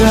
Oke, 0.00 0.08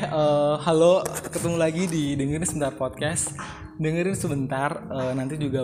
eh, 0.00 0.54
halo, 0.64 1.04
ketemu 1.28 1.60
lagi 1.60 1.84
di 1.84 2.16
dengerin 2.16 2.48
sebentar 2.48 2.72
podcast. 2.72 3.36
Dengerin 3.78 4.18
sebentar, 4.18 4.90
eh, 4.90 5.12
nanti 5.14 5.38
juga 5.38 5.62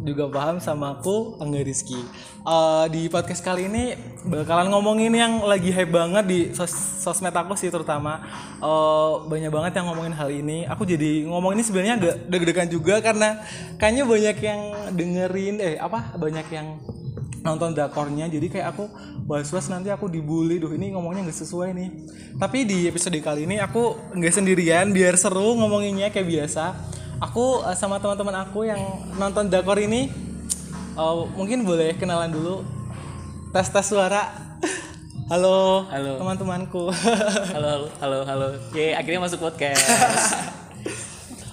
juga 0.00 0.24
paham 0.32 0.56
sama 0.56 0.96
aku 0.96 1.36
Angga 1.36 1.60
Rizky. 1.60 2.00
Eh, 2.48 2.84
di 2.88 3.12
podcast 3.12 3.44
kali 3.44 3.68
ini 3.68 3.92
bakalan 4.24 4.72
ngomongin 4.72 5.12
yang 5.12 5.44
lagi 5.44 5.68
hype 5.68 5.92
banget 5.92 6.24
di 6.24 6.38
sos 6.56 6.72
sosmed 7.04 7.36
aku 7.36 7.52
sih 7.52 7.68
terutama. 7.68 8.24
Eh, 8.56 9.12
banyak 9.28 9.52
banget 9.52 9.72
yang 9.76 9.92
ngomongin 9.92 10.16
hal 10.16 10.32
ini. 10.32 10.64
Aku 10.64 10.88
jadi 10.88 11.28
ngomong 11.28 11.52
ini 11.52 11.60
sebenarnya 11.60 12.00
agak 12.00 12.14
deg-degan 12.32 12.68
juga 12.72 13.04
karena 13.04 13.44
kayaknya 13.76 14.04
banyak 14.08 14.36
yang 14.40 14.60
dengerin, 14.96 15.56
eh 15.60 15.76
apa 15.76 16.16
banyak 16.16 16.48
yang 16.48 16.80
nonton 17.42 17.74
drakornya 17.74 18.30
jadi 18.30 18.46
kayak 18.48 18.66
aku 18.70 18.86
was-was 19.26 19.66
nanti 19.66 19.90
aku 19.90 20.06
dibully 20.06 20.62
duh 20.62 20.70
ini 20.70 20.94
ngomongnya 20.94 21.26
nggak 21.26 21.38
sesuai 21.42 21.74
nih 21.74 21.90
tapi 22.38 22.62
di 22.62 22.86
episode 22.86 23.18
kali 23.18 23.50
ini 23.50 23.58
aku 23.58 24.14
nggak 24.14 24.30
sendirian 24.30 24.94
biar 24.94 25.18
seru 25.18 25.58
ngomonginnya 25.58 26.14
kayak 26.14 26.30
biasa 26.30 26.64
aku 27.22 27.62
eh, 27.62 27.76
sama 27.78 28.02
teman-teman 28.02 28.34
aku 28.42 28.66
yang 28.66 28.80
nonton 29.14 29.46
drakor 29.46 29.78
ini 29.78 30.10
eh, 30.98 31.14
mungkin 31.38 31.62
boleh 31.62 31.94
kenalan 31.94 32.34
dulu 32.34 32.66
tes 33.54 33.68
tes 33.68 33.86
suara 33.86 34.26
halo 35.30 35.86
Halo. 35.86 36.18
teman-temanku 36.18 36.84
halo 37.56 37.86
halo 38.02 38.18
halo 38.26 38.48
Ye, 38.74 38.92
akhirnya 38.92 39.22
masuk 39.22 39.38
podcast 39.42 39.82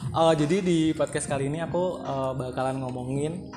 Oh, 0.09 0.33
jadi 0.33 0.65
di 0.65 0.89
podcast 0.97 1.29
kali 1.29 1.53
ini 1.53 1.61
aku 1.61 2.01
eh, 2.01 2.31
bakalan 2.33 2.81
ngomongin 2.81 3.53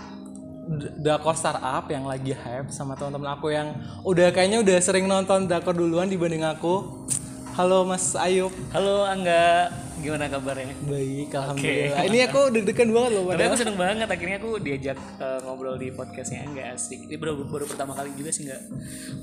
d- 0.68 0.92
drakor 1.00 1.32
startup 1.32 1.88
yang 1.88 2.04
lagi 2.04 2.36
hype 2.36 2.68
sama 2.68 2.92
teman-teman 2.92 3.32
aku 3.32 3.48
yang 3.48 3.72
udah 4.04 4.28
kayaknya 4.28 4.60
udah 4.60 4.76
sering 4.78 5.08
nonton 5.08 5.48
drakor 5.48 5.72
duluan 5.72 6.12
dibanding 6.12 6.44
aku. 6.44 7.08
Halo 7.56 7.88
Mas 7.88 8.12
Ayub. 8.12 8.52
halo 8.68 9.00
Angga 9.00 9.72
gimana 10.02 10.26
kabarnya 10.26 10.74
Baik, 10.82 11.30
alhamdulillah. 11.30 12.02
Ini 12.04 12.18
aku 12.26 12.40
deg-degan 12.50 12.88
banget 12.90 13.10
loh 13.14 13.22
tapi 13.30 13.42
aku 13.44 13.56
seneng 13.56 13.78
banget 13.78 14.08
akhirnya 14.10 14.36
aku 14.36 14.50
diajak 14.58 14.98
eh, 15.16 15.38
ngobrol 15.40 15.78
di 15.78 15.88
podcastnya 15.88 16.42
Angga 16.42 16.74
asik 16.74 17.06
ini 17.06 17.14
baru, 17.14 17.46
baru 17.46 17.64
pertama 17.64 17.94
kali 17.94 18.10
juga 18.12 18.28
sih 18.28 18.44
nggak 18.44 18.62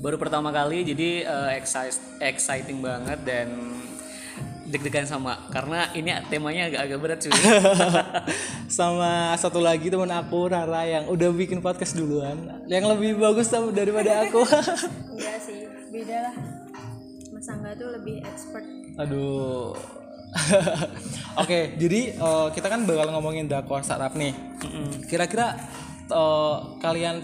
baru 0.00 0.16
pertama 0.16 0.48
kali 0.48 0.82
jadi 0.82 1.08
eh, 1.22 1.50
excite- 1.54 2.18
exciting 2.18 2.80
banget 2.80 3.20
dan 3.22 3.48
deg-degan 4.64 5.02
sama 5.02 5.50
karena 5.50 5.90
ini 5.92 6.14
temanya 6.26 6.70
agak-agak 6.70 6.98
berat 6.98 7.18
cuy 7.20 7.34
sama 8.70 9.34
satu 9.34 9.58
lagi 9.58 9.90
teman 9.90 10.06
aku 10.08 10.46
Rara 10.46 10.86
yang 10.86 11.04
udah 11.10 11.28
bikin 11.34 11.58
podcast 11.58 11.98
duluan, 11.98 12.38
yang 12.66 12.86
lebih 12.86 13.18
bagus 13.18 13.50
sama- 13.50 13.74
daripada 13.74 14.22
aku. 14.22 14.46
Enggak 15.10 15.38
sih, 15.46 15.66
beda 15.90 16.16
lah. 16.22 16.34
Mas 17.34 17.50
Angga 17.50 17.74
tuh 17.74 17.90
lebih 17.90 18.22
expert. 18.22 18.62
Aduh. 18.94 19.74
Oke, 21.42 21.74
jadi 21.78 22.00
eh, 22.14 22.48
kita 22.54 22.66
kan 22.70 22.86
bakal 22.86 23.10
ngomongin 23.14 23.50
drakor 23.50 23.82
startup 23.82 24.14
nih. 24.14 24.34
Kira-kira 25.10 25.58
eh, 26.10 26.56
kalian, 26.78 27.22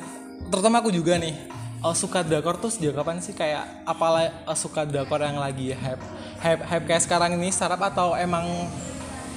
terutama 0.50 0.82
aku 0.82 0.90
juga 0.90 1.18
nih, 1.18 1.34
eh, 1.82 1.94
suka 1.94 2.26
drakor 2.26 2.58
tuh 2.58 2.70
sejak 2.70 2.98
kapan 2.98 3.22
sih? 3.22 3.34
Kayak 3.34 3.86
apalah 3.86 4.26
eh, 4.26 4.58
suka 4.58 4.82
drakor 4.82 5.22
yang 5.22 5.38
lagi 5.38 5.70
hype, 5.70 6.02
hype, 6.42 6.62
hype 6.66 6.84
kayak 6.86 7.02
sekarang 7.02 7.38
ini 7.38 7.54
startup 7.54 7.82
atau 7.82 8.18
emang 8.18 8.44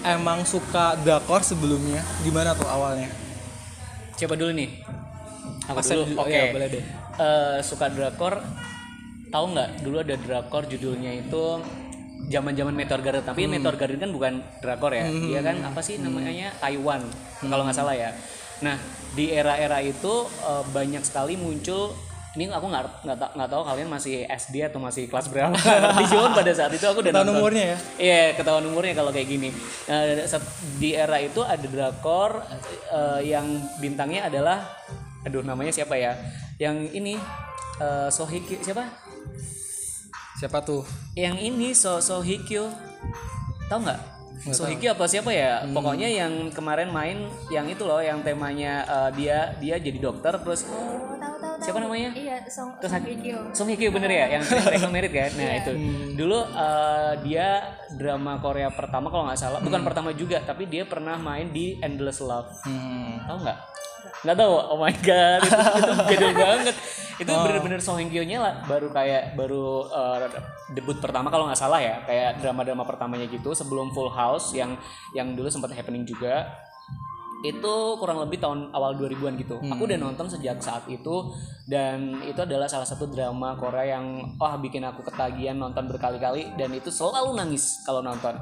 emang 0.02 0.42
suka 0.48 0.98
drakor 1.02 1.46
sebelumnya? 1.46 2.02
Gimana 2.26 2.58
tuh 2.58 2.66
awalnya? 2.66 3.30
coba 4.20 4.36
dulu 4.36 4.52
nih 4.52 4.70
aku 5.70 5.80
Asep 5.80 5.96
dulu 5.96 6.20
oke 6.20 6.34
ya, 6.34 6.52
boleh 6.52 6.68
deh. 6.68 6.84
Eh, 7.20 7.58
suka 7.64 7.88
drakor 7.88 8.44
tahu 9.30 9.46
nggak 9.54 9.70
dulu 9.86 9.98
ada 10.02 10.16
drakor 10.18 10.66
judulnya 10.68 11.24
itu 11.24 11.62
zaman 12.28 12.52
zaman 12.52 12.74
Meteor 12.74 13.00
Garden 13.00 13.24
tapi 13.24 13.46
Hmm. 13.46 13.56
Meteor 13.56 13.76
Garden 13.76 13.98
kan 13.98 14.12
bukan 14.12 14.34
drakor 14.60 14.92
ya 14.92 15.08
dia 15.08 15.40
kan 15.40 15.56
apa 15.64 15.80
sih 15.80 15.96
namanya 15.98 16.52
Taiwan 16.58 17.00
Hmm. 17.40 17.48
kalau 17.48 17.64
nggak 17.64 17.78
salah 17.78 17.94
ya 17.94 18.12
nah 18.60 18.76
di 19.10 19.32
era-era 19.32 19.80
itu 19.80 20.14
eh, 20.28 20.64
banyak 20.68 21.00
sekali 21.02 21.34
muncul 21.34 21.96
ini 22.30 22.46
aku 22.46 22.68
nggak 22.68 22.84
nggak 23.04 23.18
nggak 23.34 23.50
tahu 23.50 23.64
kalian 23.66 23.90
masih 23.90 24.22
SD 24.24 24.62
atau 24.62 24.78
masih 24.78 25.08
kelas 25.08 25.28
berapa 25.28 25.56
di 25.98 26.06
Jawa 26.06 26.30
pada 26.32 26.52
saat 26.52 26.70
itu 26.70 26.86
aku 26.86 27.02
udah 27.02 27.10
nonton. 27.12 27.36
umurnya 27.36 27.64
ya? 27.66 27.78
Iya, 27.98 28.22
ketahuan 28.38 28.64
umurnya 28.64 28.94
kalau 28.94 29.10
kayak 29.10 29.26
gini. 29.28 29.50
Saat- 30.30 30.46
di 30.78 30.94
era 30.94 31.18
itu 31.18 31.42
ada 31.42 31.66
drakor 31.66 32.46
eh, 32.88 33.22
yang 33.26 33.50
bintangnya 33.78 34.30
adalah 34.30 34.62
aduh 35.20 35.42
namanya 35.42 35.74
siapa 35.74 35.98
ya? 35.98 36.14
Yang 36.58 36.94
ini 36.94 37.14
eh, 37.80 38.10
Sohikyo 38.10 38.62
siapa? 38.62 38.86
Siapa 40.40 40.64
tuh? 40.64 40.88
Yang 41.14 41.36
ini 41.44 41.68
So 41.72 42.00
Sohikyo. 42.00 42.72
Tahu 43.68 43.80
nggak? 43.82 44.02
Sohikyo 44.50 44.96
apa 44.96 45.04
siapa 45.04 45.30
ya? 45.30 45.68
Pokoknya 45.68 46.08
yang 46.08 46.48
kemarin 46.50 46.88
main 46.88 47.18
yang 47.50 47.68
itu 47.68 47.84
loh 47.84 48.00
yang 48.00 48.24
temanya 48.24 48.82
eh, 48.82 49.10
dia 49.14 49.52
dia 49.54 49.76
jadi 49.76 50.00
dokter 50.00 50.32
terus 50.34 50.64
Oh, 50.64 50.72
tahu 51.12 51.36
tahu 51.36 51.36
tahu. 51.38 51.56
Siapa 51.60 51.78
namanya? 51.78 52.10
Iya, 52.16 52.40
Song 52.48 52.72
Terus 52.80 52.88
Song 52.90 53.04
Hye 53.04 53.20
Kyo. 53.20 53.38
Song 53.52 53.68
Hye 53.68 53.76
Kyo 53.78 53.92
bener 53.92 54.08
ya 54.10 54.26
yang 54.32 54.44
Triangle 54.48 54.90
Merit 54.90 55.12
kan 55.12 55.32
nah 55.36 55.54
itu 55.54 55.72
dulu 56.16 56.40
eh, 56.48 57.12
dia 57.22 57.48
drama 57.92 58.40
Korea 58.40 58.72
pertama 58.72 59.12
kalau 59.12 59.28
nggak 59.28 59.38
salah 59.38 59.60
bukan 59.60 59.84
pertama 59.84 60.16
juga 60.16 60.40
tapi 60.40 60.66
dia 60.66 60.88
pernah 60.88 61.20
main 61.20 61.52
di 61.52 61.76
Endless 61.78 62.24
Love 62.24 62.48
Hmm. 62.64 63.20
tahu 63.28 63.44
nggak 63.44 63.60
nggak 64.26 64.38
tahu 64.38 64.54
oh 64.54 64.78
my 64.78 64.96
god 65.04 65.42
itu, 65.42 65.56
itu 65.56 65.94
beda 66.12 66.28
banget 66.36 66.76
itu 67.20 67.32
bener-bener 67.32 67.80
Song 67.84 68.00
Hye 68.00 68.08
Kyo 68.08 68.24
nya 68.24 68.40
lah 68.40 68.54
baru 68.64 68.88
kayak 68.96 69.36
baru 69.36 69.88
eh, 69.92 70.28
debut 70.72 70.98
pertama 71.04 71.28
kalau 71.28 71.48
nggak 71.52 71.60
salah 71.60 71.84
ya 71.84 72.00
kayak 72.08 72.40
drama-drama 72.40 72.88
pertamanya 72.88 73.28
gitu 73.28 73.52
sebelum 73.52 73.92
Full 73.92 74.12
House 74.12 74.56
yang 74.56 74.80
yang 75.12 75.36
dulu 75.36 75.52
sempat 75.52 75.76
happening 75.76 76.08
juga 76.08 76.48
itu 77.40 77.76
kurang 77.96 78.20
lebih 78.20 78.36
tahun 78.44 78.76
awal 78.76 79.00
2000-an 79.00 79.40
gitu. 79.40 79.64
Aku 79.64 79.88
udah 79.88 79.96
nonton 79.96 80.28
sejak 80.28 80.60
saat 80.60 80.84
itu 80.92 81.32
dan 81.72 82.20
itu 82.28 82.36
adalah 82.44 82.68
salah 82.68 82.84
satu 82.84 83.08
drama 83.08 83.56
Korea 83.56 83.96
yang 83.96 84.36
wah 84.36 84.60
bikin 84.60 84.84
aku 84.84 85.08
ketagihan 85.08 85.56
nonton 85.56 85.88
berkali-kali 85.88 86.60
dan 86.60 86.76
itu 86.76 86.92
selalu 86.92 87.40
nangis 87.40 87.80
kalau 87.88 88.04
nonton. 88.04 88.36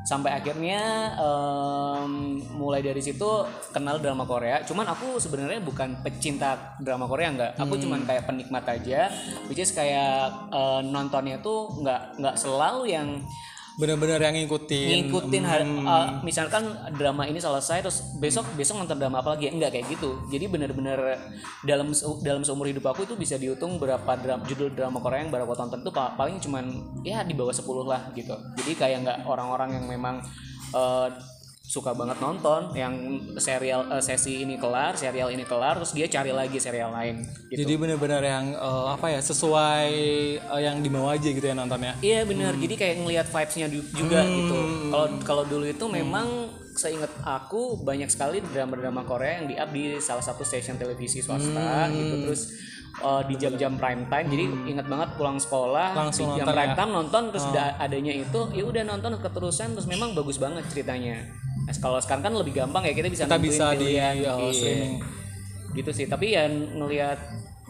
Sampai 0.00 0.32
akhirnya 0.32 1.12
em, 1.16 2.40
mulai 2.56 2.80
dari 2.80 2.98
situ 3.04 3.44
kenal 3.70 4.00
drama 4.00 4.24
Korea. 4.24 4.64
Cuman 4.64 4.88
aku 4.88 5.20
sebenarnya 5.20 5.60
bukan 5.60 6.00
pecinta 6.00 6.76
drama 6.80 7.04
Korea 7.04 7.28
enggak. 7.30 7.52
Aku 7.60 7.76
cuman 7.76 8.04
kayak 8.08 8.24
penikmat 8.26 8.64
aja. 8.66 9.12
Which 9.46 9.60
is 9.60 9.70
kayak 9.76 10.50
eh, 10.50 10.80
nontonnya 10.88 11.38
tuh 11.44 11.80
nggak 11.84 12.20
nggak 12.20 12.36
selalu 12.36 12.90
yang 12.90 13.08
Bener-bener 13.80 14.20
yang 14.20 14.36
ngikutin. 14.36 14.86
ngikutin 15.08 15.42
har- 15.42 15.64
uh, 15.64 16.08
misalkan 16.20 16.68
drama 16.92 17.24
ini 17.24 17.40
selesai 17.40 17.80
terus 17.80 17.98
besok 18.14 18.44
besok 18.54 18.76
nonton 18.76 18.94
drama 18.94 19.18
apa 19.18 19.32
lagi? 19.32 19.48
Enggak 19.48 19.72
kayak 19.72 19.88
gitu. 19.88 20.20
Jadi 20.28 20.44
bener-bener 20.46 21.16
dalam 21.62 21.90
dalam 22.20 22.42
seumur 22.42 22.68
hidup 22.68 22.84
aku 22.86 23.02
itu 23.02 23.16
bisa 23.16 23.34
dihitung 23.34 23.80
berapa 23.80 24.12
drama 24.14 24.44
judul 24.44 24.70
drama 24.70 25.00
Korea 25.00 25.24
yang 25.24 25.32
baru 25.32 25.44
aku 25.44 25.56
tonton 25.56 25.80
tuh 25.80 25.90
pa- 25.90 26.12
paling 26.12 26.36
cuman 26.36 26.64
ya 27.00 27.24
di 27.24 27.32
bawah 27.32 27.50
10 27.50 27.64
lah 27.82 28.12
gitu. 28.12 28.36
Jadi 28.54 28.72
kayak 28.74 28.98
nggak 29.00 29.18
orang-orang 29.24 29.74
yang 29.74 29.86
memang 29.88 30.20
uh, 30.70 31.08
suka 31.70 31.94
banget 31.94 32.18
nonton 32.18 32.74
yang 32.74 32.98
serial 33.38 33.86
uh, 33.86 34.02
sesi 34.02 34.42
ini 34.42 34.58
kelar 34.58 34.98
serial 34.98 35.30
ini 35.30 35.46
kelar 35.46 35.78
terus 35.78 35.94
dia 35.94 36.10
cari 36.10 36.34
lagi 36.34 36.58
serial 36.58 36.90
lain 36.90 37.22
gitu 37.46 37.62
Jadi 37.62 37.72
bener-bener 37.78 38.22
yang 38.26 38.46
eh, 38.58 38.86
apa 38.90 39.06
ya 39.06 39.22
sesuai 39.22 39.90
eh, 40.42 40.60
yang 40.66 40.82
dimau 40.82 41.06
aja 41.06 41.30
gitu 41.30 41.46
ya 41.46 41.54
nontonnya. 41.54 41.94
Iya 42.02 42.26
benar. 42.26 42.58
Jadi 42.58 42.74
kayak 42.74 42.96
ngelihat 43.06 43.26
vibes-nya 43.30 43.66
juga 43.70 44.20
gitu. 44.26 44.58
Kalau 44.90 45.06
kalau 45.22 45.44
dulu 45.46 45.66
itu 45.70 45.86
memang 45.86 46.50
seingat 46.74 47.10
aku 47.22 47.82
banyak 47.86 48.10
sekali 48.10 48.42
drama-drama 48.42 49.06
Korea 49.06 49.42
yang 49.42 49.46
di-up 49.46 49.70
di 49.70 49.98
salah 50.02 50.22
satu 50.26 50.42
stasiun 50.42 50.74
televisi 50.74 51.22
swasta 51.22 51.86
gitu. 51.94 52.14
Terus 52.26 52.42
uh, 52.98 53.22
di 53.22 53.34
jam-jam 53.34 53.74
prime 53.74 54.04
time. 54.06 54.26
Jadi 54.26 54.44
ingat 54.66 54.86
banget 54.86 55.08
pulang 55.14 55.36
sekolah 55.36 55.94
Langsung 55.94 56.30
di 56.30 56.38
jam 56.38 56.44
nonton 56.44 56.54
prime 56.54 56.66
ya? 56.66 56.76
time 56.76 56.90
nonton 56.92 57.22
terus 57.30 57.44
da- 57.48 57.76
adanya 57.78 58.12
itu 58.12 58.40
ya 58.50 58.64
udah 58.64 58.82
nonton 58.84 59.12
keterusan 59.16 59.68
terus 59.72 59.86
memang 59.86 60.12
bagus 60.12 60.36
banget 60.36 60.66
ceritanya. 60.66 61.22
Nah, 61.60 61.74
kalau 61.76 61.98
sekarang 61.98 62.22
kan 62.22 62.34
lebih 62.34 62.52
gampang 62.56 62.82
ya 62.82 62.92
kita 62.92 63.06
bisa 63.06 63.24
Kita 63.24 63.38
bisa 63.38 63.66
di 63.72 63.94
oh, 63.94 64.50
Iya. 64.50 64.50
streaming. 64.50 64.94
Gitu 65.72 65.90
sih. 65.92 66.06
Tapi 66.06 66.34
ya 66.34 66.44
ngelihat 66.48 67.18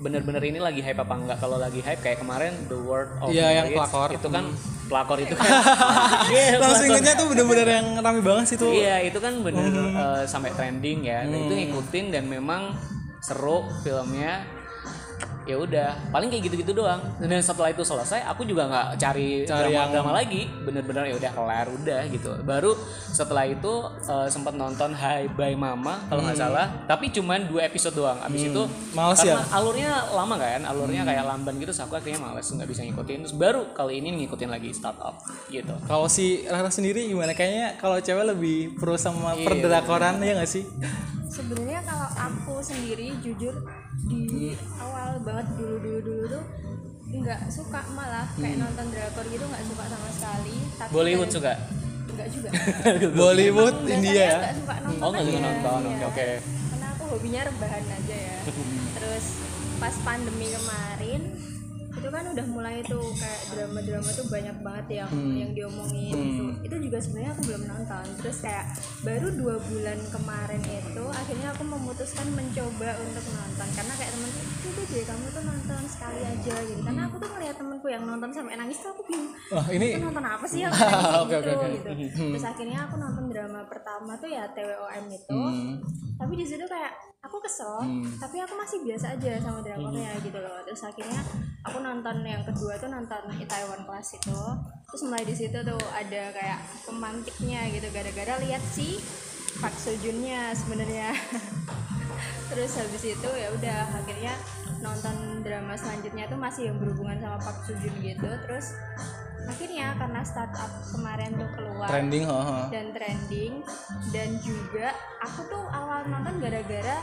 bener-bener 0.00 0.40
ini 0.42 0.56
lagi 0.56 0.80
hype 0.80 0.96
apa 0.96 1.12
enggak 1.14 1.36
kalau 1.36 1.60
lagi 1.60 1.78
hype 1.78 2.00
kayak 2.00 2.18
kemarin 2.18 2.56
The 2.66 2.78
World 2.78 3.20
of 3.20 3.28
Iya, 3.28 3.48
yang 3.54 3.66
pelakor. 3.70 4.08
itu 4.08 4.28
kan 4.28 4.44
pelakor 4.88 5.18
itu 5.20 5.34
kan 5.36 5.44
Iya, 6.32 6.56
Langsung 6.56 6.88
ingetnya 6.88 7.14
tuh 7.14 7.26
bener-bener 7.28 7.68
yang 7.68 7.86
rame 8.00 8.24
banget 8.24 8.44
sih 8.48 8.56
tuh. 8.56 8.72
iya 8.72 9.04
itu 9.04 9.20
kan 9.20 9.44
bener 9.44 9.68
eh, 9.92 10.24
sampai 10.24 10.56
trending 10.56 11.04
ya 11.04 11.20
Nah, 11.22 11.36
itu 11.38 11.52
ngikutin 11.52 12.04
dan 12.10 12.24
memang 12.24 12.72
seru 13.20 13.68
filmnya 13.84 14.40
ya 15.42 15.56
udah 15.56 15.88
paling 16.08 16.28
kayak 16.28 16.46
gitu-gitu 16.46 16.72
doang 16.74 17.00
dan 17.18 17.40
setelah 17.40 17.68
itu 17.68 17.80
selesai 17.80 18.22
aku 18.24 18.44
juga 18.44 18.64
nggak 18.64 18.86
cari, 18.94 19.42
Cari 19.42 19.48
drama, 19.66 19.72
yang- 19.72 19.90
drama 19.90 20.12
lagi 20.14 20.44
bener-bener 20.60 21.04
ya 21.06 21.16
udah 21.16 21.30
kelar 21.32 21.66
udah 21.66 22.00
gitu 22.06 22.30
baru 22.40 22.76
setelah 23.08 23.44
itu 23.44 23.72
eh, 24.00 24.28
sempat 24.28 24.52
nonton 24.52 24.92
Hi 24.92 25.26
Bye 25.28 25.54
Mama 25.54 26.04
kalau 26.06 26.22
nggak 26.22 26.36
salah 26.36 26.68
tapi 26.84 27.08
cuman 27.10 27.46
dua 27.46 27.64
episode 27.64 27.94
doang 27.94 28.20
abis 28.20 28.46
itu 28.46 28.60
Hmm. 28.60 28.92
Males 28.92 29.16
karena 29.18 29.32
ya? 29.32 29.38
Hmm. 29.40 29.56
alurnya 29.56 29.90
lama 30.10 30.34
kan 30.36 30.60
alurnya 30.62 31.02
kayak 31.02 31.24
lamban 31.24 31.54
gitu 31.56 31.72
so 31.72 31.82
aku 31.82 31.94
akhirnya 31.94 32.20
males 32.20 32.46
nggak 32.46 32.68
bisa 32.68 32.80
ngikutin 32.82 33.18
terus 33.22 33.34
baru 33.34 33.72
kali 33.72 33.98
ini 33.98 34.08
ngikutin 34.20 34.46
lagi 34.46 34.70
startup 34.70 35.16
gitu 35.48 35.72
Kalau 35.82 36.06
si 36.06 36.44
Rara 36.44 36.68
sendiri 36.68 37.06
gimana? 37.06 37.32
Kayaknya 37.32 37.74
kalau 37.76 37.96
cewek 37.98 38.24
lebih 38.28 38.58
pro 38.76 38.94
sama 38.94 39.32
Iya. 39.32 39.46
perdrakoran 39.46 40.20
ya 40.20 40.36
nggak 40.36 40.50
sih? 40.50 40.64
sebenarnya 41.26 41.80
kalau 41.80 42.08
aku 42.10 42.54
sendiri 42.60 43.14
jujur 43.20 43.54
di 44.06 44.54
awal 44.78 45.20
banget 45.22 45.46
dulu 45.58 45.76
dulu 45.82 46.00
dulu 46.02 46.26
tuh 46.30 46.44
nggak 47.10 47.40
suka 47.50 47.80
malah 47.98 48.26
kayak 48.38 48.56
nonton 48.62 48.86
drakor 48.94 49.26
gitu 49.26 49.44
nggak 49.44 49.64
suka 49.66 49.84
sama 49.90 50.08
sekali. 50.14 50.56
Tapi 50.78 50.90
Bollywood 50.94 51.30
suka? 51.30 51.52
Nggak 52.14 52.28
juga. 52.30 52.48
Bollywood, 53.18 53.76
India 53.90 54.14
ya. 54.14 54.38
nggak 54.38 54.56
suka 54.62 54.74
nonton 54.86 55.02
oh 55.02 55.08
nggak 55.10 55.24
suka 55.26 55.40
nonton. 55.42 55.80
Oke 55.82 55.90
iya. 55.90 56.06
oke. 56.06 56.28
Karena 56.70 56.86
aku 56.94 57.02
hobinya 57.10 57.40
rebahan 57.50 57.84
aja 57.84 58.16
ya. 58.16 58.38
Terus 58.96 59.24
pas 59.82 59.94
pandemi 60.06 60.46
kemarin 60.54 61.20
itu 61.90 62.06
kan 62.06 62.24
udah 62.24 62.46
mulai 62.46 62.76
tuh 62.82 63.02
kayak 63.12 63.40
drama-drama 63.50 64.10
tuh 64.10 64.26
banyak 64.26 64.56
banget 64.60 64.86
yang 64.96 65.10
yang 65.32 65.50
diomongin 65.50 66.14
gitu. 66.14 66.44
itu 66.62 66.76
juga 66.86 66.98
sebenarnya 66.98 67.30
aku 67.32 67.42
belum 67.44 67.62
nonton 67.66 68.04
terus 68.16 68.38
kayak 68.40 68.64
baru 69.00 69.28
dua 69.32 69.56
bulan 69.60 69.98
kemarin 70.08 70.62
itu 70.62 71.04
akhirnya 71.10 71.48
aku 71.50 71.62
memutuskan 71.64 72.26
mencoba 72.30 72.90
untuk 72.96 73.24
nonton 73.28 73.68
karena 73.70 73.92
kayak 73.94 74.10
temenku 74.12 74.40
itu 74.60 74.80
deh 74.86 75.02
kamu 75.02 75.24
tuh 75.28 75.42
nonton 75.42 75.80
sekali 75.84 76.20
aja 76.22 76.54
gitu 76.62 76.80
karena 76.80 77.02
aku 77.04 77.16
tuh 77.16 77.28
ngeliat 77.28 77.56
temenku 77.56 77.86
yang 77.86 78.02
nonton 78.04 78.30
sampai 78.30 78.54
nangis 78.54 78.78
tuh 78.78 78.90
aku 78.90 79.02
bingung 79.04 79.32
Wah 79.50 79.66
ini 79.68 79.86
itu 79.90 80.00
nonton 80.00 80.24
apa 80.24 80.46
sih 80.46 80.60
yang 80.62 80.72
Oke, 81.26 81.36
gitu, 81.36 81.50
oke, 81.50 81.66
oke. 81.66 81.90
gitu. 81.98 82.22
terus 82.30 82.46
akhirnya 82.46 82.78
aku 82.86 82.94
nonton 82.96 83.24
drama 83.28 83.60
pertama 83.66 84.14
tuh 84.14 84.30
ya 84.30 84.46
TWOM 84.50 85.06
itu 85.08 85.38
Hmm. 85.40 85.80
tapi 86.16 86.36
di 86.36 86.44
situ 86.44 86.62
kayak 86.62 86.92
aku 87.20 87.36
kesel 87.44 87.84
tapi 88.16 88.40
aku 88.40 88.56
masih 88.56 88.80
biasa 88.80 89.16
aja 89.16 89.36
sama 89.44 89.60
drakornya 89.60 90.12
gitu 90.24 90.38
loh. 90.40 90.58
Terus 90.64 90.82
akhirnya 90.84 91.20
aku 91.64 91.78
nonton 91.84 92.24
yang 92.24 92.42
kedua 92.44 92.80
tuh 92.80 92.88
nonton 92.88 93.22
Itaewon 93.36 93.84
Class 93.84 94.16
itu. 94.16 94.40
Terus 94.88 95.02
mulai 95.06 95.24
di 95.28 95.34
situ 95.36 95.58
tuh 95.60 95.82
ada 95.92 96.22
kayak 96.32 96.60
pemantiknya 96.88 97.68
gitu. 97.76 97.86
Gara-gara 97.92 98.40
lihat 98.40 98.62
si 98.72 98.96
Park 99.60 99.76
Seo 99.76 99.94
Joon-nya 100.00 100.56
sebenarnya. 100.56 101.12
Terus 102.50 102.72
habis 102.80 103.02
itu 103.04 103.30
ya 103.36 103.48
udah 103.54 103.78
akhirnya 104.02 104.34
nonton 104.80 105.44
drama 105.44 105.76
selanjutnya 105.76 106.24
tuh 106.26 106.40
masih 106.40 106.72
yang 106.72 106.80
berhubungan 106.80 107.20
sama 107.20 107.36
Park 107.36 107.68
Seo 107.68 107.76
Joon 107.84 107.94
gitu. 108.00 108.30
Terus 108.48 108.72
akhirnya 109.50 109.86
karena 109.98 110.20
startup 110.22 110.70
kemarin 110.88 111.30
tuh 111.34 111.48
keluar 111.58 111.88
trending, 111.90 112.24
ha, 112.24 112.38
ha. 112.38 112.58
dan 112.70 112.86
trending 112.94 113.52
dan 114.08 114.28
juga 114.38 114.94
aku 115.18 115.40
tuh 115.46 115.64
awal 115.68 116.06
nonton 116.06 116.38
gara-gara 116.38 116.96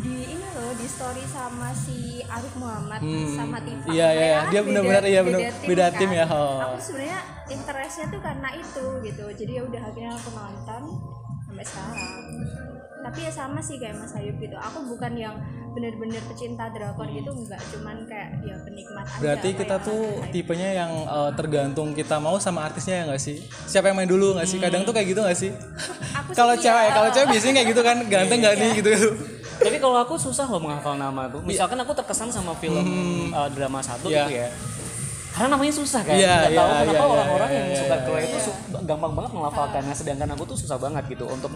di 0.00 0.32
ini 0.32 0.46
loh 0.56 0.72
di 0.72 0.86
story 0.88 1.20
sama 1.28 1.76
si 1.76 2.24
Arif 2.24 2.54
Muhammad 2.56 3.04
Hmm. 3.04 3.36
sama 3.36 3.60
Tifa 3.60 3.84
Iya, 3.92 4.08
iya, 4.10 4.24
iya. 4.24 4.40
Dia 4.48 4.60
benar-benar, 4.64 5.04
iya, 5.04 5.20
benar. 5.20 5.40
Beda 5.60 5.86
tim 5.92 6.08
kan. 6.08 6.18
ya, 6.20 6.26
oh. 6.30 6.56
aku 6.72 6.78
sebenarnya 6.80 7.20
interestnya 7.50 8.06
tuh 8.08 8.20
karena 8.24 8.48
itu 8.54 8.84
gitu 9.04 9.24
jadi 9.34 9.52
ya 9.60 9.62
udah 9.66 9.82
akhirnya 9.84 10.12
aku 10.14 10.30
nonton 10.32 10.82
sampai 11.44 11.64
sekarang 11.66 12.12
tapi 13.00 13.18
ya 13.24 13.32
sama 13.32 13.60
sih 13.60 13.76
kayak 13.76 13.96
Mas 13.96 14.12
Ayub 14.14 14.36
gitu 14.38 14.54
aku 14.54 14.78
bukan 14.86 15.12
yang 15.16 15.36
bener-bener 15.70 16.18
pecinta 16.26 16.66
drakor 16.66 17.06
gitu 17.06 17.30
enggak 17.30 17.62
cuman 17.70 18.02
kayak 18.04 18.42
ya 18.42 18.56
penikmat 18.60 19.04
aja 19.06 19.18
Berarti 19.22 19.48
kita 19.54 19.76
tuh 19.78 20.02
tipenya 20.28 20.70
yang 20.76 20.90
eh, 21.06 21.30
tergantung 21.34 21.94
kita 21.94 22.18
mau 22.18 22.36
sama 22.36 22.66
artisnya 22.66 23.02
ya 23.02 23.04
nggak 23.06 23.22
sih? 23.22 23.36
Siapa 23.64 23.88
yang 23.88 23.96
main 23.96 24.10
dulu 24.10 24.34
nggak 24.34 24.46
sih? 24.46 24.58
Kadang 24.58 24.82
tuh 24.82 24.90
kayak 24.90 25.08
gitu 25.08 25.20
nggak 25.22 25.38
sih? 25.38 25.50
Aku 26.18 26.30
Kalau 26.34 26.54
cewek, 26.54 26.84
iya. 26.84 26.90
kalau 26.90 27.08
cewek 27.08 27.28
biasanya 27.30 27.54
kayak 27.56 27.68
gitu 27.70 27.82
kan, 27.82 27.96
ganteng 28.12 28.38
nggak 28.42 28.54
nih 28.56 28.70
gitu. 28.78 28.90
Tapi 29.60 29.76
kalau 29.76 30.00
aku 30.00 30.16
susah 30.16 30.48
loh 30.48 30.56
menghafal 30.56 30.96
nama 30.96 31.28
tuh. 31.28 31.44
Misalkan 31.44 31.76
aku 31.76 31.92
terkesan 31.92 32.32
sama 32.32 32.56
film 32.56 32.80
uh, 33.30 33.44
drama 33.52 33.78
satu 33.78 34.08
Iya. 34.08 34.24
gitu 34.24 34.32
ya. 34.36 34.48
Karena 35.30 35.48
namanya 35.56 35.72
susah 35.72 36.02
kan. 36.02 36.14
Iya, 36.14 36.34
Nggak 36.34 36.52
iya, 36.52 36.58
tahu 36.58 36.70
kenapa 36.70 36.90
iya, 36.98 37.12
orang-orang 37.14 37.48
iya, 37.50 37.58
yang 37.58 37.68
iya, 37.70 37.78
suka 37.78 37.94
iya, 37.96 38.04
Korea 38.06 38.24
itu 38.26 38.38
gampang 38.80 39.12
banget 39.14 39.30
melafalkannya 39.30 39.94
sedangkan 39.94 40.28
aku 40.34 40.42
tuh 40.50 40.58
susah 40.58 40.76
banget 40.76 41.04
gitu 41.06 41.24
untuk 41.30 41.52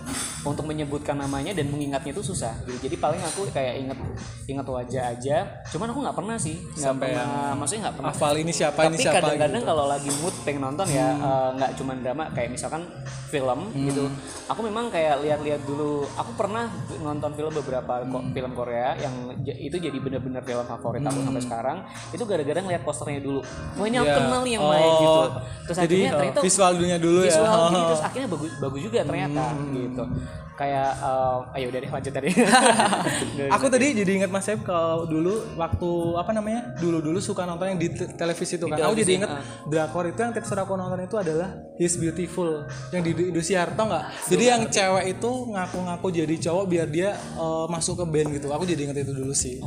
untuk 0.47 0.65
menyebutkan 0.65 1.17
namanya 1.19 1.53
dan 1.53 1.67
mengingatnya 1.69 2.15
itu 2.15 2.23
susah. 2.23 2.55
Gitu. 2.65 2.79
Jadi 2.87 2.97
paling 2.97 3.21
aku 3.21 3.51
kayak 3.51 3.75
inget 3.83 3.99
inget 4.47 4.67
wajah 4.67 5.03
aja. 5.11 5.37
Cuman 5.69 5.91
aku 5.91 5.99
nggak 6.07 6.17
pernah 6.17 6.37
sih. 6.39 6.57
Nggak 6.63 6.87
Sampai 6.87 7.09
pernah, 7.13 7.53
maksudnya 7.59 7.81
nggak 7.91 7.97
pernah. 7.99 8.13
Hafal 8.15 8.35
ini 8.39 8.53
siapa, 8.55 8.81
ini 8.87 8.97
Tapi 8.97 9.05
siapa 9.05 9.17
kadang-kadang 9.19 9.63
gitu. 9.63 9.71
kalau 9.75 9.85
lagi 9.91 10.11
mood 10.23 10.35
pengen 10.47 10.63
nonton 10.63 10.87
ya 10.89 11.09
eh, 11.15 11.49
nggak 11.59 11.71
cuman 11.77 11.97
drama 12.05 12.25
kayak 12.33 12.51
misalkan 12.55 12.83
film 13.29 13.61
Hmm. 13.75 13.91
gitu 13.91 14.07
aku 14.47 14.61
memang 14.63 14.93
kayak 14.95 15.19
lihat-lihat 15.27 15.67
dulu 15.67 16.07
aku 16.15 16.39
pernah 16.39 16.71
nonton 17.03 17.35
film 17.35 17.51
beberapa 17.51 18.07
Hmm. 18.07 18.31
film 18.31 18.53
Korea 18.55 18.95
yang 18.95 19.11
itu 19.43 19.75
jadi 19.75 19.97
bener-bener 19.99 20.39
film 20.47 20.63
favorit 20.63 21.03
aku 21.03 21.19
sampai 21.19 21.43
sekarang 21.43 21.79
itu 22.15 22.23
gara-gara 22.23 22.61
ngeliat 22.63 22.83
posternya 22.87 23.19
dulu 23.19 23.43
oh 23.73 23.85
ini 23.85 23.97
aku 23.97 24.07
Iya. 24.07 24.17
kenal 24.19 24.43
yang 24.45 24.63
main 24.63 24.91
gitu 24.95 25.09
Oh, 25.11 25.27
terus 25.65 25.77
Jadi 25.79 25.95
akhirnya 25.97 26.11
ternyata 26.15 26.41
visual 26.41 26.73
dunia 26.75 26.97
dulu 26.99 27.19
ya. 27.19 27.27
visual 27.27 27.49
jadi 27.65 27.75
ha. 27.75 27.87
terus 27.87 28.03
akhirnya 28.09 28.29
bagus 28.29 28.53
bagus 28.59 28.81
juga 28.83 28.99
ternyata 29.03 29.43
Hmm. 29.51 29.73
gitu 29.73 30.05
kayak 30.55 30.91
eh, 31.03 31.57
ayo 31.59 31.67
deh 31.75 31.91
lanjut 31.91 32.13
tadi 32.15 32.31
Aku 33.59 33.67
tadi 33.71 33.95
jadi 33.99 34.11
ingat 34.23 34.31
Mas 34.31 34.47
Saib 34.47 34.63
kalau 34.63 35.07
dulu 35.07 35.43
waktu 35.59 35.91
apa 36.15 36.31
namanya 36.31 36.75
dulu 36.79 37.03
dulu 37.03 37.19
suka 37.19 37.43
nonton 37.43 37.75
yang 37.75 37.79
di 37.79 37.89
te- 37.91 38.11
televisi 38.15 38.57
itu 38.57 38.67
kan. 38.71 38.79
Aku 38.79 38.95
jadi 38.95 39.13
inget 39.23 39.31
drakor 39.67 40.07
itu 40.07 40.19
yang 40.23 40.33
tiap 40.33 40.47
aku 40.47 40.73
nonton 40.79 41.03
itu 41.03 41.17
adalah 41.19 41.51
He's 41.75 41.99
Beautiful 41.99 42.67
yang 42.95 43.03
di 43.03 43.11
Indosiar 43.35 43.75
tau 43.75 43.91
nggak? 43.91 44.05
Jadi 44.31 44.45
yang 44.47 44.63
cewek 44.71 45.19
itu 45.19 45.31
ngaku-ngaku 45.51 46.07
jadi 46.15 46.35
cowok 46.51 46.65
biar 46.71 46.87
dia 46.89 47.11
eh, 47.19 47.67
masuk 47.67 48.03
ke 48.03 48.05
band 48.07 48.29
gitu. 48.39 48.47
Aku 48.55 48.63
jadi 48.63 48.81
inget 48.91 48.99
itu 49.03 49.13
dulu 49.13 49.35
sih. 49.35 49.59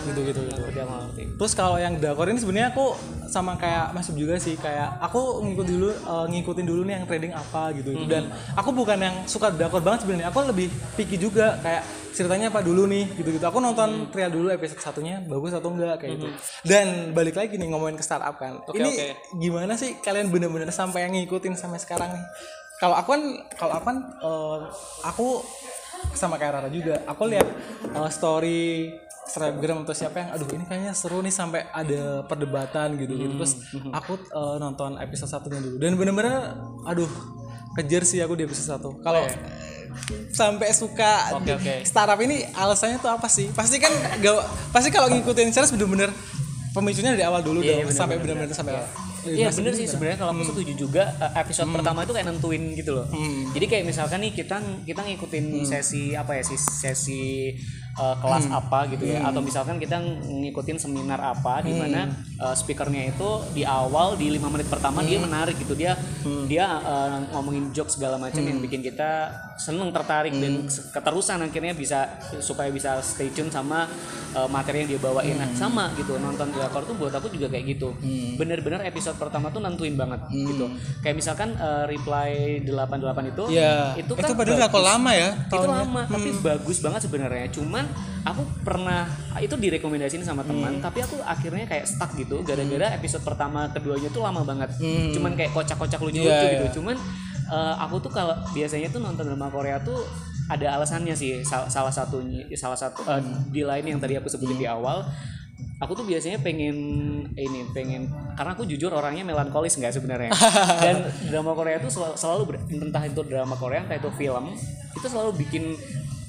Gitu 0.00 0.20
gitu 0.32 0.40
gitu. 0.48 0.60
udah 0.64 0.84
ngerti 0.88 1.22
Terus 1.36 1.52
kalau 1.52 1.76
yang 1.76 2.00
drakor 2.00 2.24
ini 2.32 2.40
sebenarnya 2.40 2.72
aku 2.72 2.96
sama 3.30 3.54
kayak 3.54 3.94
Mas 3.94 4.10
Yub 4.10 4.18
juga 4.18 4.40
sih 4.42 4.58
kayak 4.58 4.98
aku 4.98 5.44
ngikutin 5.44 5.74
dulu 5.76 5.90
eh, 5.92 6.26
ngikutin 6.34 6.66
dulu 6.66 6.80
nih 6.88 6.94
yang 6.98 7.04
trading 7.06 7.32
apa 7.36 7.62
gitu 7.78 7.94
gitu. 7.94 8.10
dan 8.10 8.32
aku 8.58 8.74
bukan 8.74 8.98
yang 8.98 9.14
suka 9.28 9.54
drakor 9.54 9.84
banget 9.84 10.02
sebenarnya 10.02 10.29
aku 10.30 10.38
lebih 10.46 10.70
picky 10.94 11.18
juga 11.18 11.58
kayak 11.60 11.82
ceritanya 12.10 12.50
apa 12.50 12.60
dulu 12.60 12.90
nih 12.90 13.06
gitu 13.14 13.30
gitu 13.30 13.44
aku 13.46 13.62
nonton 13.62 14.10
trial 14.10 14.34
dulu 14.34 14.50
episode 14.50 14.82
satunya 14.82 15.22
bagus 15.24 15.54
atau 15.54 15.70
enggak 15.70 16.02
kayak 16.02 16.18
gitu. 16.18 16.28
Dan 16.66 17.14
balik 17.14 17.38
lagi 17.38 17.54
nih 17.54 17.70
ngomongin 17.70 17.96
ke 17.96 18.04
startup 18.04 18.34
kan. 18.36 18.60
Oke, 18.66 18.82
ini 18.82 18.90
oke. 18.90 19.08
gimana 19.38 19.78
sih 19.78 19.98
kalian 20.02 20.28
bener-bener 20.28 20.68
sampai 20.74 21.06
yang 21.06 21.14
ngikutin 21.14 21.54
sampai 21.54 21.78
sekarang 21.78 22.10
nih? 22.14 22.24
Kalau 22.82 22.96
aku 22.96 23.08
kan 23.14 23.22
kalau 23.54 23.72
aku 23.78 23.84
kan 23.86 23.98
eh, 24.20 24.58
aku 25.06 25.26
sama 26.16 26.40
kayak 26.40 26.52
Rara 26.58 26.70
juga 26.72 26.96
aku 27.06 27.22
lihat 27.28 27.48
eh, 27.94 28.10
story 28.10 28.90
Snapgram 29.30 29.86
atau 29.86 29.94
siapa 29.94 30.16
yang 30.18 30.30
aduh 30.34 30.48
ini 30.50 30.64
kayaknya 30.66 30.90
seru 30.90 31.22
nih 31.22 31.30
sampai 31.30 31.70
ada 31.70 32.26
perdebatan 32.26 32.98
gitu 32.98 33.14
gitu 33.14 33.38
terus 33.38 33.62
aku 33.94 34.18
eh, 34.18 34.56
nonton 34.58 34.98
episode 34.98 35.30
satunya 35.30 35.62
dulu. 35.62 35.76
Dan 35.78 35.94
bener-bener 35.94 36.58
aduh 36.84 37.10
kejar 37.78 38.02
sih 38.02 38.18
aku 38.18 38.34
di 38.34 38.50
episode 38.50 38.66
satu. 38.66 38.90
Kalau 38.98 39.22
sampai 40.30 40.70
suka 40.70 41.34
Oke, 41.36 41.52
oke. 41.54 41.74
startup 41.82 42.18
ini 42.20 42.42
alasannya 42.52 42.98
tuh 42.98 43.10
apa 43.10 43.26
sih? 43.26 43.50
Pasti 43.50 43.76
kan 43.78 43.90
gak 44.18 44.34
pasti 44.70 44.88
kalau 44.88 45.10
ngikutin 45.10 45.50
series 45.50 45.70
bener-bener 45.70 46.10
pemicunya 46.70 47.18
dari 47.18 47.24
awal 47.26 47.42
dulu 47.42 47.60
Iya, 47.60 47.82
dong 47.82 47.90
bener, 47.90 47.98
sampai 47.98 48.16
bener, 48.18 48.36
bener-bener 48.38 48.56
sampai 48.56 48.74
Iya. 49.20 49.52
Bener 49.52 49.76
sih 49.76 49.84
sebenarnya 49.84 50.16
kalau 50.16 50.32
aku 50.32 50.48
setuju 50.48 50.72
juga 50.80 51.04
eh, 51.20 51.44
episode 51.44 51.68
pertama 51.68 52.08
itu 52.08 52.12
kayak 52.16 52.24
nentuin 52.24 52.72
gitu 52.72 52.96
loh. 52.96 53.04
Jadi 53.52 53.66
kayak 53.68 53.84
misalkan 53.84 54.24
nih 54.24 54.32
kita 54.32 54.56
kita 54.88 55.00
ngikutin 55.04 55.44
sesi 55.60 56.16
apa 56.16 56.40
ya 56.40 56.42
sih 56.42 56.56
sesi 56.56 57.52
eh, 57.96 58.16
kelas 58.20 58.46
apa 58.52 58.86
gitu 58.92 59.04
ya. 59.06 59.24
Atau 59.26 59.40
misalkan 59.40 59.80
kita 59.80 59.98
ngikutin 60.26 60.78
seminar 60.78 61.18
apa 61.18 61.64
di 61.64 61.72
mana 61.74 62.10
eh, 62.38 62.54
speakernya 62.54 63.10
itu 63.10 63.28
di 63.56 63.62
awal 63.64 64.14
di 64.14 64.30
lima 64.30 64.52
menit 64.52 64.68
pertama 64.68 65.02
dia 65.02 65.18
menarik 65.18 65.56
gitu. 65.58 65.74
Dia 65.74 65.96
dia 66.46 66.66
eh, 66.82 67.18
ngomongin 67.34 67.72
jokes 67.74 67.96
segala 67.96 68.20
macam 68.20 68.42
yang 68.44 68.60
bikin 68.60 68.84
kita 68.84 69.32
seneng 69.60 69.92
tertarik 69.92 70.32
dan 70.32 70.64
keterusan 70.68 71.44
akhirnya 71.44 71.76
bisa 71.76 72.08
supaya 72.40 72.72
bisa 72.72 73.00
stay 73.04 73.28
tune 73.32 73.50
sama 73.52 73.88
eh, 74.36 74.48
materi 74.48 74.84
yang 74.84 74.96
dia 74.96 75.00
bawain. 75.00 75.36
Nah, 75.40 75.48
sama 75.56 75.88
gitu 75.96 76.20
nonton 76.20 76.52
drakor 76.52 76.84
tuh 76.84 76.96
buat 76.96 77.12
aku 77.12 77.32
juga 77.32 77.48
kayak 77.48 77.76
gitu. 77.76 77.96
Bener-bener 78.36 78.84
episode 78.84 79.16
pertama 79.16 79.48
tuh 79.48 79.64
nentuin 79.64 79.96
banget 79.96 80.20
gitu. 80.30 80.68
Kayak 81.00 81.16
misalkan 81.16 81.56
eh, 81.56 81.84
reply 81.88 82.60
88 82.66 83.32
itu 83.32 83.44
ya 83.52 83.94
itu 83.96 84.10
itu, 84.10 84.12
kan 84.14 84.34
padahal 84.34 84.56
bagus. 84.56 84.60
drakor 84.60 84.82
lama 84.82 85.10
ya 85.14 85.30
itu 85.46 85.68
lama 85.70 86.02
tapi 86.06 86.28
bagus 86.42 86.78
banget 86.82 87.00
sebenarnya 87.06 87.46
cuman 87.80 87.88
aku 88.20 88.42
pernah 88.60 89.08
itu 89.40 89.56
direkomendasiin 89.56 90.20
sama 90.20 90.44
teman 90.44 90.76
tapi 90.78 91.00
aku 91.00 91.16
akhirnya 91.24 91.64
kayak 91.64 91.88
stuck 91.88 92.12
gitu. 92.14 92.44
Gara-gara 92.44 92.92
episode 92.92 93.24
pertama 93.24 93.72
keduanya 93.72 94.08
tuh 94.08 94.20
lama 94.20 94.44
banget. 94.44 94.68
Cuman 95.10 95.32
kayak 95.32 95.50
kocak-kocak 95.50 95.96
lucu-lucu 95.98 96.28
Iya, 96.28 96.60
gitu. 96.60 96.66
iya. 96.68 96.74
cuman 96.76 96.96
eh, 97.50 97.74
aku 97.80 97.96
tuh 97.98 98.12
kalau 98.12 98.36
biasanya 98.52 98.88
tuh 98.88 99.00
nonton 99.00 99.24
drama 99.24 99.48
Korea 99.48 99.80
tuh 99.80 100.04
ada 100.46 100.76
alasannya 100.76 101.16
sih. 101.16 101.40
Sal- 101.40 101.72
salah 101.72 101.90
satunya 101.90 102.44
salah 102.54 102.76
satu 102.76 103.00
eh, 103.08 103.22
di 103.48 103.64
lain 103.64 103.88
yang 103.88 103.98
tadi 103.98 104.20
aku 104.20 104.28
sebutin 104.28 104.60
di 104.60 104.68
awal. 104.68 105.00
Aku 105.80 105.96
tuh 105.96 106.04
biasanya 106.04 106.44
pengen 106.44 106.76
ini 107.32 107.64
pengen 107.72 108.04
karena 108.36 108.52
aku 108.52 108.68
jujur 108.68 108.92
orangnya 108.92 109.24
melankolis 109.24 109.80
nggak 109.80 109.96
sebenarnya. 109.96 110.28
Dan 110.84 111.08
drama 111.32 111.56
Korea 111.56 111.80
tuh 111.80 111.88
selalu, 111.88 112.14
selalu 112.20 112.42
entah 112.84 113.00
itu 113.00 113.20
drama 113.24 113.56
Korea 113.56 113.80
entah 113.80 113.96
itu 113.96 114.12
film 114.12 114.52
itu 114.90 115.06
selalu 115.06 115.40
bikin 115.40 115.72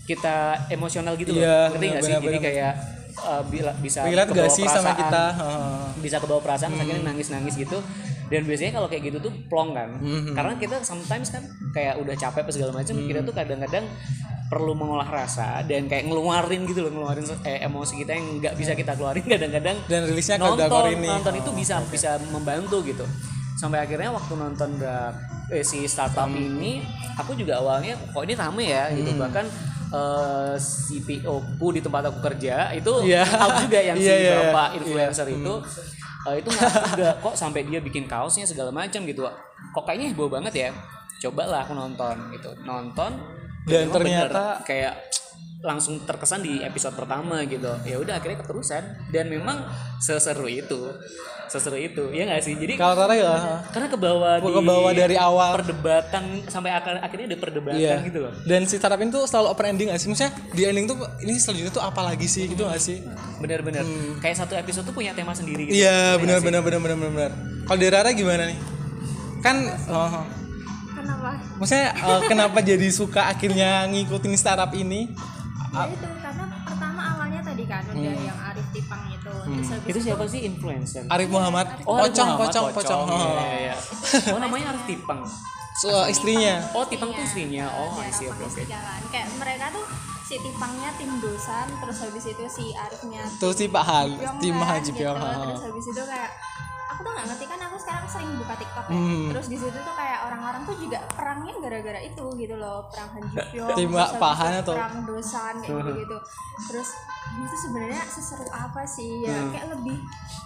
kita 0.03 0.35
emosional 0.67 1.13
gitu 1.15 1.31
loh. 1.31 1.41
Iya, 1.41 1.57
ngerti 1.71 1.85
nggak 1.87 2.03
sih? 2.03 2.13
jadi 2.13 2.27
benar. 2.27 2.43
kayak 2.43 2.73
uh, 3.21 3.43
bila, 3.45 3.71
bisa 3.77 3.99
relate 4.01 4.27
gak 4.27 4.35
kebawa 4.35 4.49
sih 4.49 4.65
sama 4.65 4.75
perasaan, 4.91 4.99
kita? 4.99 5.23
Heeh. 5.31 5.85
bisa 6.01 6.17
kebawa 6.17 6.41
perasaan 6.41 6.71
akhirnya 6.73 7.03
nangis-nangis 7.05 7.55
gitu. 7.55 7.77
Dan 8.31 8.47
biasanya 8.47 8.71
kalau 8.73 8.87
kayak 8.87 9.03
gitu 9.11 9.17
tuh 9.21 9.33
plong 9.45 9.75
kan. 9.75 9.89
Mhm. 9.99 10.31
karena 10.31 10.53
kita 10.55 10.75
sometimes 10.81 11.29
kan 11.29 11.43
kayak 11.71 11.99
udah 11.99 12.15
capek 12.15 12.41
apa 12.41 12.51
segala 12.51 12.71
macam 12.73 12.95
Mhm. 12.95 13.05
kita 13.05 13.19
tuh 13.21 13.33
kadang-kadang 13.33 13.85
perlu 14.47 14.75
mengolah 14.75 15.07
rasa 15.07 15.63
dan 15.63 15.87
kayak 15.87 16.07
ngeluarin 16.07 16.63
gitu 16.63 16.83
loh 16.83 16.91
ngeluarin 16.91 17.23
eh, 17.45 17.59
emosi 17.61 17.93
kita 17.97 18.11
yang 18.11 18.39
nggak 18.39 18.55
bisa 18.55 18.71
kita 18.73 18.95
keluarin 18.95 19.23
kadang-kadang 19.25 19.79
dan 19.85 20.01
rilisnya 20.03 20.35
nonton 20.37 20.67
ini. 20.91 21.07
nonton 21.07 21.33
itu 21.35 21.51
bisa 21.51 21.79
bisa 21.87 22.19
membantu 22.27 22.83
gitu. 22.83 23.07
Sampai 23.55 23.79
akhirnya 23.79 24.11
waktu 24.11 24.33
nonton 24.33 24.75
eh, 25.51 25.63
si 25.63 25.83
startup 25.85 26.27
Hmm. 26.27 26.35
ini 26.57 26.83
aku 27.13 27.31
juga 27.33 27.59
awalnya 27.59 27.95
kok 27.95 28.23
ini 28.23 28.33
rame 28.33 28.63
ya? 28.65 28.91
Gitu. 28.91 29.11
Bahkan 29.13 29.45
eh, 29.91 30.55
CPO 30.55 31.35
ku 31.55 31.69
di 31.69 31.79
tempat 31.79 32.07
aku 32.07 32.19
kerja 32.23 32.71
itu 32.71 32.93
Iya. 33.03 33.23
aku 33.25 33.65
juga 33.65 33.79
yang 33.79 33.95
si 33.95 34.03
Iya, 34.03 34.15
iya, 34.17 34.33
bapak 34.47 34.67
influencer 34.77 35.27
itu 35.27 35.53
eh, 36.21 36.35
itu 36.37 36.49
ngaku 36.49 36.79
juga 36.93 37.09
kok 37.17 37.35
sampai 37.35 37.61
dia 37.63 37.79
bikin 37.79 38.05
kaosnya 38.05 38.45
segala 38.45 38.69
macam 38.69 39.01
gitu 39.03 39.27
kok 39.69 39.83
kayaknya 39.83 40.11
heboh 40.11 40.27
banget 40.27 40.53
ya? 40.55 40.69
Cobalah 41.19 41.61
aku 41.61 41.73
nonton 41.73 42.15
gitu. 42.31 42.49
Nonton 42.61 43.13
Dan 43.63 43.85
memang 43.85 44.01
bener, 44.01 44.25
ternyata- 44.25 44.57
kayak 44.63 44.93
langsung 45.61 46.01
terkesan 46.01 46.41
di 46.41 46.57
episode 46.59 46.93
pertama 46.93 47.37
gitu 47.43 47.69
ya 47.83 47.95
udah 47.95 48.17
akhirnya 48.17 48.37
keterusan 48.37 48.81
dan 49.07 49.25
memang 49.25 49.61
seseru 49.97 50.45
itu 50.45 50.89
seseru 51.45 51.75
itu 51.75 52.09
ya 52.09 52.25
nggak 52.25 52.41
sih 52.41 52.55
jadi 52.55 52.73
kalau 52.75 52.95
Tara 52.95 53.13
ya 53.13 53.61
karena 53.69 53.85
ke 53.85 53.95
bawah 53.95 54.33
di 54.37 54.49
ke 54.49 54.61
bawah 54.63 54.91
dari 54.91 55.15
awal 55.15 55.53
perdebatan 55.53 56.23
sampai 56.45 56.71
akar 56.71 56.97
akhirnya 56.97 57.27
ada 57.27 57.37
perdebatan 57.37 57.77
Iya. 57.77 58.01
gitu 58.01 58.19
loh 58.19 58.33
Dan 58.41 58.65
si 58.65 58.75
startup 58.75 58.97
ini 58.97 59.11
tuh 59.11 59.23
selalu 59.23 59.47
open 59.49 59.65
ending 59.69 59.87
gak 59.87 59.99
sih? 59.99 60.07
Maksudnya 60.07 60.31
di 60.49 60.61
ending 60.63 60.85
tuh 60.87 60.95
ini 61.19 61.33
selanjutnya 61.35 61.71
tuh 61.71 61.83
apa 61.83 62.01
lagi 62.01 62.25
sih 62.25 62.47
gitu 62.47 62.63
gak 62.63 62.79
sih? 62.79 62.97
bener-bener 63.37 63.85
kayak 64.17 64.37
satu 64.37 64.53
episode 64.55 64.81
tuh 64.83 64.93
punya 64.93 65.13
tema 65.13 65.31
sendiri 65.31 65.65
gitu 65.65 65.73
Hmm. 65.73 65.77
Iya 65.77 65.93
Ngerti 65.93 66.17
benar 66.17 66.25
nggak 66.25 66.39
sih? 66.39 66.45
benar 66.47 66.61
benar 66.63 66.79
benar 66.79 66.97
benar. 66.97 67.11
benar. 67.11 67.31
Kalau 67.63 67.77
dari 67.77 67.91
Rara 67.91 68.09
gimana 68.11 68.43
nih? 68.45 68.57
Kan 69.39 69.55
oh, 69.87 70.23
kenapa 70.91 71.29
maksudnya 71.55 71.87
eh, 71.91 72.21
kenapa 72.25 72.59
jadi 72.71 72.87
suka 72.89 73.21
akhirnya 73.27 73.69
ngikutin 73.87 74.33
startup 74.33 74.71
ini? 74.73 75.11
Ya 75.71 75.83
itu 75.87 76.07
karena 76.19 76.43
pertama 76.61 77.01
awalnya 77.09 77.41
tadi 77.41 77.63
kan 77.63 77.83
udah 77.85 78.15
yang 78.17 78.39
Arif 78.43 78.67
Tipang 78.71 79.03
itu 79.07 79.31
terus 79.31 79.67
habis 79.71 79.87
itu 79.87 79.99
siapa 80.03 80.23
sih 80.27 80.39
influencer 80.43 81.03
Arif 81.07 81.29
Muhammad, 81.29 81.67
Oh, 81.83 81.95
pocong, 81.97 82.29
Muhammad, 82.29 82.47
pocong, 82.51 82.65
pocong, 82.73 83.01
Iya, 83.01 83.15
Oh. 83.15 83.31
iya, 83.31 83.57
iya. 83.57 83.75
Oh, 84.29 84.39
namanya 84.39 84.65
Arif 84.71 84.83
Tipang. 84.85 85.21
So, 85.73 85.87
istrinya. 86.05 86.59
Oh, 86.73 86.83
Tipang 86.83 87.09
tuh 87.09 87.23
istrinya. 87.23 87.65
Oh, 87.71 87.95
I 87.95 88.05
daerah 88.05 88.11
see, 88.11 88.27
oke, 88.27 88.61
Jalan. 88.61 88.99
kayak 89.07 89.27
mereka 89.33 89.65
tuh 89.71 89.85
si 90.21 90.35
Tipangnya 90.37 90.89
tim 90.93 91.11
dosan 91.17 91.67
terus 91.73 91.97
habis 92.01 92.23
itu 92.25 92.43
si 92.47 92.65
Arifnya 92.71 93.23
Tuh 93.35 93.51
si 93.51 93.65
Pak 93.65 93.83
Pyong 94.13 94.37
tim 94.39 94.55
kan, 94.55 94.67
Haji 94.69 94.91
gitu. 94.91 95.07
Terus 95.07 95.63
habis 95.65 95.85
itu 95.87 96.01
kayak 96.05 96.29
aku 96.87 96.99
tuh 97.01 97.11
nggak 97.11 97.25
ngerti 97.27 97.45
kan 97.47 97.59
aku 97.63 97.70
sekarang 97.91 98.07
sering 98.09 98.31
buka 98.37 98.55
TikTok 98.55 98.85
ya 98.85 98.93
Hmm. 98.93 99.27
terus 99.29 99.45
di 99.45 99.57
situ 99.57 99.77
tuh 99.77 99.93
kayak 99.93 100.19
orang-orang 100.23 100.61
tuh 100.63 100.75
juga 100.77 100.99
perangnya 101.09 101.53
gara-gara 101.59 101.99
itu 101.99 102.23
gitu 102.33 102.55
loh 102.55 102.87
perang 102.87 103.09
Han 103.11 103.23
Ji 103.25 103.37
Pyong 103.51 103.69
Tim 103.73 103.89
terus 103.89 103.99
habis 104.07 104.15
Pak 104.17 104.33
Han 104.33 104.51
itu 104.51 104.59
atau- 104.61 104.77
perang 104.77 104.95
dosan 105.03 105.53
kayak 105.59 105.75
gitu 105.75 105.91
gitu 105.99 106.17
terus 106.65 106.89
ini 107.31 107.45
tuh 107.45 107.59
sebenarnya 107.61 108.01
seseru 108.05 108.45
apa 108.47 108.81
sih 108.85 109.11
ya 109.21 109.35
Hmm. 109.37 109.51
kayak 109.51 109.67
lebih 109.69 109.97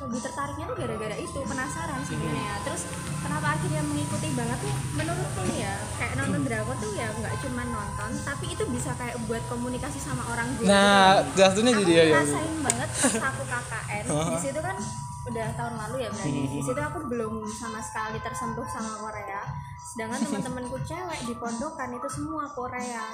lebih 0.02 0.20
tertariknya 0.20 0.66
tuh 0.66 0.76
gara-gara 0.76 1.16
itu 1.16 1.40
penasaran 1.40 2.02
sebenarnya 2.02 2.50
Hmm. 2.52 2.64
terus 2.64 2.82
kenapa 3.20 3.48
akhirnya 3.52 3.82
mengikuti 3.84 4.28
banget 4.32 4.60
nih 4.60 4.76
menurutku 4.96 5.42
nih 5.46 5.60
ya 5.62 5.74
kayak 5.96 6.14
nonton 6.16 6.42
drakor 6.44 6.76
tuh 6.76 6.92
ya 6.92 7.08
nggak 7.12 7.34
cuma 7.40 7.62
nonton 7.64 8.10
tapi 8.22 8.46
itu 8.48 8.64
bisa 8.68 8.90
kayak 8.96 9.16
buat 9.24 9.44
komunikasi 9.46 9.98
sama 9.98 10.26
orang 10.28 10.50
juga 10.56 10.68
Nah, 10.68 11.22
gitu. 11.26 11.42
aku 11.42 11.62
jadi 11.80 11.94
ya. 11.94 12.04
ya. 12.04 12.14
ngerasain 12.16 12.56
banget 12.60 12.90
pas 12.92 13.16
aku 13.24 13.42
KKN 13.46 14.04
di 14.08 14.38
situ 14.44 14.60
kan 14.60 14.78
udah 15.26 15.48
tahun 15.54 15.74
lalu 15.76 15.96
ya 16.06 16.10
berarti. 16.10 16.42
Di 16.48 16.62
situ 16.62 16.78
aku 16.78 17.00
belum 17.06 17.34
sama 17.50 17.82
sekali 17.82 18.18
tersentuh 18.20 18.66
sama 18.66 18.94
Korea. 19.00 19.42
Sedangkan 19.86 20.20
teman-temanku 20.26 20.78
cewek 20.82 21.20
di 21.24 21.34
pondokan 21.34 21.90
itu 21.94 22.08
semua 22.10 22.46
Korea. 22.50 23.06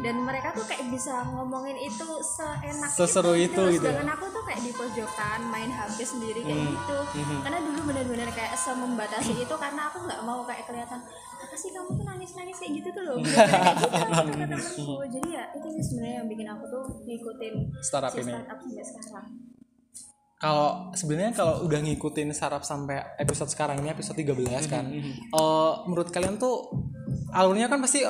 Dan 0.00 0.22
mereka 0.22 0.52
tuh 0.52 0.64
kayak 0.64 0.88
bisa 0.88 1.24
ngomongin 1.28 1.76
itu 1.76 2.08
seenak 2.20 2.88
Seseru 2.88 3.32
itu 3.32 3.52
loh. 3.54 3.68
gitu. 3.68 3.84
sedangkan 3.84 4.08
aku 4.12 4.24
tuh 4.28 4.42
kayak 4.44 4.60
di 4.60 4.72
pojokan 4.72 5.40
main 5.48 5.68
HP 5.68 5.98
sendiri 6.04 6.40
kayak 6.40 6.62
gitu. 6.68 6.98
Karena 7.40 7.58
dulu 7.60 7.80
benar-benar 7.86 8.28
kayak 8.32 8.56
semembatasi 8.56 9.32
itu 9.36 9.54
karena 9.56 9.88
aku 9.88 10.04
nggak 10.04 10.20
mau 10.24 10.40
kayak 10.44 10.64
kelihatan 10.64 11.00
apa 11.38 11.54
sih 11.54 11.70
kamu 11.70 11.94
tuh 11.94 12.02
nangis-nangis 12.02 12.58
kayak 12.58 12.72
gitu 12.82 12.88
tuh 12.90 13.02
loh? 13.06 13.16
Kayak 13.22 13.78
gitu 13.78 14.44
temenku 14.50 14.94
jadi 15.06 15.28
ya 15.30 15.44
itu 15.54 15.66
sih 15.70 15.84
sebenarnya 15.86 16.16
yang 16.18 16.28
bikin 16.28 16.48
aku 16.48 16.64
tuh 16.66 16.84
ngikutin 17.04 17.54
Startup 17.78 18.10
si 18.10 18.18
ini. 18.20 18.30
startup 18.34 18.58
sampai 18.58 18.84
sekarang 18.84 19.26
Kalau 20.38 20.94
sebenarnya 20.94 21.34
kalau 21.34 21.66
udah 21.66 21.82
ngikutin 21.82 22.30
sarap 22.30 22.62
sampai 22.62 23.02
episode 23.18 23.50
sekarang 23.50 23.82
ini 23.82 23.90
episode 23.90 24.14
13 24.14 24.70
kan. 24.70 24.86
Mhm. 24.86 25.34
eh, 25.34 25.72
menurut 25.90 26.14
kalian 26.14 26.38
tuh 26.38 26.70
alurnya 27.34 27.66
kan 27.66 27.82
pasti 27.82 28.06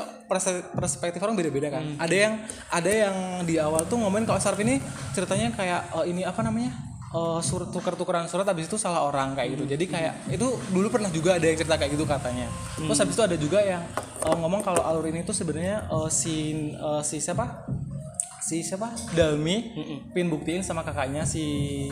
perspektif 0.76 1.25
orang 1.25 1.40
beda-beda 1.40 1.73
kan. 1.73 1.97
Mhm. 1.97 1.97
Ada 1.97 2.16
yang 2.16 2.35
ada 2.68 2.90
yang 2.92 3.16
di 3.49 3.56
awal 3.56 3.88
tuh 3.88 3.97
ngomongin 3.97 4.28
kalau 4.28 4.37
sarap 4.37 4.61
ini 4.61 4.76
ceritanya 5.16 5.56
kayak 5.56 5.88
eh, 5.97 6.04
ini 6.12 6.23
apa 6.28 6.44
namanya? 6.44 6.68
eh, 7.08 7.40
surat 7.40 7.73
tukar-tukaran 7.73 8.28
surat 8.28 8.44
habis 8.44 8.68
itu 8.68 8.76
salah 8.76 9.08
orang 9.08 9.32
kayak 9.32 9.56
gitu. 9.56 9.64
Jadi 9.64 9.85
kayak 9.88 10.28
itu 10.28 10.44
dulu 10.68 10.92
pernah 10.92 11.08
juga 11.08 11.40
ada 11.40 11.49
yang 11.49 11.56
cerita 11.56 11.80
kayak 11.80 11.97
gitu 11.97 12.04
katanya. 12.04 12.44
Terus 12.76 13.00
habis 13.00 13.16
itu 13.16 13.25
ada 13.25 13.37
juga 13.40 13.64
yang 13.64 13.80
eh, 14.20 14.37
ngomong 14.37 14.61
kalau 14.61 14.85
alur 14.85 15.08
ini 15.08 15.25
tuh 15.25 15.32
sebenarnya 15.32 15.88
eh, 15.88 16.08
si 16.12 16.68
eh, 16.76 17.00
si 17.00 17.16
siapa? 17.25 17.64
Si 18.49 18.64
siapa? 18.64 18.88
Dalmi 19.12 19.76
pin 20.17 20.33
buktiin 20.33 20.64
sama 20.64 20.81
kakaknya 20.81 21.28
si 21.28 21.85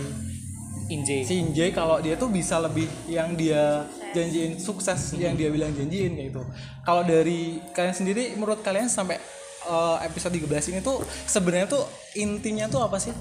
Inje. 0.88 1.20
si 1.26 1.42
Injay 1.42 1.68
kalau 1.75 2.00
dia 2.00 2.16
tuh 2.16 2.32
bisa 2.32 2.56
lebih 2.56 2.88
yang 3.10 3.36
dia 3.36 3.84
janjiin 4.16 4.56
sukses 4.56 5.12
yang 5.20 5.36
dia 5.36 5.52
bilang 5.52 5.76
janjiin 5.76 6.16
kayak 6.16 6.32
gitu. 6.32 6.42
Kalau 6.80 7.04
dari 7.04 7.60
kalian 7.76 7.92
sendiri 7.92 8.32
menurut 8.40 8.64
kalian 8.64 8.88
sampai 8.88 9.20
eh, 9.68 9.96
episode 10.08 10.32
13 10.32 10.72
ini 10.72 10.80
tuh 10.80 11.04
sebenarnya 11.28 11.68
tuh 11.68 11.84
intinya 12.16 12.64
tuh 12.72 12.80
apa 12.80 12.96
sih? 12.96 13.12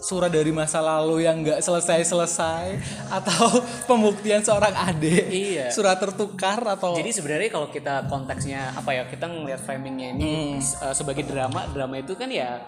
Surat 0.00 0.32
dari 0.32 0.48
masa 0.48 0.80
lalu 0.80 1.28
yang 1.28 1.44
nggak 1.44 1.60
selesai-selesai 1.60 2.80
atau 3.12 3.60
pembuktian 3.88 4.40
seorang 4.40 4.72
adik? 4.72 5.28
Iya. 5.28 5.68
Surat 5.68 6.00
tertukar 6.00 6.56
atau 6.64 6.96
Jadi 6.96 7.12
sebenarnya 7.12 7.52
kalau 7.52 7.68
kita 7.68 8.08
konteksnya 8.08 8.72
apa 8.72 8.96
ya 8.96 9.04
kita 9.04 9.28
ngelihat 9.28 9.60
framingnya 9.60 10.16
ini 10.16 10.56
uh, 10.80 10.96
sebagai 10.96 11.28
drama, 11.28 11.68
drama 11.70 12.00
itu 12.00 12.16
kan 12.16 12.32
ya 12.32 12.64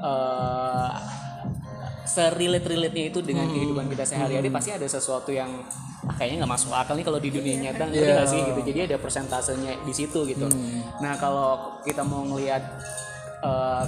uh, 0.00 0.90
serelate 2.02 2.66
relate 2.66 2.94
nya 2.96 3.04
itu 3.14 3.20
dengan 3.22 3.46
kehidupan 3.46 3.86
kita 3.86 4.04
sehari-hari 4.08 4.50
pasti 4.50 4.74
ada 4.74 4.88
sesuatu 4.88 5.30
yang 5.30 5.48
ah, 6.08 6.14
kayaknya 6.18 6.42
nggak 6.42 6.52
masuk 6.56 6.74
akal 6.74 6.98
nih 6.98 7.06
kalau 7.06 7.20
di 7.22 7.30
dunia 7.30 7.56
nyata 7.70 7.84
ngerti 7.88 8.00
Iya. 8.02 8.14
nggak 8.18 8.28
sih 8.28 8.40
gitu. 8.42 8.60
Jadi 8.64 8.78
ada 8.90 8.96
persentasenya 8.98 9.72
di 9.86 9.92
situ 9.94 10.18
gitu. 10.26 10.46
Nah 10.98 11.14
kalau 11.20 11.78
kita 11.86 12.02
mau 12.02 12.26
ngelihat 12.26 12.62
uh, 13.44 13.84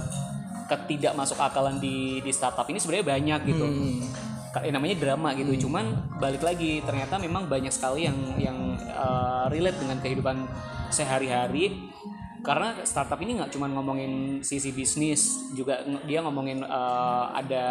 ketidak 0.70 1.12
masuk 1.16 1.38
akalan 1.40 1.78
di 1.78 2.20
di 2.24 2.30
startup 2.32 2.64
ini 2.68 2.80
sebenarnya 2.80 3.06
banyak 3.06 3.40
gitu. 3.48 3.66
Eh, 4.62 4.70
namanya 4.70 4.94
drama 4.94 5.34
gitu. 5.34 5.66
Cuman 5.66 6.14
balik 6.22 6.46
lagi 6.46 6.78
ternyata 6.86 7.18
memang 7.18 7.50
banyak 7.50 7.74
sekali 7.74 8.06
yang 8.06 8.18
yang 8.38 8.58
uh, 8.94 9.50
relate 9.50 9.78
dengan 9.82 9.98
kehidupan 9.98 10.46
sehari-hari. 10.94 11.90
Karena 12.44 12.76
startup 12.84 13.16
ini 13.24 13.40
nggak 13.40 13.56
cuma 13.56 13.72
ngomongin 13.72 14.44
sisi 14.44 14.68
bisnis, 14.68 15.48
juga 15.56 15.80
dia 16.04 16.20
ngomongin 16.20 16.60
uh, 16.60 17.32
ada 17.32 17.64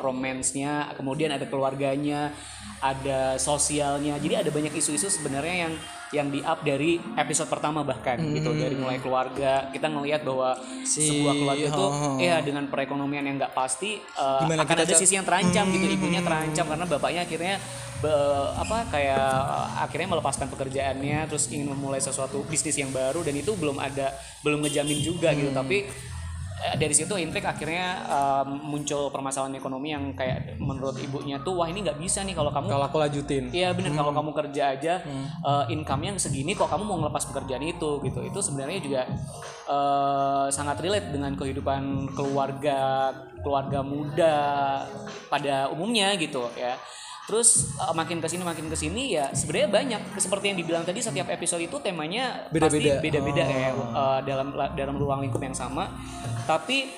romansnya, 0.00 0.96
kemudian 0.96 1.28
ada 1.28 1.44
keluarganya, 1.44 2.32
ada 2.80 3.36
sosialnya. 3.36 4.16
Jadi 4.16 4.48
ada 4.48 4.48
banyak 4.48 4.72
isu-isu 4.72 5.12
sebenarnya 5.12 5.68
yang 5.68 5.76
yang 6.10 6.32
di 6.32 6.40
up 6.40 6.64
dari 6.64 6.96
episode 7.16 7.48
pertama 7.52 7.84
bahkan 7.84 8.16
gitu. 8.16 8.50
Dari 8.56 8.74
mulai 8.74 8.98
keluarga 8.98 9.68
kita 9.70 9.92
ngelihat 9.92 10.24
bahwa 10.24 10.56
Si- 10.84 11.04
sebuah 11.04 11.34
keluarga 11.36 11.66
itu 11.68 11.84
oh. 11.84 12.16
ya 12.16 12.40
dengan 12.40 12.64
perekonomian 12.72 13.24
yang 13.28 13.36
nggak 13.36 13.52
pasti 13.52 14.00
uh, 14.16 14.44
Gimana 14.44 14.64
akan 14.64 14.76
ada 14.88 14.94
sisi 14.96 15.14
yang 15.20 15.26
terancam 15.28 15.68
gitu. 15.68 15.84
Ibunya 15.84 16.24
terancam 16.24 16.64
karena 16.64 16.84
bapaknya 16.88 17.20
akhirnya 17.28 17.54
be- 18.00 18.50
apa 18.56 18.88
kayak 18.88 19.28
akhirnya 19.84 20.08
melepaskan 20.16 20.46
pekerjaannya 20.48 21.28
terus 21.28 21.52
ingin 21.52 21.68
memulai 21.68 22.00
sesuatu 22.00 22.40
bisnis 22.48 22.78
yang 22.78 22.88
baru 22.88 23.20
dan 23.20 23.36
itu 23.36 23.52
belum 23.52 23.76
ada 23.76 24.16
belum 24.40 24.64
ngejamin 24.64 24.98
juga 25.04 25.36
gitu. 25.36 25.52
Tapi 25.52 25.84
eh, 25.84 26.07
dari 26.58 26.94
situ 26.94 27.14
intrik 27.14 27.46
akhirnya 27.46 28.02
em, 28.06 28.48
muncul 28.66 29.14
permasalahan 29.14 29.54
ekonomi 29.54 29.94
yang 29.94 30.10
kayak 30.14 30.58
menurut 30.58 30.98
ibunya 30.98 31.38
tuh 31.42 31.62
wah 31.62 31.70
ini 31.70 31.86
nggak 31.86 31.98
bisa 32.02 32.26
nih 32.26 32.34
kalau 32.34 32.50
kamu 32.50 32.66
kalau 32.66 32.86
aku 32.90 32.98
lanjutin 32.98 33.44
Iya 33.54 33.72
bener 33.74 33.94
kalau 33.94 34.12
kamu 34.12 34.30
kerja 34.34 34.62
aja 34.74 34.94
eh, 35.44 35.64
income-nya 35.74 36.18
segini 36.18 36.52
kok 36.58 36.68
kamu 36.70 36.82
mau 36.84 36.98
ngelepas 37.00 37.30
pekerjaan 37.30 37.64
itu 37.64 38.02
gitu. 38.02 38.20
Itu 38.26 38.38
sebenarnya 38.42 38.78
juga 38.82 39.02
eh, 39.68 40.46
sangat 40.50 40.82
relate 40.82 41.14
dengan 41.14 41.32
kehidupan 41.38 42.12
keluarga 42.14 43.10
keluarga 43.40 43.80
muda 43.86 44.36
pada 45.30 45.70
umumnya 45.70 46.14
gitu 46.18 46.46
ya. 46.58 46.74
Terus 47.28 47.76
eh, 47.76 47.92
makin 47.92 48.24
ke 48.24 48.28
sini 48.32 48.40
makin 48.40 48.66
ke 48.72 48.76
sini 48.76 49.12
ya 49.12 49.28
sebenarnya 49.36 49.68
banyak 49.68 50.02
seperti 50.16 50.44
yang 50.48 50.58
dibilang 50.58 50.84
tadi 50.88 51.04
setiap 51.04 51.28
episode 51.28 51.60
itu 51.60 51.76
temanya 51.78 52.48
pasti 52.48 52.80
Beda-beda. 52.80 52.92
beda-beda 53.04 53.44
ya 53.44 53.70
eh, 53.76 54.18
dalam 54.24 54.48
dalam 54.72 54.94
ruang 54.96 55.20
lingkup 55.20 55.44
yang 55.44 55.52
sama. 55.52 55.92
Tapi 56.48 56.88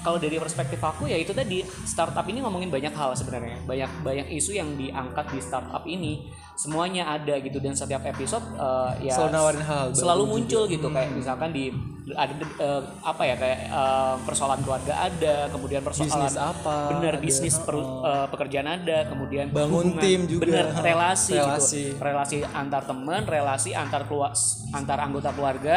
kalau 0.00 0.16
dari 0.16 0.36
perspektif 0.36 0.78
aku 0.78 1.04
ya 1.04 1.14
itu 1.14 1.30
tadi 1.30 1.60
startup 1.84 2.22
ini 2.24 2.38
ngomongin 2.38 2.68
banyak 2.68 2.90
hal 2.90 3.12
sebenarnya 3.12 3.62
banyak 3.62 3.90
banyak 4.00 4.26
isu 4.32 4.52
yang 4.52 4.74
diangkat 4.74 5.26
di 5.28 5.38
startup 5.38 5.82
ini 5.84 6.22
semuanya 6.54 7.06
ada 7.08 7.34
gitu 7.36 7.58
dan 7.58 7.70
setiap 7.72 8.02
episode 8.04 8.42
eh, 8.52 9.06
ya 9.06 9.14
Selalu 9.16 9.30
nawarin 9.32 9.62
hal 9.62 9.84
selalu 9.92 10.24
muncul 10.26 10.62
gitu 10.66 10.86
Hmm. 10.86 10.96
kayak 10.96 11.10
misalkan 11.12 11.50
di 11.50 11.70
ada 12.10 12.32
eh, 12.32 12.82
apa 13.00 13.22
ya 13.22 13.34
kayak 13.36 13.58
eh, 13.68 14.14
persoalan 14.24 14.58
keluarga 14.60 14.94
ada 14.98 15.34
kemudian 15.48 15.82
persoalan 15.82 16.08
Bisnis 16.10 16.34
apa, 16.34 16.76
bener 16.90 17.14
ada, 17.14 17.20
bisnis 17.20 17.54
per- 17.58 17.78
eh, 17.78 18.26
pekerjaan 18.26 18.66
ada 18.66 18.98
kemudian 19.04 19.46
Bangun 19.50 19.92
hubungan, 19.92 20.00
tim 20.00 20.20
juga. 20.24 20.42
bener 20.42 20.66
relasi, 20.74 21.36
Relasi. 21.36 21.84
gitu 21.90 22.00
relasi 22.00 22.36
antar 22.48 22.82
teman 22.82 23.22
relasi 23.22 23.70
antar 23.72 24.02
keluar 24.04 24.32
antar 24.72 24.98
anggota 25.00 25.30
keluarga 25.30 25.76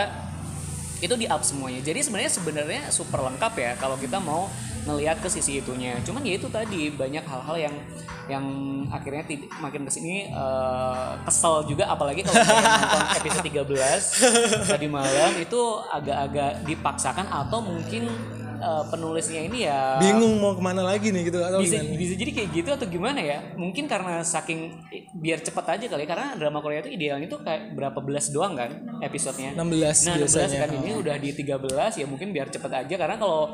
itu 1.02 1.14
di 1.18 1.26
up 1.26 1.42
semuanya. 1.42 1.82
Jadi 1.82 2.06
sebenarnya 2.06 2.32
sebenarnya 2.32 2.82
super 2.94 3.26
lengkap 3.26 3.54
ya 3.58 3.72
kalau 3.82 3.98
kita 3.98 4.22
mau 4.22 4.46
ngelihat 4.86 5.18
ke 5.22 5.30
sisi 5.30 5.58
itunya. 5.58 5.98
Cuman 6.06 6.22
ya 6.22 6.38
itu 6.38 6.48
tadi 6.48 6.94
banyak 6.94 7.26
hal-hal 7.26 7.58
yang 7.58 7.76
yang 8.30 8.46
akhirnya 8.94 9.26
makin 9.60 9.84
ke 9.84 9.92
sini 9.92 10.30
eh, 10.30 11.12
kesel 11.26 11.66
juga. 11.66 11.90
Apalagi 11.90 12.22
kalau 12.22 12.38
nonton 12.38 13.04
episode 13.18 13.46
13 13.50 14.70
tadi 14.70 14.88
malam 14.88 15.32
itu 15.42 15.62
agak-agak 15.90 16.62
dipaksakan 16.70 17.26
atau 17.28 17.60
mungkin 17.66 18.08
eh, 18.62 18.84
penulisnya 18.94 19.42
ini 19.42 19.66
ya. 19.66 19.98
Bingung 19.98 20.38
mau 20.38 20.54
ke 20.54 20.62
mana 20.62 20.86
lagi 20.86 21.10
nih 21.10 21.34
gitu 21.34 21.42
atau 21.42 21.60
bisa 21.60 21.82
gimana? 21.82 21.98
bisa 21.98 22.14
jadi 22.16 22.32
kayak 22.32 22.50
gitu 22.54 22.70
atau 22.70 22.88
gimana 22.88 23.20
ya? 23.20 23.40
Mungkin 23.58 23.90
karena 23.90 24.22
saking 24.22 24.86
biar 25.18 25.42
cepet 25.42 25.66
aja 25.66 25.86
kali 25.90 26.06
ya, 26.06 26.10
karena 26.14 26.28
drama 26.38 26.62
Korea 26.62 26.86
itu 26.86 26.94
idealnya 26.94 27.28
tuh 27.28 27.42
kayak 27.42 27.74
berapa 27.74 28.00
belas 28.00 28.30
doang 28.30 28.54
kan 28.54 28.70
episodenya. 29.02 29.58
16 29.58 29.58
nah 29.58 30.16
16 30.22 30.22
biasanya. 30.22 30.60
kan 30.62 30.70
ini 30.78 30.92
udah 31.02 31.16
di 31.18 31.30
13 31.34 32.00
ya 32.00 32.06
mungkin 32.06 32.30
biar 32.30 32.48
cepet 32.54 32.72
aja. 32.72 32.96
Karena 32.96 33.18
kalau 33.18 33.50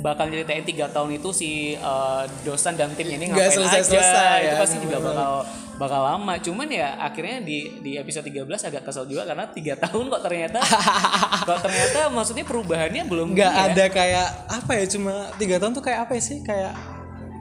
bakal 0.00 0.30
ceritain 0.32 0.64
tiga 0.64 0.88
tahun 0.88 1.20
itu 1.20 1.30
si 1.34 1.76
eh, 1.76 2.22
dosan 2.46 2.78
dan 2.78 2.94
timnya 2.96 3.18
ini 3.20 3.26
ngapain 3.28 3.52
selesai-selesai 3.52 4.24
aja. 4.24 4.38
Itu 4.40 4.48
ya, 4.48 4.60
pasti 4.62 4.76
juga 4.80 4.96
bakal 5.02 5.30
bakal 5.76 6.00
lama. 6.00 6.34
Cuman 6.38 6.68
ya 6.70 6.96
akhirnya 7.02 7.42
di 7.42 7.82
di 7.82 7.98
episode 7.98 8.28
13 8.30 8.46
agak 8.46 8.82
kesel 8.86 9.04
juga 9.10 9.26
karena 9.26 9.44
tiga 9.50 9.74
tahun 9.76 10.04
kok 10.08 10.22
ternyata 10.22 10.58
kok 11.48 11.60
ternyata 11.64 11.98
maksudnya 12.08 12.44
perubahannya 12.46 13.02
belum 13.08 13.34
nggak 13.34 13.52
ya. 13.52 13.66
ada 13.72 13.84
kayak 13.90 14.28
apa 14.48 14.72
ya 14.78 14.84
cuma 14.86 15.14
tiga 15.36 15.56
tahun 15.58 15.72
tuh 15.74 15.84
kayak 15.84 16.08
apa 16.08 16.12
ya 16.16 16.22
sih? 16.22 16.38
Kayak 16.40 16.72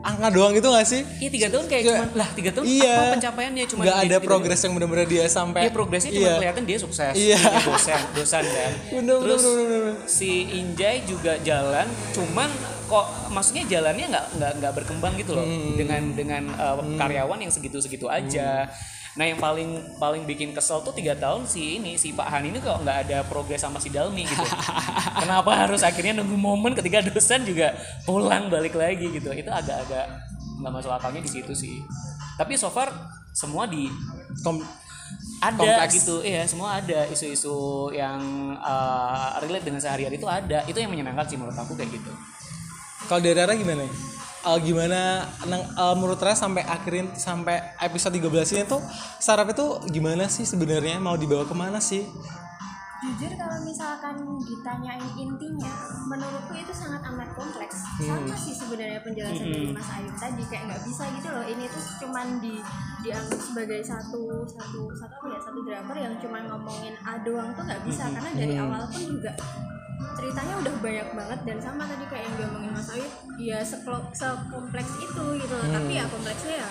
angka 0.01 0.27
doang 0.29 0.51
gitu 0.51 0.67
gak 0.67 0.81
sih 0.83 1.01
Iya 1.17 1.29
tiga 1.29 1.47
tahun 1.47 1.65
kayak 1.65 1.83
cuman 1.85 2.09
lah 2.13 2.29
tiga 2.31 2.49
tahun 2.49 2.65
iya 2.65 2.93
apa 2.95 3.13
pencapaiannya 3.15 3.63
cuma 3.65 3.81
nggak 3.81 3.97
ada 3.99 4.17
di- 4.17 4.25
progres 4.25 4.59
yang 4.59 4.73
benar-benar 4.73 5.05
dia 5.05 5.25
sampai 5.27 5.61
Iya 5.61 5.71
progresnya 5.71 6.09
cuma 6.11 6.21
Iya. 6.23 6.33
kelihatan 6.37 6.63
dia 6.63 6.77
sukses, 6.77 7.13
Iya. 7.13 7.37
dia 7.37 7.61
dosen, 7.63 8.01
dosan 8.13 8.43
kan. 8.43 8.71
Bener, 8.93 9.15
bener, 9.15 9.17
Terus 9.23 9.43
bener, 9.43 9.65
bener. 9.67 9.93
si 10.05 10.29
Injay 10.51 10.95
juga 11.03 11.33
jalan, 11.39 11.85
cuman 12.11 12.49
kok 12.83 13.05
maksudnya 13.29 13.63
jalannya 13.65 14.05
nggak 14.07 14.25
nggak 14.35 14.51
nggak 14.57 14.73
berkembang 14.75 15.13
gitu 15.15 15.31
loh 15.31 15.41
Hmm. 15.41 15.73
dengan 15.75 16.01
dengan 16.11 16.43
uh, 16.51 16.81
karyawan 16.97 17.39
yang 17.39 17.49
segitu 17.49 17.77
segitu 17.77 18.05
aja. 18.05 18.67
Nah 19.19 19.27
yang 19.27 19.39
paling 19.43 19.99
paling 19.99 20.23
bikin 20.23 20.55
kesel 20.55 20.79
tuh 20.87 20.95
tiga 20.95 21.11
tahun 21.19 21.43
si 21.43 21.81
ini 21.83 21.99
si 21.99 22.15
Pak 22.15 22.27
Han 22.31 22.47
ini 22.47 22.63
kok 22.63 22.79
nggak 22.79 22.97
ada 23.07 23.17
progres 23.27 23.59
sama 23.59 23.75
si 23.83 23.91
Dalmi 23.91 24.23
gitu. 24.23 24.45
Kenapa 25.21 25.51
harus 25.67 25.83
akhirnya 25.83 26.15
nunggu 26.23 26.37
momen 26.39 26.71
ketika 26.79 27.03
dosen 27.03 27.43
juga 27.43 27.75
pulang 28.07 28.47
balik 28.47 28.75
lagi 28.79 29.11
gitu? 29.11 29.35
Itu 29.35 29.51
agak-agak 29.51 30.05
nggak 30.63 30.71
masuk 30.71 30.91
akalnya 30.95 31.19
di 31.19 31.31
situ 31.31 31.51
sih. 31.51 31.83
Tapi 32.39 32.55
so 32.55 32.71
far 32.71 32.87
semua 33.35 33.67
di 33.67 33.91
Kom- 34.43 34.63
ada 35.41 35.57
Kompleks. 35.57 35.93
gitu 35.97 36.21
iya 36.21 36.45
semua 36.45 36.77
ada 36.79 37.03
isu-isu 37.09 37.89
yang 37.91 38.21
uh, 38.61 39.41
relate 39.41 39.65
dengan 39.65 39.81
sehari-hari 39.81 40.15
itu 40.21 40.29
ada 40.29 40.61
itu 40.69 40.77
yang 40.77 40.93
menyenangkan 40.93 41.25
sih 41.25 41.35
menurut 41.35 41.57
aku 41.57 41.73
kayak 41.73 41.89
gitu 41.97 42.13
kalau 43.09 43.19
dari 43.25 43.33
Rara 43.35 43.57
gimana 43.57 43.83
Eh, 44.41 44.57
gimana 44.65 45.21
nang, 45.45 45.61
eh, 45.61 45.95
menurut 46.01 46.17
Rara 46.17 46.33
sampai 46.33 46.65
akhirin 46.65 47.13
sampai 47.13 47.77
episode 47.77 48.17
13 48.17 48.49
ini 48.57 48.65
tuh 48.65 48.81
startup 49.21 49.45
itu 49.53 49.65
gimana 49.93 50.25
sih 50.25 50.49
sebenarnya? 50.49 50.97
Mau 50.97 51.13
dibawa 51.13 51.45
ke 51.45 51.53
mana 51.53 51.77
sih? 51.77 52.09
Jujur 53.01 53.33
kalau 53.33 53.57
misalkan 53.65 54.13
ditanyain 54.45 55.01
intinya 55.17 55.73
menurutku 56.05 56.53
itu 56.53 56.73
sangat 56.73 57.01
amat 57.13 57.33
kompleks. 57.33 57.85
Hmm. 57.97 58.25
sama 58.25 58.37
sih 58.37 58.53
sebenarnya 58.53 59.01
penjelasan 59.01 59.45
dari 59.45 59.73
Mas 59.73 59.89
Ayu 59.89 60.09
tadi 60.13 60.43
kayak 60.49 60.63
nggak 60.69 60.81
bisa 60.89 61.03
gitu 61.17 61.29
loh. 61.33 61.45
Ini 61.45 61.65
tuh 61.69 61.83
cuman 62.05 62.27
di 62.41 62.53
dianggap 63.05 63.41
sebagai 63.41 63.81
satu 63.85 64.45
satu 64.45 64.81
satu 64.93 65.15
apa 65.17 65.25
ya 65.33 65.39
satu 65.41 65.59
drummer 65.65 65.97
yang 65.97 66.13
cuman 66.17 66.43
ngomongin 66.49 66.93
A 67.05 67.21
doang 67.21 67.53
tuh 67.57 67.65
nggak 67.65 67.81
bisa. 67.85 68.09
Karena 68.09 68.29
dari 68.33 68.55
awal 68.57 68.85
pun 68.89 69.01
juga 69.01 69.33
ceritanya 70.13 70.53
udah 70.57 70.73
banyak 70.79 71.09
banget 71.11 71.39
dan 71.43 71.57
sama 71.57 71.83
tadi 71.85 72.05
kayak 72.05 72.23
yang 72.25 72.35
diomongin 72.37 72.71
Mas 72.71 72.89
Ayu 72.89 73.07
ya 73.37 73.59
sekompleks 73.61 74.93
itu 74.99 75.23
gitu 75.37 75.53
loh. 75.53 75.67
Tapi 75.69 75.91
ya 75.93 76.05
kompleksnya 76.07 76.55
ya 76.59 76.69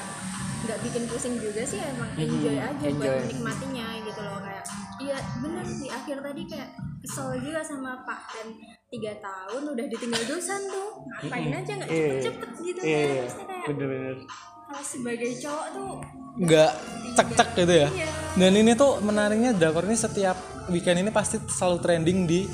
nggak 0.60 0.78
bikin 0.84 1.02
pusing 1.08 1.34
juga 1.40 1.64
sih 1.64 1.80
emang 1.80 2.10
enjoy 2.14 2.52
aja 2.54 2.76
buat 2.84 3.00
enjoy. 3.00 3.16
menikmatinya 3.24 3.86
gitu 4.04 4.20
loh. 4.20 4.38
Kayak 4.38 4.64
iya 5.00 5.16
bener 5.40 5.64
di 5.64 5.88
akhir 5.88 6.16
tadi 6.20 6.42
kayak 6.44 6.70
kesel 7.00 7.28
juga 7.40 7.60
sama 7.64 8.04
Pak 8.04 8.20
dan 8.30 8.46
tiga 8.92 9.12
tahun 9.18 9.72
udah 9.72 9.86
ditinggal 9.88 10.22
dosan 10.28 10.60
tuh 10.68 10.88
ngapain 11.08 11.48
aja 11.50 11.72
nggak 11.72 11.88
cepet-cepet 11.88 12.50
gitu 12.60 12.80
Iya, 12.84 13.00
kan. 13.00 13.08
iya. 13.08 13.24
Kayak 13.32 13.66
bener-bener. 13.72 14.16
kalau 14.70 14.84
sebagai 14.84 15.30
cowok 15.34 15.66
tuh 15.72 15.90
nggak 16.38 16.70
cek-cek 17.10 17.48
gitu 17.56 17.74
ya? 17.74 17.88
Iya. 17.90 18.08
dan 18.38 18.52
ini 18.54 18.72
tuh 18.76 19.00
menariknya 19.00 19.50
drakor 19.50 19.82
ini 19.82 19.96
setiap 19.96 20.36
weekend 20.68 21.00
ini 21.00 21.10
pasti 21.10 21.40
selalu 21.42 21.76
trending 21.80 22.18
di 22.22 22.46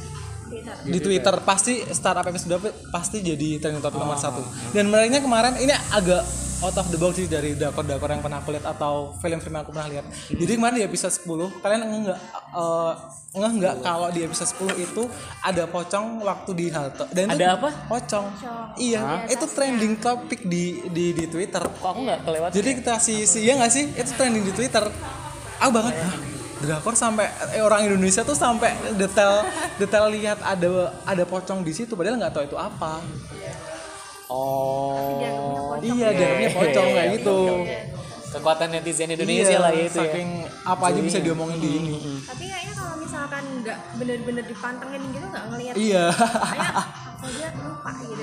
beda 0.47 0.73
di 0.83 0.99
Twitter. 0.99 1.35
Pasti 1.41 1.73
startup 1.89 2.25
episode 2.25 2.57
pasti 2.89 3.21
jadi 3.21 3.59
trending 3.59 3.81
topik 3.81 3.97
Oh. 3.97 4.05
nomor 4.05 4.17
satu. 4.17 4.43
Dan 4.71 4.87
menariknya 4.87 5.19
kemarin 5.19 5.55
ini 5.57 5.73
agak 5.91 6.23
out 6.59 6.73
of 6.73 6.89
the 6.89 6.97
box 6.97 7.15
sih 7.15 7.27
dari 7.27 7.53
drakor-drakor 7.53 8.09
yang 8.09 8.21
pernah 8.21 8.41
aku 8.41 8.49
lihat 8.49 8.65
atau 8.67 9.13
film-film 9.15 9.53
yang 9.53 9.63
aku 9.63 9.71
pernah 9.71 9.89
lihat. 9.91 10.05
Jadi 10.27 10.53
kemarin 10.53 10.75
di 10.75 10.85
episode 10.85 11.13
10 11.13 11.29
kalian 11.61 11.81
enggak 11.85 12.17
uh, 12.51 12.93
enggak 13.31 13.53
enggak 13.53 13.75
kalau 13.83 14.09
di 14.09 14.25
episode 14.25 14.49
10 14.65 14.81
itu 14.81 15.03
ada 15.43 15.65
pocong 15.67 16.25
waktu 16.25 16.51
di 16.55 16.67
halte 16.71 17.05
dan 17.11 17.29
Ada 17.29 17.61
apa? 17.61 17.69
pocong. 17.87 18.25
Pocong. 18.33 18.67
iya 18.81 19.29
itu 19.29 19.45
trending 19.47 20.01
topik 20.01 20.41
di 20.43 20.65
di 20.89 21.13
di 21.13 21.25
Twitter. 21.27 21.61
Kok 21.61 21.85
aku 21.85 22.01
nggak 22.03 22.21
kelewat 22.25 22.49
jadi 22.51 22.71
kita 22.75 22.95
si, 22.99 23.29
si 23.29 23.45
iya 23.45 23.53
nggak 23.55 23.69
sih? 23.69 23.85
Itu 23.93 24.11
trending 24.15 24.45
di 24.45 24.55
Twitter. 24.55 24.85
Aku 25.59 25.71
banget. 25.71 25.93
"Hah, 25.95 26.17
drakor 26.65 26.97
sampai 26.97 27.29
eh, 27.53 27.61
orang 27.61 27.85
Indonesia 27.85 28.25
tuh 28.25 28.37
sampai 28.37 28.73
detail 28.97 29.45
detail 29.77 30.09
lihat 30.09 30.41
ada 30.41 30.97
ada 31.05 31.25
pocong 31.29 31.61
di 31.61 31.73
situ 31.77 31.93
padahal 31.93 32.17
nggak 32.17 32.33
tahu 32.33 32.45
itu 32.49 32.57
apa. 32.57 33.05
Oh. 34.27 35.77
Iya 35.79 36.11
dianggapnya 36.17 36.51
pocong 36.57 36.89
kayak 36.97 37.09
gitu. 37.21 37.39
Kekuatan 38.27 38.69
netizen 38.69 39.09
Indonesia 39.09 39.55
Iya, 39.55 39.63
lah 39.63 39.73
ya 39.73 39.87
itu 39.87 39.97
ya. 39.97 40.13
saking 40.13 40.29
apa 40.67 40.85
aja 40.93 41.01
bisa 41.01 41.19
diomongin 41.23 41.59
di 41.63 41.71
ini. 41.79 41.97
Tapi 42.27 42.45
kayaknya 42.51 42.73
kalau 42.75 42.95
misalkan 43.01 43.45
nggak 43.65 43.79
bener-bener 43.97 44.45
dipantengin 44.45 45.03
gitu 45.15 45.27
nggak 45.31 45.45
ngelihat 45.49 45.75
iya. 45.79 46.05
kayak 46.13 46.73
aku 47.17 47.27
lihat 47.33 47.55
lupa 47.57 47.91
gitu. 48.03 48.23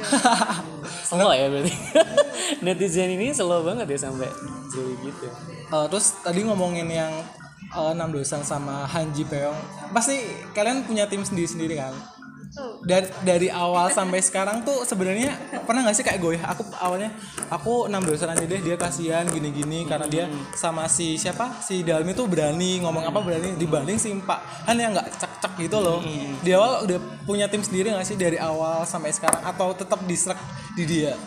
Slow 1.10 1.32
ya 1.34 1.46
berarti. 1.50 1.74
Netizen 2.66 3.10
ini 3.16 3.34
slow 3.34 3.64
banget 3.64 3.88
ya 3.96 4.00
sampai 4.10 4.30
jadi 4.70 4.94
gitu. 5.02 5.28
Eh, 5.72 5.86
terus 5.90 6.06
tadi 6.22 6.40
ngomongin 6.46 6.86
yang 6.92 7.14
eh, 7.74 7.92
enam 7.94 8.10
dosan 8.14 8.46
sama 8.46 8.86
Hanji 8.88 9.26
Peong. 9.26 9.58
Pasti 9.92 10.22
kalian 10.54 10.86
punya 10.86 11.10
tim 11.10 11.26
sendiri-sendiri 11.26 11.78
kan 11.78 11.94
tuh 12.54 12.86
dari 12.86 13.10
dari 13.26 13.48
awal 13.50 13.90
sampai 13.90 14.22
sekarang 14.22 14.62
tuh 14.62 14.86
sebenarnya 14.86 15.34
pernah 15.66 15.82
nggak 15.84 15.98
sih 15.98 16.06
kayak 16.06 16.22
gue? 16.22 16.38
Aku 16.38 16.62
awalnya 16.78 17.10
aku 17.50 17.90
enam 17.90 18.06
dosen 18.06 18.30
aja 18.30 18.46
deh. 18.46 18.62
Dia 18.62 18.78
kasihan 18.78 19.26
gini-gini 19.26 19.90
karena 19.90 20.06
dia 20.06 20.30
sama 20.54 20.86
si 20.86 21.18
siapa? 21.18 21.50
Si 21.66 21.82
Dalmi 21.82 22.14
tuh 22.14 22.30
berani 22.30 22.86
ngomong 22.86 23.10
apa 23.10 23.20
berani 23.26 23.58
dibanding 23.58 23.98
si 23.98 24.14
Pak 24.14 24.70
Han 24.70 24.78
yang 24.78 24.94
nggak 24.94 25.10
cek-cek 25.18 25.54
gitu 25.66 25.82
loh. 25.82 26.00
Di 26.46 26.54
awal 26.54 26.86
udah 26.86 26.98
punya 27.26 27.50
tim 27.50 27.66
sendiri 27.66 27.90
nggak 27.90 28.06
sih 28.06 28.16
dari 28.16 28.38
awal 28.38 28.86
sampai 28.86 29.10
sekarang? 29.10 29.42
Atau 29.42 29.74
tetap 29.74 30.06
diserak 30.06 30.38
di 30.78 30.86
dia 30.86 31.18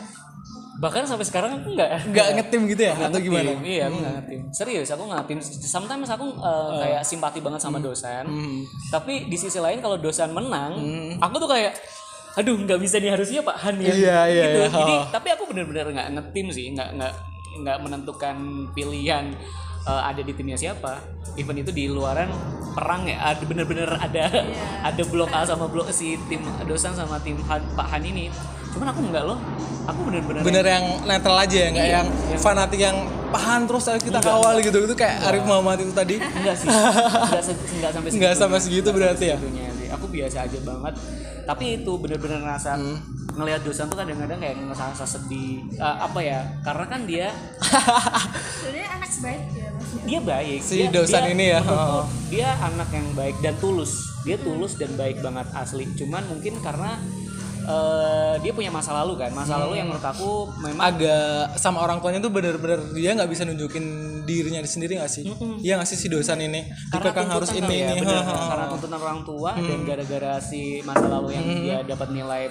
bahkan 0.77 1.03
sampai 1.03 1.25
sekarang 1.25 1.57
aku 1.57 1.73
nggak 1.73 1.91
nggak 2.07 2.27
ngetim 2.37 2.63
gitu 2.69 2.83
ya 2.83 2.93
atau 2.93 3.09
ngetim. 3.11 3.25
gimana 3.25 3.51
Iya, 3.61 3.83
aku 3.87 3.97
nggak 3.97 4.15
ngetim. 4.15 4.41
Serius, 4.51 4.89
aku 4.89 5.03
nggak 5.05 5.19
ngetim. 5.23 5.39
Sometimes 5.63 6.09
aku 6.09 6.27
uh, 6.37 6.77
kayak 6.77 7.01
simpati 7.01 7.41
banget 7.41 7.59
sama 7.59 7.79
dosen. 7.79 8.25
Tapi 8.87 9.25
di 9.25 9.37
sisi 9.37 9.57
lain 9.57 9.81
kalau 9.81 9.97
dosen 9.97 10.31
menang, 10.31 10.77
aku 11.17 11.35
tuh 11.39 11.49
kayak 11.49 11.73
aduh 12.37 12.53
nggak 12.55 12.77
bisa 12.77 13.01
nih 13.01 13.09
harusnya 13.09 13.41
Pak 13.41 13.57
Han 13.59 13.77
ya 13.79 13.89
Iya, 13.89 14.19
iya, 14.29 14.45
gitu. 14.45 14.59
iya. 14.59 14.69
Jadi 14.69 14.95
Oh. 14.95 15.05
tapi 15.09 15.29
aku 15.31 15.43
benar-benar 15.49 15.89
nggak 15.89 16.09
ngetim 16.13 16.47
sih, 16.51 16.67
nggak 16.71 16.89
nggak 16.95 17.13
nggak 17.57 17.77
menentukan 17.81 18.37
pilihan 18.71 19.33
eh, 19.83 20.03
ada 20.05 20.21
di 20.21 20.33
timnya 20.33 20.55
siapa. 20.55 21.01
Event 21.35 21.65
itu 21.65 21.73
di 21.73 21.89
luaran 21.89 22.29
perang 22.73 23.09
ya, 23.09 23.17
ada 23.27 23.41
bener-bener 23.41 23.89
ada 23.89 24.29
ada 24.93 25.03
blok 25.09 25.33
A 25.33 25.49
sama 25.49 25.65
blok 25.65 25.89
si 25.89 26.21
tim 26.29 26.45
Dosan 26.63 26.93
sama 26.93 27.17
tim 27.19 27.41
Han, 27.49 27.65
Pak 27.73 27.89
Han 27.89 28.05
ini. 28.05 28.29
Cuman 28.77 28.87
aku 28.87 29.01
nggak 29.07 29.25
loh, 29.25 29.39
aku 29.85 30.01
bener-bener 30.05 30.41
bener 30.43 30.65
yang 30.67 30.85
netral 31.03 31.37
aja 31.39 31.57
ya 31.57 31.69
nggak 31.71 31.87
Iya, 31.87 31.97
yang 31.97 32.07
fanatik 32.37 32.77
yang 32.79 32.97
pahan 33.27 33.65
terus 33.65 33.89
kita 33.99 34.21
kawal 34.21 34.61
gitu 34.61 34.77
itu 34.79 34.95
kayak 34.95 35.17
Arif 35.25 35.43
Muhammad 35.43 35.81
itu 35.81 35.91
tadi 35.91 36.21
enggak 36.21 36.55
sih, 36.55 36.69
enggak, 37.27 37.43
se- 37.43 37.57
enggak 37.73 37.91
sampai 37.91 38.09
nggak 38.11 38.29
segitu. 38.29 38.43
sampai 38.43 38.59
segitu 38.61 38.89
berarti 38.91 39.25
ya 39.27 39.37
segitunya 39.37 39.67
sih. 39.73 39.89
Aku 39.89 40.07
biasa 40.07 40.45
aja 40.45 40.59
banget. 40.61 40.95
Tapi 41.47 41.65
itu 41.77 41.93
bener-bener 41.97 42.39
ngerasa 42.39 42.75
Hmm. 42.75 42.99
ngelihat 43.33 43.63
dosan 43.63 43.87
tuh 43.87 43.97
kadang-kadang 43.97 44.37
kayak 44.37 44.57
ngerasa 44.59 45.07
sedih. 45.07 45.63
Eh, 45.73 45.97
apa 46.01 46.19
ya? 46.19 46.41
Karena 46.61 46.85
kan 46.85 47.01
dia 47.03 47.31
sebenarnya 48.57 48.89
anak 48.93 49.11
baik 49.17 49.43
ya 49.49 49.69
mas 49.71 49.89
ya 49.89 50.03
dia 50.05 50.21
baik. 50.21 50.59
Si 50.61 50.75
Dia- 50.77 50.91
dosan 50.93 51.23
dia- 51.23 51.33
ini 51.33 51.45
ya, 51.49 51.61
menurutku 51.61 51.95
oh. 51.95 52.05
Dia 52.29 52.49
anak 52.61 52.89
yang 52.91 53.09
baik 53.13 53.37
dan 53.41 53.55
tulus. 53.57 53.93
Dia 54.23 54.37
tulus 54.37 54.75
dan 54.75 54.91
baik 54.93 55.21
banget 55.21 55.47
asli. 55.53 55.87
Cuman 55.95 56.23
mungkin 56.27 56.59
karena 56.59 56.99
eh, 57.67 58.35
dia 58.41 58.53
punya 58.55 58.71
masa 58.71 58.95
lalu 59.03 59.19
kan. 59.19 59.31
Masa 59.35 59.59
lalu 59.59 59.83
yang 59.83 59.91
menurut 59.91 60.07
aku 60.07 60.51
memang 60.63 60.95
agak 60.95 61.59
sama 61.59 61.83
orang 61.83 61.99
tuanya 61.99 62.23
tuh 62.23 62.31
bener-bener 62.31 62.81
dia 62.95 63.13
nggak 63.19 63.31
bisa 63.31 63.43
nunjukin 63.43 63.85
dirinya 64.23 64.63
sendiri 64.63 64.99
nggak 65.03 65.13
sih? 65.13 65.27
Iya 65.63 65.77
nggak 65.79 65.89
sih 65.91 65.99
si 65.99 66.07
dosan 66.07 66.41
ini? 66.43 66.67
Dikekang 66.95 67.29
harus 67.31 67.51
ini 67.53 67.77
ya, 67.83 67.95
ini. 67.95 68.03
Bener. 68.03 68.23
ha, 68.23 68.33
ha. 68.33 68.47
karena 68.55 68.65
tuntutan 68.71 69.01
orang 69.03 69.21
tua 69.27 69.51
dan 69.59 69.79
gara-gara 69.83 70.33
si 70.39 70.81
masa 70.87 71.07
lalu 71.11 71.35
yang 71.35 71.47
dia 71.63 71.79
dapat 71.83 72.09
nilai 72.15 72.51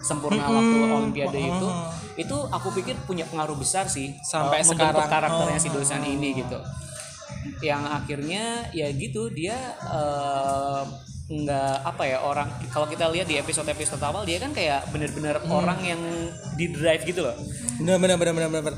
sempurna 0.00 0.48
waktu 0.48 0.78
olimpiade 0.88 1.38
itu 1.38 1.68
itu 2.16 2.36
aku 2.48 2.68
pikir 2.72 2.96
punya 3.04 3.28
pengaruh 3.28 3.56
besar 3.56 3.86
sih 3.86 4.16
Sampai 4.24 4.64
eh, 4.64 4.66
sekarang. 4.66 5.08
karakternya 5.08 5.60
si 5.60 5.68
dosan 5.72 6.04
ini 6.04 6.40
gitu. 6.40 6.58
Yang 7.60 7.82
akhirnya 7.88 8.44
ya 8.72 8.88
gitu 8.92 9.28
dia 9.32 9.56
eh, 9.88 10.84
nggak 11.30 11.86
apa 11.86 12.02
ya 12.10 12.18
orang 12.26 12.50
kalau 12.74 12.90
kita 12.90 13.06
lihat 13.06 13.30
di 13.30 13.38
episode 13.38 13.70
episode 13.70 14.02
awal 14.02 14.26
dia 14.26 14.42
kan 14.42 14.50
kayak 14.50 14.82
bener-bener 14.90 15.38
orang 15.46 15.78
yang 15.86 16.02
di 16.58 16.74
drive 16.74 17.06
gitu 17.06 17.22
loh. 17.22 17.38
Bener 17.78 18.02
bener 18.02 18.18
bener 18.18 18.34
bener 18.34 18.50
bener. 18.50 18.74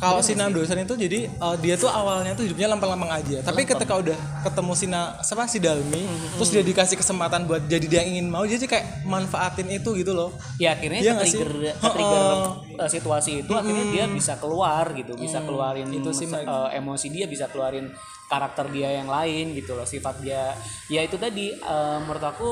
Kalau 0.00 0.24
si 0.24 0.32
Nam 0.32 0.48
dosan 0.48 0.80
itu 0.80 0.96
jadi 0.96 1.28
eh, 1.28 1.56
dia 1.60 1.76
tuh 1.76 1.92
awalnya 1.92 2.32
tuh 2.32 2.48
hidupnya 2.48 2.72
lempeng-lempeng 2.72 3.12
aja. 3.12 3.44
Tapi 3.44 3.68
ketika 3.68 4.00
udah 4.00 4.16
ketemu 4.48 4.72
si 4.72 4.88
Na, 4.88 5.20
siapa? 5.20 5.44
Si 5.44 5.60
Dalmi 5.60 6.08
terus 6.40 6.48
dia 6.48 6.64
dikasih 6.64 6.96
kesempatan 6.96 7.44
buat 7.44 7.68
jadi 7.68 7.84
dia 7.84 8.00
yang 8.00 8.16
ingin 8.16 8.26
mau 8.32 8.48
dia 8.48 8.56
sih 8.56 8.64
kayak 8.64 9.04
manfaatin 9.04 9.68
itu 9.68 9.92
gitu 10.00 10.16
loh. 10.16 10.32
Ya 10.56 10.72
akhirnya 10.72 11.04
sih? 11.28 11.36
trigger 11.36 11.76
trigger 11.84 12.88
situasi 12.88 13.44
itu 13.44 13.52
akhirnya 13.52 13.84
dia 13.92 14.04
bisa 14.08 14.40
keluar 14.40 14.88
gitu 14.96 15.12
bisa 15.20 15.44
keluarin 15.44 15.92
Itu 15.92 16.16
sih, 16.16 16.24
eh, 16.32 16.68
emosi 16.80 17.06
dia 17.12 17.28
bisa 17.28 17.52
keluarin 17.52 17.92
karakter 18.30 18.70
dia 18.70 18.94
yang 18.94 19.10
lain 19.10 19.52
gitu 19.52 19.74
loh 19.74 19.82
sifat 19.84 20.22
dia 20.22 20.54
ya 20.86 21.02
itu 21.02 21.18
tadi 21.18 21.50
eh, 21.52 21.98
menurut 22.00 22.22
aku 22.22 22.50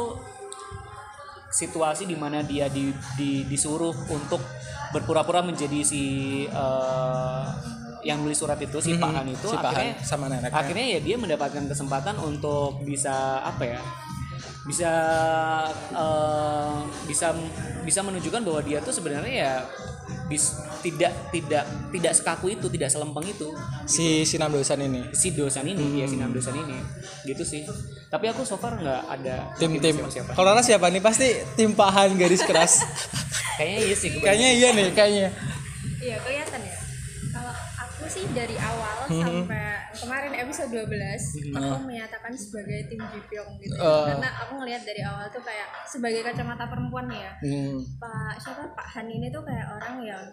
situasi 1.49 2.05
di 2.05 2.13
mana 2.13 2.43
dia 2.43 2.69
di, 2.69 2.93
di- 3.17 3.47
disuruh 3.47 3.95
untuk 4.11 4.43
berpura-pura 4.91 5.41
menjadi 5.41 5.81
si 5.81 6.03
eh, 6.45 7.45
yang 8.03 8.23
nulis 8.23 8.37
surat 8.37 8.59
itu 8.59 8.79
si 8.79 8.95
Pak 8.95 9.11
Han 9.13 9.27
itu 9.29 9.49
si 9.49 9.57
akhirnya 9.57 9.95
sama 10.01 10.27
neneknya. 10.27 10.55
akhirnya 10.55 10.87
ya 10.87 11.01
dia 11.01 11.17
mendapatkan 11.17 11.65
kesempatan 11.67 12.15
untuk 12.19 12.83
bisa 12.83 13.43
apa 13.43 13.65
ya 13.65 13.81
bisa 14.65 14.93
eh, 15.91 16.77
bisa 17.07 17.33
bisa 17.83 18.01
menunjukkan 18.03 18.43
bahwa 18.45 18.61
dia 18.61 18.79
tuh 18.81 18.93
sebenarnya 18.93 19.35
ya 19.35 19.55
bis, 20.29 20.57
tidak 20.85 21.13
tidak 21.33 21.65
tidak 21.93 22.13
sekaku 22.13 22.53
itu 22.53 22.67
tidak 22.69 22.93
selempeng 22.93 23.25
itu. 23.25 23.49
Si 23.89 24.23
si 24.29 24.37
Nam 24.37 24.53
dosan 24.53 24.85
ini. 24.85 25.09
Si 25.17 25.33
dosan 25.33 25.65
ini 25.65 26.03
ya 26.03 26.07
si 26.07 26.17
enam 26.17 26.31
dosan 26.31 26.55
ini. 26.57 26.79
Gitu 27.25 27.43
sih. 27.43 27.65
Tapi 28.13 28.29
aku 28.29 28.45
so 28.45 28.61
far 28.61 28.77
nggak 28.77 29.03
ada 29.09 29.53
siapa 29.57 30.09
siapa 30.09 30.31
kalau 30.33 30.53
Rara 30.53 30.63
siapa 30.65 30.87
nih? 30.93 31.03
Pasti 31.03 31.29
tim 31.57 31.73
pahan 31.73 32.17
garis 32.17 32.45
keras. 32.45 32.85
Kayaknya 33.59 33.81
iya 33.91 33.97
sih 33.99 34.09
kayaknya 34.23 34.49
iya 34.55 34.69
nih 34.71 34.87
kayaknya. 34.95 35.29
Iya 35.99 36.17
kelihatan 36.23 36.61
ya. 36.63 36.77
Kalau 37.35 37.55
aku 37.75 38.05
sih 38.07 38.23
dari 38.31 38.55
awal 38.55 39.11
sampai 39.11 39.78
kemarin 39.99 40.33
episode 40.37 40.71
12 40.71 40.89
aku 41.53 41.83
menyatakan 41.85 42.33
sebagai 42.33 42.87
tim 42.87 43.03
Jipyong 43.05 43.51
gitu. 43.59 43.75
Eh. 43.75 44.05
karena 44.09 44.29
aku 44.39 44.53
ngelihat 44.57 44.83
dari 44.83 45.03
awal 45.03 45.27
tuh 45.29 45.41
kayak 45.41 45.69
sebagai 45.85 46.23
kacamata 46.23 46.65
perempuan 46.65 47.07
nih 47.07 47.21
ya 47.21 47.33
Hmm. 47.39 47.79
Pak 47.97 48.35
siapa 48.39 48.63
Pak 48.71 48.87
Han 48.93 49.07
ini 49.07 49.29
tuh 49.29 49.41
kayak 49.41 49.67
orang 49.73 49.97
yang 50.01 50.25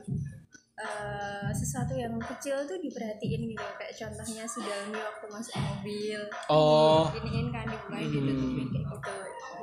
eh, 0.76 1.50
sesuatu 1.52 1.94
yang 1.94 2.12
kecil 2.20 2.60
tuh 2.62 2.76
diperhatiin 2.76 3.42
gitu 3.48 3.66
kayak 3.76 3.94
contohnya 3.94 4.44
si 4.44 4.60
Dalmi 4.60 4.98
waktu 4.98 5.26
masuk 5.26 5.56
mobil 5.56 6.20
Oh. 6.48 7.08
iniin 7.14 7.48
kan 7.48 7.64
dibukain 7.64 8.04
ditutupin 8.06 8.68
kayak 8.70 8.88
gitu 8.92 9.16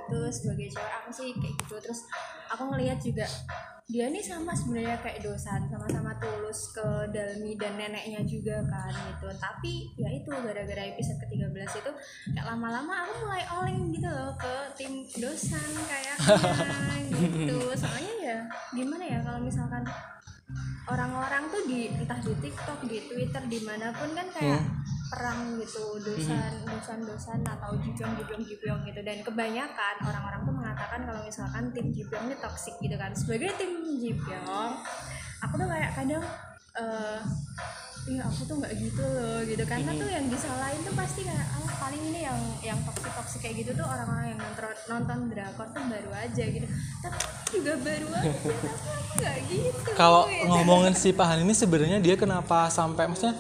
itu 0.03 0.19
sebagai 0.31 0.67
cewek 0.69 0.93
aku 0.95 1.11
sih 1.11 1.29
kayak 1.33 1.55
gitu 1.59 1.75
terus 1.79 2.01
aku 2.49 2.63
ngelihat 2.67 2.97
juga 2.99 3.29
dia 3.93 4.09
nih 4.09 4.25
sama 4.25 4.57
sebenarnya 4.57 4.97
kayak 5.05 5.21
dosan 5.21 5.69
sama-sama 5.69 6.17
tulus 6.17 6.73
ke 6.73 7.13
Dalmi 7.13 7.61
dan 7.61 7.77
neneknya 7.77 8.25
juga 8.25 8.65
kan 8.65 8.89
gitu. 8.89 9.29
Tapi 9.37 9.93
ya 10.01 10.09
itu 10.09 10.33
gara-gara 10.33 10.83
episode 10.97 11.21
ke-13 11.21 11.85
itu 11.85 11.93
kayak 12.33 12.47
lama-lama 12.49 13.05
aku 13.05 13.13
mulai 13.29 13.45
oleng 13.53 13.93
gitu 13.93 14.09
loh 14.09 14.33
ke 14.41 14.55
tim 14.81 15.05
dosan 15.21 15.71
kayaknya 15.85 16.17
gitu. 17.21 17.59
Soalnya 17.77 18.15
ya 18.25 18.39
gimana 18.73 19.05
ya 19.05 19.19
kalau 19.21 19.45
misalkan 19.45 19.85
orang-orang 20.89 21.53
tuh 21.53 21.63
di 21.69 21.93
entah 21.93 22.19
di 22.25 22.33
TikTok 22.33 22.81
di 22.89 22.99
Twitter 23.13 23.43
di 23.45 23.61
mana 23.61 23.93
pun 23.93 24.09
kan 24.17 24.27
kayak 24.33 24.61
perang 25.13 25.61
gitu 25.61 26.01
dosan 26.01 26.65
dosan 26.65 27.01
dosan 27.05 27.41
atau 27.45 27.77
jipyong 27.77 28.17
jipyong 28.17 28.43
jipyong 28.49 28.81
gitu. 28.89 29.01
Dan 29.05 29.21
kebanyakan 29.21 29.95
orang-orang 30.09 30.41
tuh 30.49 30.55
mengatakan 30.57 31.01
kalau 31.05 31.21
misalkan 31.21 31.69
tim 31.77 31.93
jipyong 31.93 32.33
ini 32.33 32.37
toxic 32.41 32.73
gitu 32.81 32.97
kan. 32.97 33.13
Sebagai 33.13 33.53
tim 33.61 33.85
jipyong 33.85 34.73
aku 35.45 35.55
tuh 35.61 35.69
kayak 35.69 35.93
kadang 35.93 36.25
eh 36.81 37.21
iya 38.03 38.23
aku 38.27 38.43
tuh 38.51 38.57
nggak 38.59 38.75
gitu 38.83 39.05
loh 39.05 39.39
gitu. 39.47 39.63
Karena 39.63 39.91
tuh 39.95 40.09
yang 40.11 40.27
disalahin 40.27 40.81
tuh 40.83 40.95
pasti 40.99 41.21
kayak 41.23 41.47
ah 41.47 41.75
paling 41.79 42.03
ini 42.03 42.21
yang 42.27 42.39
yang 42.63 42.79
toxic 42.83 43.13
toxic 43.15 43.41
kayak 43.43 43.57
gitu 43.63 43.71
tuh 43.79 43.87
orang-orang 43.87 44.35
yang 44.35 44.41
nonton 44.43 44.71
nonton 44.91 45.19
drakor 45.31 45.67
tuh 45.71 45.83
baru 45.87 46.11
aja 46.11 46.45
gitu. 46.45 46.67
Tapi 47.03 47.19
juga 47.53 47.73
baru 47.79 48.09
aja 48.11 48.31
tapi 48.33 48.55
aku 48.57 49.13
nggak 49.13 49.37
gitu 49.47 49.91
kalau 49.95 50.23
gitu. 50.27 50.49
ngomongin 50.49 50.95
si 50.97 51.11
Pahan 51.13 51.45
ini 51.45 51.55
sebenarnya 51.55 51.99
dia 52.01 52.17
kenapa 52.17 52.67
sampai 52.73 53.07
maksudnya 53.07 53.37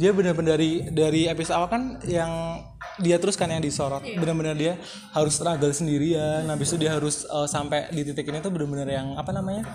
dia 0.00 0.10
benar-benar 0.14 0.56
dari 0.56 0.86
dari 0.88 1.22
episode 1.28 1.56
awal 1.58 1.68
kan 1.68 1.82
yang 2.06 2.62
dia 2.96 3.20
terus 3.20 3.36
kan 3.36 3.52
yang 3.52 3.60
disorot. 3.60 4.00
Benar-benar 4.00 4.56
dia 4.56 4.80
harus 5.12 5.36
struggle 5.36 5.72
sendirian 5.76 6.48
habis 6.48 6.72
itu 6.72 6.80
dia 6.80 6.96
harus 6.96 7.28
eh, 7.28 7.48
sampai 7.48 7.92
di 7.92 8.00
titik 8.06 8.32
ini 8.32 8.40
tuh 8.40 8.48
benar-benar 8.48 8.88
yang 8.88 9.12
apa 9.20 9.30
namanya 9.36 9.68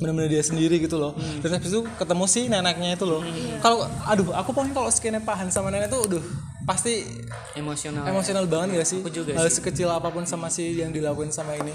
benar-benar 0.00 0.28
dia 0.28 0.44
sendiri 0.44 0.80
gitu 0.80 0.96
loh. 0.96 1.12
Terus 1.40 1.52
habis 1.52 1.70
itu 1.72 1.80
ketemu 1.96 2.24
si 2.28 2.40
neneknya 2.48 2.96
itu 2.96 3.04
loh. 3.04 3.20
Kalau 3.60 3.84
aduh 4.08 4.32
aku 4.32 4.50
pokoknya 4.52 4.72
kalau 4.76 4.90
skene 4.92 5.20
Pahan 5.20 5.48
sama 5.52 5.68
nenek 5.72 5.92
tuh 5.92 6.04
aduh 6.04 6.24
pasti 6.66 7.06
emosional 7.54 8.02
emosional 8.08 8.44
banget 8.48 8.82
gak 8.82 8.88
sih? 8.88 9.00
Aku 9.00 9.12
juga 9.12 9.36
hal 9.36 9.48
sekecil 9.48 9.88
apa 9.88 10.08
pun 10.08 10.24
sama 10.24 10.48
si 10.52 10.76
yang 10.80 10.92
dilakuin 10.92 11.32
sama 11.32 11.56
ini. 11.56 11.72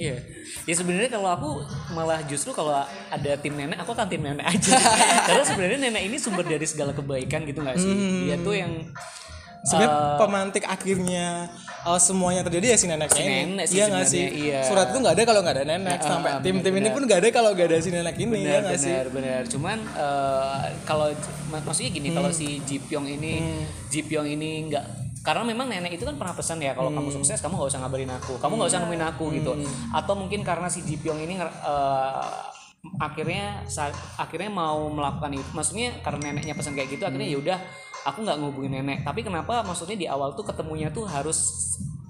Iya. 0.00 0.16
Ya 0.64 0.74
sebenarnya 0.74 1.12
kalau 1.12 1.28
aku 1.28 1.50
malah 1.92 2.24
justru 2.24 2.56
kalau 2.56 2.72
ada 3.12 3.32
tim 3.36 3.52
nenek, 3.52 3.76
aku 3.76 3.92
akan 3.92 4.08
tim 4.08 4.24
nenek 4.24 4.48
aja. 4.48 4.80
Karena 5.28 5.44
sebenarnya 5.44 5.76
nenek 5.76 6.02
ini 6.08 6.16
sumber 6.16 6.48
dari 6.48 6.64
segala 6.64 6.96
kebaikan 6.96 7.44
gitu 7.44 7.60
nggak 7.60 7.76
sih? 7.76 7.92
Dia 8.24 8.40
tuh 8.40 8.56
yang 8.56 8.72
sebenarnya 9.68 10.16
pemantik 10.16 10.64
akhirnya 10.64 11.52
uh, 11.82 11.96
semuanya 11.96 12.42
terjadi 12.42 12.72
ya 12.72 12.76
si 12.76 12.86
neneknya 12.86 13.16
Si 13.16 13.22
ini? 13.22 13.36
nenek 13.46 13.64
sih 13.64 13.76
iya 13.76 13.84
nggak 13.86 14.06
sih? 14.06 14.24
iya. 14.30 14.60
surat 14.62 14.86
itu 14.88 14.98
nggak 14.98 15.14
ada 15.16 15.22
kalau 15.24 15.40
nggak 15.40 15.56
ada 15.56 15.64
nenek. 15.66 15.98
Sampai 15.98 16.30
tim-tim 16.40 16.74
ini 16.74 16.88
pun 16.88 17.02
nggak 17.04 17.18
ada 17.20 17.28
kalau 17.30 17.50
nggak 17.52 17.66
ada 17.66 17.78
si 17.78 17.90
nenek 17.90 18.16
ini 18.16 18.36
ya 18.38 18.58
benar 18.58 18.60
nggak 18.64 18.78
sih? 18.78 18.94
benar. 19.10 19.42
Cuman 19.46 19.78
eh, 19.84 20.58
kalau 20.82 21.06
mak- 21.48 21.64
maksudnya 21.64 21.90
gini, 21.90 22.08
kalau 22.10 22.30
si 22.30 22.60
Jipyong 22.60 23.06
ini 23.06 23.32
Jipyong 23.88 24.28
ini 24.28 24.68
nggak 24.68 24.84
karena 25.20 25.44
memang 25.44 25.68
nenek 25.68 25.92
itu 25.92 26.04
kan 26.04 26.16
pernah 26.16 26.32
pesan 26.32 26.64
ya 26.64 26.72
kalau 26.72 26.88
kamu 26.88 27.12
sukses 27.12 27.36
kamu 27.38 27.60
nggak 27.60 27.68
usah 27.68 27.80
ngabarin 27.84 28.08
aku 28.08 28.40
kamu 28.40 28.52
nggak 28.56 28.70
usah 28.72 28.80
nemuin 28.80 29.04
aku 29.12 29.24
gitu. 29.36 29.52
Atau 29.92 30.14
mungkin 30.16 30.40
karena 30.40 30.68
si 30.68 30.80
Jipyong 30.80 31.20
ini 31.20 31.36
eh, 31.36 32.24
akhirnya 32.96 33.60
akhirnya 34.16 34.48
mau 34.48 34.88
melakukan 34.88 35.36
itu 35.36 35.44
maksudnya 35.52 36.00
karena 36.00 36.32
neneknya 36.32 36.56
pesan 36.56 36.72
kayak 36.72 36.88
gitu 36.88 37.04
akhirnya 37.04 37.28
ya 37.28 37.36
udah 37.36 37.58
aku 38.04 38.24
nggak 38.24 38.36
ngehubungin 38.40 38.72
nenek. 38.80 38.98
Tapi 39.04 39.20
kenapa 39.20 39.60
maksudnya 39.62 39.96
di 39.96 40.06
awal 40.06 40.32
tuh 40.32 40.44
ketemunya 40.44 40.88
tuh 40.88 41.04
harus 41.04 41.38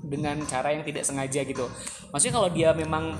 dengan 0.00 0.38
cara 0.46 0.74
yang 0.74 0.82
tidak 0.82 1.04
sengaja 1.04 1.40
gitu? 1.42 1.66
Maksudnya 2.10 2.34
kalau 2.34 2.48
dia 2.50 2.70
memang 2.74 3.14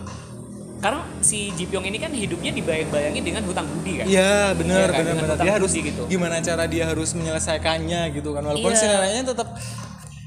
karena 0.80 1.04
si 1.20 1.52
Jipyong 1.52 1.85
ini 1.92 2.00
kan 2.00 2.09
hidupnya 2.09 2.56
dibayang-bayangin 2.56 3.20
dengan 3.20 3.42
hutang 3.44 3.68
budi 3.68 4.00
kan? 4.00 4.06
Iya 4.09 4.56
benar 4.56 4.88
Iya 4.88 4.96
kan, 4.96 5.04
benar 5.04 5.14
benar. 5.20 5.37
Dia 5.44 5.52
harus 5.61 5.72
gitu. 5.76 6.02
gimana 6.09 6.40
cara 6.40 6.64
dia 6.64 6.85
harus 6.88 7.12
menyelesaikannya 7.12 8.00
gitu 8.16 8.33
kan? 8.33 8.42
Walaupun 8.48 8.72
Iya. 8.72 8.80
si 8.80 8.87
neneknya 8.88 9.24
tetap 9.37 9.48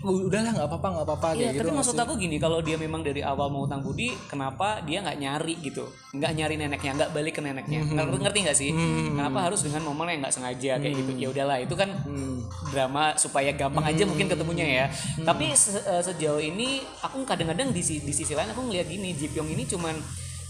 udahlah 0.04 0.52
nggak 0.52 0.68
apa-apa 0.68 0.88
nggak 0.92 1.06
apa-apa 1.06 1.28
Iya, 1.34 1.50
gitu 1.50 1.60
tapi 1.64 1.72
maksud 1.74 1.96
aku 1.96 2.14
gini, 2.16 2.36
kalau 2.36 2.60
dia 2.60 2.76
memang 2.76 3.00
dari 3.00 3.20
awal 3.20 3.48
mau 3.48 3.64
utang 3.64 3.80
budi, 3.80 4.12
kenapa 4.28 4.84
dia 4.84 5.00
nggak 5.00 5.16
nyari 5.16 5.56
gitu, 5.60 5.88
nggak 6.12 6.32
nyari 6.34 6.56
neneknya, 6.56 6.92
nggak 6.94 7.12
balik 7.12 7.34
ke 7.34 7.42
neneknya, 7.42 7.80
Hmm. 7.82 7.96
ngerti, 7.96 8.18
ngerti 8.20 8.40
nggak 8.44 8.58
sih? 8.58 8.72
Kenapa 9.10 9.40
harus 9.42 9.62
dengan 9.62 9.82
momen 9.86 10.08
yang 10.10 10.20
nggak 10.22 10.34
sengaja 10.34 10.72
kayak 10.78 10.94
gitu? 10.94 11.12
Ya 11.16 11.28
udahlah, 11.30 11.58
itu 11.58 11.74
kan 11.74 11.90
Hmm. 12.04 12.44
drama 12.68 13.16
supaya 13.16 13.52
gampang 13.52 13.86
aja 13.86 14.04
mungkin 14.04 14.28
ketemunya 14.28 14.66
ya. 14.68 14.86
Tapi 15.20 15.54
se- 15.54 15.80
eh, 15.80 16.04
sejauh 16.04 16.38
ini 16.38 16.84
aku 17.00 17.24
kadang-kadang 17.24 17.70
di, 17.70 17.80
di 17.80 18.12
sisi 18.12 18.34
lain 18.34 18.50
aku 18.50 18.68
ngeliat 18.68 18.86
gini, 18.86 19.14
Ji 19.14 19.28
Pyong 19.28 19.48
ini 19.48 19.64
cuman 19.64 19.96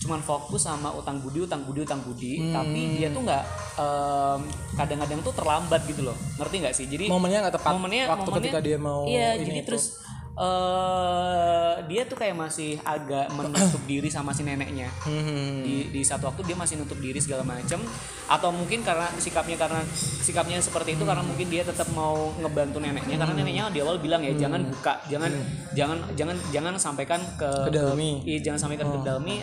cuman 0.04 0.20
fokus 0.20 0.62
sama 0.62 0.92
utang 0.92 1.18
budi, 1.18 1.40
utang 1.40 1.64
budi, 1.64 1.80
utang 1.82 2.00
budi, 2.00 2.38
Hmm. 2.38 2.54
tapi 2.54 2.82
dia 2.94 3.08
tuh 3.08 3.24
nggak 3.24 3.44
em, 3.74 4.40
kadang-kadang 4.76 5.20
tuh 5.22 5.32
terlambat 5.32 5.82
gitu 5.86 6.02
loh, 6.04 6.16
ngerti 6.38 6.56
nggak 6.60 6.76
sih? 6.76 6.86
Jadi 6.86 7.08
momennya 7.08 7.40
nggak 7.42 7.56
tepat 7.56 7.72
momennya 7.72 8.04
waktu 8.06 8.20
momennya- 8.22 8.38
ketika 8.44 8.60
dia 8.60 8.78
mau 8.78 9.02
iya 9.06 9.34
ini 9.34 9.42
jadi 9.42 9.52
itu. 9.58 9.68
terus 9.70 9.86
eh 10.34 11.76
dia 11.86 12.10
tuh 12.10 12.18
kayak 12.18 12.34
masih 12.34 12.82
agak 12.82 13.30
menutup 13.38 13.82
diri 13.86 14.10
sama 14.10 14.34
si 14.34 14.42
neneknya. 14.42 14.90
Hmm. 15.06 15.62
di 15.62 15.94
di 15.94 16.02
satu 16.02 16.32
waktu 16.32 16.42
dia 16.48 16.58
masih 16.58 16.82
nutup 16.82 16.98
diri 16.98 17.22
segala 17.22 17.46
macam 17.46 17.80
atau 18.26 18.50
mungkin 18.50 18.82
karena 18.82 19.06
sikapnya 19.22 19.60
karena 19.60 19.86
sikapnya 19.96 20.58
seperti 20.58 20.98
itu 20.98 21.04
karena 21.06 21.22
mungkin 21.22 21.48
dia 21.54 21.62
tetap 21.62 21.86
mau 21.94 22.34
ngebantu 22.42 22.82
neneknya. 22.82 23.22
Karena 23.22 23.34
neneknya 23.38 23.64
di 23.70 23.80
awal 23.86 24.02
bilang 24.02 24.26
ya 24.26 24.34
jangan 24.34 24.66
buka 24.66 24.98
jangan 25.06 25.32
jangan 25.78 25.98
jangan 26.18 26.38
jangan 26.50 26.74
sampaikan 26.82 27.22
ke 27.38 27.70
Ke 27.70 27.72
Dalmi. 27.72 28.26
iya, 28.26 28.40
jangan 28.42 28.60
sampaikan 28.68 28.90
ke 28.90 29.00
Dalmi 29.06 29.36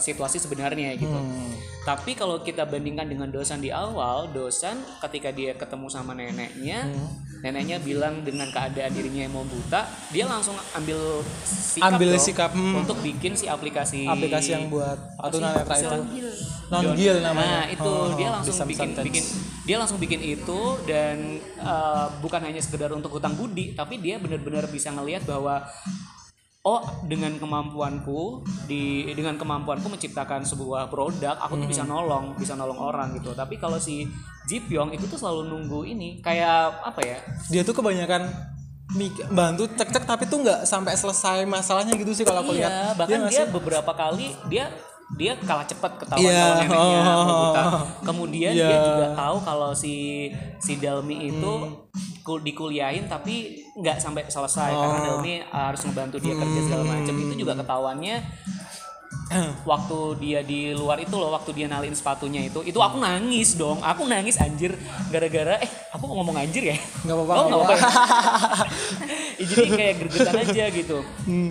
situasi 0.00 0.40
sebenarnya 0.40 0.94
gitu. 0.96 1.18
Tapi 1.84 2.16
kalau 2.16 2.40
kita 2.40 2.64
bandingkan 2.64 3.04
dengan 3.04 3.28
dosan 3.28 3.60
di 3.60 3.68
awal 3.68 4.32
dosan 4.32 4.80
ketika 5.04 5.28
dia 5.28 5.52
ketemu 5.52 5.86
sama 5.92 6.16
neneknya 6.16 6.88
neneknya 7.44 7.76
bilang 7.76 8.24
dengan 8.24 8.48
keadaan 8.48 8.88
dirinya 8.96 9.28
yang 9.28 9.36
mau 9.36 9.44
buta 9.44 9.84
dia 10.08 10.24
langsung 10.24 10.56
ambil 10.72 11.20
sikap 11.44 11.92
Ambil 11.92 12.16
dong 12.16 12.24
sikap, 12.24 12.50
hmm. 12.56 12.80
untuk 12.80 12.96
bikin 13.04 13.36
si 13.36 13.44
aplikasi 13.44 14.08
aplikasi 14.08 14.56
yang 14.56 14.72
buat 14.72 14.96
atau 15.20 15.36
netra 15.44 15.76
itu? 15.76 16.00
non 16.72 16.96
gil 16.96 17.20
namanya. 17.20 17.68
Nah, 17.68 17.68
itu 17.68 17.84
Oh, 17.84 18.16
dia 18.16 18.28
di 18.28 18.32
langsung 18.32 18.64
bikin 18.64 18.88
Sentence. 18.96 19.04
bikin 19.04 19.24
dia 19.64 19.76
langsung 19.80 19.98
bikin 20.00 20.20
itu 20.24 20.60
dan 20.88 21.40
uh, 21.60 22.08
bukan 22.24 22.40
hanya 22.40 22.60
sekedar 22.60 22.88
untuk 22.96 23.12
hutang 23.12 23.36
budi, 23.36 23.76
tapi 23.76 24.00
dia 24.00 24.16
benar-benar 24.16 24.64
bisa 24.68 24.88
ngelihat 24.92 25.28
bahwa 25.28 25.64
oh 26.64 26.80
dengan 27.04 27.36
kemampuanku 27.36 28.40
di 28.64 28.82
dengan 29.10 29.36
kemampuanku 29.36 29.84
menciptakan 29.86 30.42
sebuah 30.42 30.88
produk, 30.88 31.36
aku 31.38 31.60
tuh 31.60 31.68
bisa 31.68 31.84
Hmm. 31.84 31.92
nolong, 31.92 32.24
bisa 32.34 32.52
nolong 32.52 32.80
orang 32.80 33.12
gitu. 33.14 33.32
Tapi 33.32 33.56
kalau 33.56 33.76
si 33.76 34.08
Ji 34.44 34.60
Pyong 34.60 34.90
itu 34.90 35.04
tuh 35.04 35.16
selalu 35.16 35.44
nunggu 35.46 35.84
ini 35.86 36.18
kayak 36.18 36.80
apa 36.82 37.00
ya? 37.00 37.18
dia 37.46 37.60
tuh 37.60 37.72
kebanyakan 37.72 38.28
bantu 39.28 39.66
cek-cek 39.70 40.04
tapi 40.04 40.24
tuh 40.24 40.40
nggak 40.40 40.64
sampai 40.64 40.94
selesai 40.94 41.42
masalahnya 41.44 41.92
gitu 41.94 42.12
sih 42.12 42.22
kalau 42.22 42.40
aku 42.40 42.52
lihat 42.52 42.70
Iya, 42.70 42.86
bahkan 42.94 43.20
dia 43.26 43.42
sih? 43.42 43.50
beberapa 43.50 43.92
kali 43.92 44.32
dia 44.46 44.70
dia 45.12 45.36
kalah 45.38 45.62
cepat 45.62 45.94
ketahuan 45.96 46.24
Iya, 46.24 46.40
kalau 46.40 46.56
neneknya 46.58 47.00
oh. 47.14 47.24
buta. 47.28 47.62
Kemudian 48.02 48.52
dia 48.52 48.66
Iya. 48.66 48.80
juga 48.82 49.06
tahu 49.14 49.36
kalau 49.40 49.70
si 49.72 49.94
si 50.56 50.72
Dalmi 50.76 51.28
itu 51.28 51.52
Hmm. 51.54 51.86
kul- 52.20 52.40
dikuliahin 52.40 53.04
tapi 53.04 53.52
nggak 53.74 53.96
sampai 53.96 54.24
selesai 54.26 54.70
karena 54.70 54.96
Oh. 54.96 55.04
Dalmi 55.12 55.44
harus 55.44 55.80
ngebantu 55.82 56.16
dia 56.18 56.34
kerja 56.34 56.60
segala 56.62 56.84
macam. 56.88 57.14
Itu 57.14 57.34
juga 57.36 57.52
ketahuannya 57.54 58.16
waktu 59.70 59.98
dia 60.20 60.40
di 60.44 60.70
luar 60.76 61.00
itu 61.00 61.14
loh 61.16 61.32
waktu 61.34 61.50
dia 61.56 61.66
nalin 61.66 61.96
sepatunya 61.96 62.44
itu 62.44 62.60
itu 62.62 62.78
aku 62.78 63.00
nangis 63.00 63.56
dong. 63.58 63.80
Aku 63.82 64.06
nangis 64.06 64.38
anjir. 64.38 64.76
Gara-gara 65.10 65.58
eh 65.62 65.70
aku 65.90 66.04
mau 66.10 66.22
ngomong 66.22 66.36
anjir 66.38 66.74
ya? 66.74 66.76
Nggak 67.04 67.16
apa-apa, 67.16 67.32
oh, 67.34 67.44
nggak 67.46 67.60
apa-apa. 67.60 67.76
Ya, 69.38 69.44
jadi 69.50 69.68
kayak 69.74 69.94
gergetan 70.04 70.36
aja 70.38 70.64
gitu. 70.70 70.98
Hmm. 71.26 71.50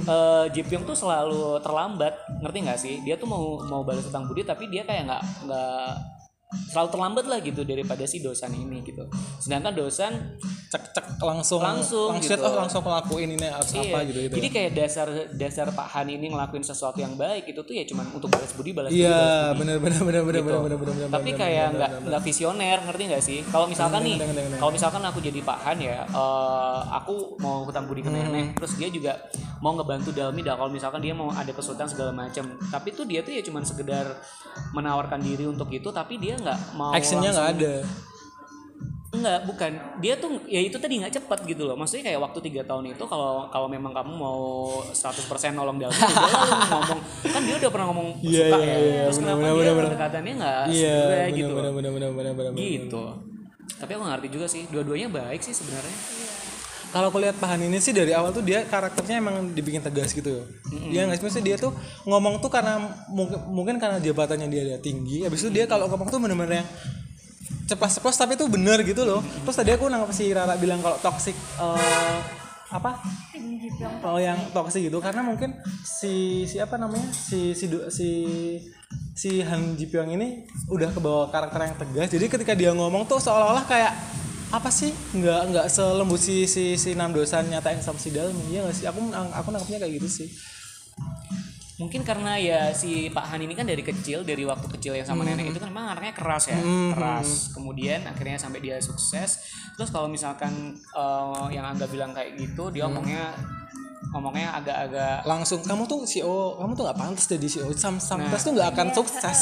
Pyong 0.53 0.85
tuh 0.87 0.97
selalu 0.97 1.59
terlambat 1.59 2.13
ngerti 2.39 2.57
nggak 2.63 2.79
sih? 2.79 2.95
Dia 3.03 3.19
tuh 3.19 3.27
mau 3.27 3.59
mau 3.67 3.81
balas 3.83 4.07
utang 4.07 4.25
budi 4.25 4.47
tapi 4.47 4.71
dia 4.71 4.87
kayak 4.87 5.09
nggak 5.09 5.23
nggak 5.45 5.87
selalu 6.67 6.89
terlambat 6.89 7.25
lah 7.25 7.39
gitu 7.39 7.61
daripada 7.61 8.03
si 8.03 8.19
dosan 8.19 8.51
ini 8.51 8.81
gitu 8.81 9.03
sedangkan 9.39 9.73
dosan 9.73 10.13
cek-cek 10.67 11.19
langsung 11.19 11.59
Langsung, 11.59 12.09
langsung 12.11 12.33
gitu. 12.33 12.41
oh 12.41 12.55
langsung 12.57 12.81
ngelakuin 12.81 13.29
ini 13.31 13.45
harus 13.45 13.71
apa 13.71 13.83
Iya. 13.95 13.99
gitu 14.05 14.19
gitu 14.21 14.33
jadi 14.37 14.47
kayak 14.49 14.71
dasar 14.73 15.07
dasar 15.31 15.67
Pak 15.69 15.87
Han 15.89 16.07
ini 16.09 16.27
ngelakuin 16.27 16.61
sesuatu 16.61 16.97
yang 16.97 17.13
baik 17.13 17.45
itu 17.47 17.61
tuh 17.61 17.73
ya 17.73 17.83
cuman 17.83 18.05
untuk 18.09 18.27
balas 18.27 18.51
budi 18.51 18.71
balas 18.71 18.89
budi, 18.89 19.01
iya 19.01 19.51
budi. 19.51 19.59
benar 19.59 19.75
benar 19.77 20.01
benar 20.01 20.21
benar 20.23 20.41
gitu. 20.41 20.49
benar 20.59 20.77
benar 20.77 20.93
benar 20.97 21.09
tapi 21.11 21.29
kayak 21.31 21.67
nggak 21.73 21.89
nggak 22.03 22.21
visioner 22.23 22.77
ngerti 22.81 23.03
nggak 23.05 23.23
sih 23.23 23.39
kalau 23.45 23.65
misalkan 23.65 24.01
nih 24.01 24.15
Bener, 24.15 24.29
bener, 24.29 24.43
bener. 24.47 24.57
kalau 24.57 24.71
misalkan 24.71 25.01
aku 25.03 25.19
jadi 25.19 25.39
Pak 25.39 25.57
Han 25.61 25.77
ya 25.77 25.97
eh, 26.03 26.79
aku 26.91 27.13
mau 27.37 27.63
hutang 27.63 27.85
budi 27.85 27.99
ke 27.99 28.09
Hmm. 28.09 28.29
nenek 28.29 28.53
terus 28.53 28.77
dia 28.77 28.89
juga 28.89 29.17
mau 29.63 29.71
ngebantu 29.79 30.11
Dalmi 30.11 30.43
dah 30.43 30.59
kalau 30.59 30.67
misalkan 30.67 30.99
dia 30.99 31.15
mau 31.15 31.31
ada 31.31 31.47
kesulitan 31.55 31.87
segala 31.87 32.11
macam 32.11 32.43
tapi 32.67 32.91
tuh 32.91 33.07
dia 33.07 33.23
tuh 33.23 33.31
ya 33.31 33.39
cuman 33.39 33.63
sekedar 33.63 34.19
menawarkan 34.75 35.23
diri 35.23 35.47
untuk 35.47 35.71
itu 35.71 35.87
tapi 35.87 36.19
dia 36.19 36.35
nggak 36.35 36.75
mau 36.75 36.91
actionnya 36.91 37.31
nggak 37.31 37.49
ada 37.55 37.75
Enggak, 39.13 39.45
bukan. 39.45 39.71
Dia 40.01 40.17
tuh 40.17 40.41
ya 40.49 40.57
itu 40.57 40.73
tadi 40.81 40.97
nggak 40.97 41.13
cepat 41.13 41.45
gitu 41.45 41.69
loh. 41.69 41.77
Maksudnya 41.77 42.09
kayak 42.09 42.17
waktu 42.17 42.49
tiga 42.49 42.65
tahun 42.65 42.97
itu 42.97 43.03
kalau 43.05 43.45
kalau 43.53 43.69
memang 43.69 43.93
kamu 43.93 44.09
mau 44.09 44.41
100% 44.89 45.29
nolong 45.53 45.77
Dalmi, 45.77 45.93
ya 45.93 46.09
lu 46.09 46.65
ngomong 46.73 46.99
kan 47.29 47.41
dia 47.45 47.55
udah 47.61 47.69
pernah 47.69 47.87
ngomong 47.93 48.07
Iya, 48.25 48.49
suka 48.49 48.57
iya, 48.57 48.65
ya. 48.65 48.77
iya, 48.81 49.01
Terus 49.05 49.17
bener, 49.21 49.29
kenapa 49.29 49.37
bener, 49.37 49.53
dia 49.53 49.53
bener, 49.53 49.73
bener. 49.77 49.85
pendekatannya 49.85 50.33
nggak 50.33 50.61
iya 50.65 50.95
segera 50.97 51.13
benar 51.13 51.29
gitu. 51.37 51.53
benar 51.53 51.71
benar 51.77 51.91
benar 51.93 52.09
benar 52.09 52.33
benar 52.33 52.51
benar 52.57 52.65
Gitu. 52.65 53.03
Tapi 53.77 53.91
aku 53.93 54.01
nggak 54.01 54.13
ngerti 54.17 54.29
juga 54.33 54.45
sih. 54.49 54.63
Dua-duanya 54.73 55.07
baik 55.13 55.41
sih 55.45 55.53
sebenarnya. 55.53 55.95
Kalau 56.93 57.09
aku 57.09 57.17
lihat 57.17 57.41
Pahan 57.41 57.57
ini 57.65 57.81
sih 57.81 57.89
dari 57.89 58.13
awal 58.13 58.29
tuh 58.29 58.45
dia 58.45 58.61
karakternya 58.69 59.17
emang 59.17 59.49
dibikin 59.49 59.81
tegas 59.81 60.13
gitu. 60.13 60.45
Dia 60.93 61.09
nggak 61.09 61.25
sih? 61.25 61.41
Dia 61.41 61.57
tuh 61.57 61.73
ngomong 62.05 62.37
tuh 62.37 62.53
karena 62.53 62.77
mungkin 63.09 63.41
mungkin 63.49 63.75
karena 63.81 63.97
jabatannya 63.97 64.45
dia, 64.45 64.61
dia 64.61 64.77
tinggi. 64.77 65.25
Habis 65.25 65.41
itu 65.41 65.49
dia 65.49 65.65
kalau 65.65 65.89
ngomong 65.89 66.13
tuh 66.13 66.21
bener-bener 66.21 66.61
yang 66.61 66.69
ceplas-ceplos 67.65 68.13
tapi 68.13 68.37
tuh 68.37 68.45
bener 68.45 68.85
gitu 68.85 69.01
loh. 69.09 69.25
Terus 69.41 69.57
tadi 69.57 69.73
aku 69.73 69.89
nangkep 69.89 70.13
si 70.13 70.29
Rara 70.29 70.53
bilang 70.53 70.85
kalau 70.85 71.01
toxic 71.01 71.33
eh, 71.33 72.17
apa? 72.69 73.01
Oh 74.05 74.21
yang 74.21 74.37
toxic 74.53 74.85
gitu. 74.85 75.01
Karena 75.01 75.25
mungkin 75.25 75.57
si 75.81 76.45
si 76.45 76.61
apa 76.61 76.77
namanya? 76.77 77.09
Si 77.09 77.57
si 77.57 77.65
si 77.89 78.09
si 79.17 79.41
Han 79.41 79.73
Ji 79.73 79.89
Pyong 79.89 80.13
ini 80.13 80.45
udah 80.69 80.93
kebawa 80.93 81.33
karakter 81.33 81.73
yang 81.73 81.77
tegas. 81.81 82.09
Jadi 82.13 82.25
ketika 82.29 82.53
dia 82.53 82.69
ngomong 82.69 83.09
tuh 83.09 83.17
seolah-olah 83.17 83.65
kayak 83.65 83.93
apa 84.53 84.69
sih 84.69 84.93
nggak 85.17 85.41
nggak 85.49 85.65
selembut 85.65 86.21
si 86.21 86.45
si 86.45 86.77
si 86.77 86.93
Nam 86.93 87.09
Dosan 87.09 87.49
nyatain 87.49 87.81
sama 87.81 87.97
si 87.97 88.13
Dalmi 88.13 88.53
ya 88.53 88.61
nggak 88.61 88.75
sih 88.77 88.85
aku 88.85 89.01
aku 89.09 89.49
nangkepnya 89.49 89.81
kayak 89.81 89.93
gitu 89.97 90.09
sih 90.21 90.29
Mungkin 91.73 92.05
karena 92.05 92.37
ya 92.37 92.69
si 92.69 93.09
Pak 93.09 93.33
Han 93.33 93.49
ini 93.49 93.57
kan 93.57 93.65
dari 93.65 93.81
kecil, 93.81 94.21
dari 94.21 94.45
waktu 94.45 94.69
kecil 94.77 94.93
yang 94.93 95.09
sama 95.09 95.25
nenek 95.25 95.51
itu 95.51 95.57
kan 95.57 95.73
memang 95.73 95.97
anaknya 95.97 96.13
keras 96.13 96.45
ya, 96.45 96.55
Hmm. 96.61 96.93
keras. 96.93 97.49
Kemudian 97.49 98.05
akhirnya 98.05 98.37
sampai 98.37 98.61
dia 98.61 98.77
sukses. 98.77 99.41
Terus 99.73 99.89
kalau 99.89 100.05
misalkan 100.05 100.77
eh, 100.77 101.45
yang 101.49 101.65
Angga 101.65 101.89
bilang 101.89 102.13
kayak 102.13 102.37
gitu, 102.37 102.69
dia 102.69 102.85
Hmm. 102.85 102.93
ngomongnya 102.93 103.33
ngomongnya 104.09 104.51
agak-agak 104.53 105.23
langsung 105.23 105.59
kamu 105.59 105.83
tuh 105.83 106.03
CEO 106.03 106.35
kamu 106.55 106.71
tuh 106.73 106.83
nggak 106.83 106.97
pantas 106.97 107.25
jadi 107.25 107.47
CEO 107.47 107.69
sam 107.71 107.95
sam 107.97 108.19
Nah. 108.19 108.35
tuh 108.35 108.51
nggak 108.51 108.69
akan 108.69 108.87
sukses 108.91 109.39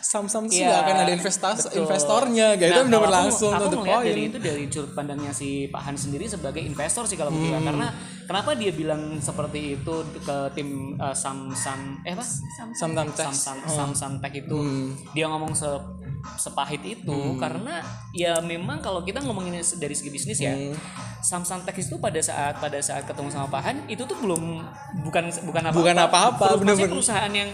sam 0.00 0.24
sam 0.24 0.44
tuh 0.44 0.54
Iya, 0.54 0.68
nggak 0.68 0.80
akan 0.82 0.96
ada 0.98 1.12
investasi 1.12 1.66
betul. 1.66 1.80
investornya 1.82 2.46
gitu 2.54 2.64
Nah, 2.64 2.72
itu 2.72 2.82
benar 2.82 2.96
kalau 2.96 3.04
aku- 3.04 3.16
langsung 3.18 3.50
aku 3.50 3.64
the 3.64 3.76
ngeliat 3.76 3.92
point 3.92 4.06
dari 4.06 4.22
itu 4.22 4.38
dari 4.38 4.64
sudut 4.66 4.92
pandangnya 4.92 5.32
si 5.32 5.48
Pak 5.66 5.82
Han 5.82 5.96
sendiri 5.96 6.24
sebagai 6.24 6.60
investor 6.60 7.04
sih 7.04 7.14
kalau 7.14 7.28
begitu 7.28 7.50
ya. 7.50 7.58
Hmm. 7.58 7.66
Karena 7.66 7.86
kenapa 8.22 8.50
dia 8.54 8.70
bilang 8.70 9.02
seperti 9.18 9.60
itu 9.74 9.94
ke 10.18 10.36
tim 10.52 10.68
eh, 10.94 11.12
Sam 11.12 11.50
Sam 11.50 11.78
eh 12.02 12.12
apa? 12.12 12.24
sam 12.24 12.68
sam 12.72 12.90
Sam 12.94 13.08
tes 13.10 13.34
Sam 13.34 13.58
Sam 13.66 13.90
Sam 13.90 14.12
Tech 14.18 14.32
itu 14.32 14.54
Hmm. 14.54 14.94
dia 15.12 15.26
ngomong 15.26 15.50
se 15.50 15.66
sepahit 16.36 16.82
itu 16.82 17.18
karena 17.36 17.78
ya 18.10 18.38
memang 18.38 18.78
kalau 18.78 19.00
kita 19.00 19.18
ngomongin 19.18 19.50
dari 19.74 19.92
segi 19.92 20.10
bisnis 20.10 20.38
ya 20.38 20.52
Hmm. 20.52 20.74
Sam 21.18 21.42
Sam 21.42 21.60
Tech 21.60 21.74
itu 21.74 21.96
pada 21.96 22.18
saat 22.18 22.56
pada 22.56 22.78
saat 22.78 23.02
ketemu 23.02 23.28
sama 23.28 23.46
Pak 23.48 23.60
Han 23.60 23.76
itu 23.86 23.98
tuh 24.00 24.14
belum 24.16 24.62
bukan 25.02 25.24
bukan 25.42 25.62
apa 25.64 25.74
Bukan 25.74 25.96
apa-apa, 25.96 26.46
bener-bener. 26.56 26.86
perusahaan 26.88 27.28
yang 27.28 27.50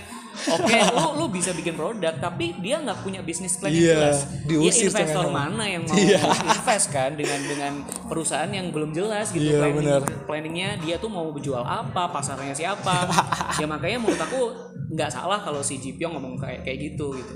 oke 0.46 0.76
lu 0.92 1.04
lu 1.14 1.24
bisa 1.28 1.50
bikin 1.50 1.72
produk 1.72 2.12
tapi 2.14 2.52
dia 2.58 2.78
nggak 2.78 3.00
punya 3.00 3.20
bisnis 3.20 3.56
plan 3.56 3.68
yang 3.68 3.80
Iya, 3.82 3.94
jelas 3.94 4.18
diusir 4.44 4.82
ya 4.82 4.88
investor 4.92 5.26
mana 5.26 5.64
yang 5.64 5.82
mau 5.82 5.96
Iya. 5.96 6.20
invest 6.46 6.86
kan 6.88 7.10
dengan 7.12 7.40
dengan 7.42 7.72
perusahaan 8.06 8.48
yang 8.48 8.68
belum 8.68 8.92
jelas 8.92 9.28
gitu 9.30 9.40
Iya, 9.42 9.58
planning 9.58 9.78
bener. 9.78 10.02
planningnya 10.22 10.70
dia 10.78 10.96
tuh 10.96 11.08
mau 11.08 11.24
jual 11.32 11.60
apa 11.60 12.08
pasarnya 12.08 12.52
siapa 12.52 13.08
ya 13.60 13.64
makanya 13.64 13.98
menurut 13.98 14.20
aku 14.20 14.40
nggak 14.90 15.08
salah 15.08 15.40
kalau 15.40 15.60
si 15.60 15.76
Ji 15.76 15.96
Pyong 15.96 16.12
ngomong 16.12 16.36
kayak 16.36 16.60
kayak 16.62 16.78
gitu 16.86 17.08
gitu 17.14 17.34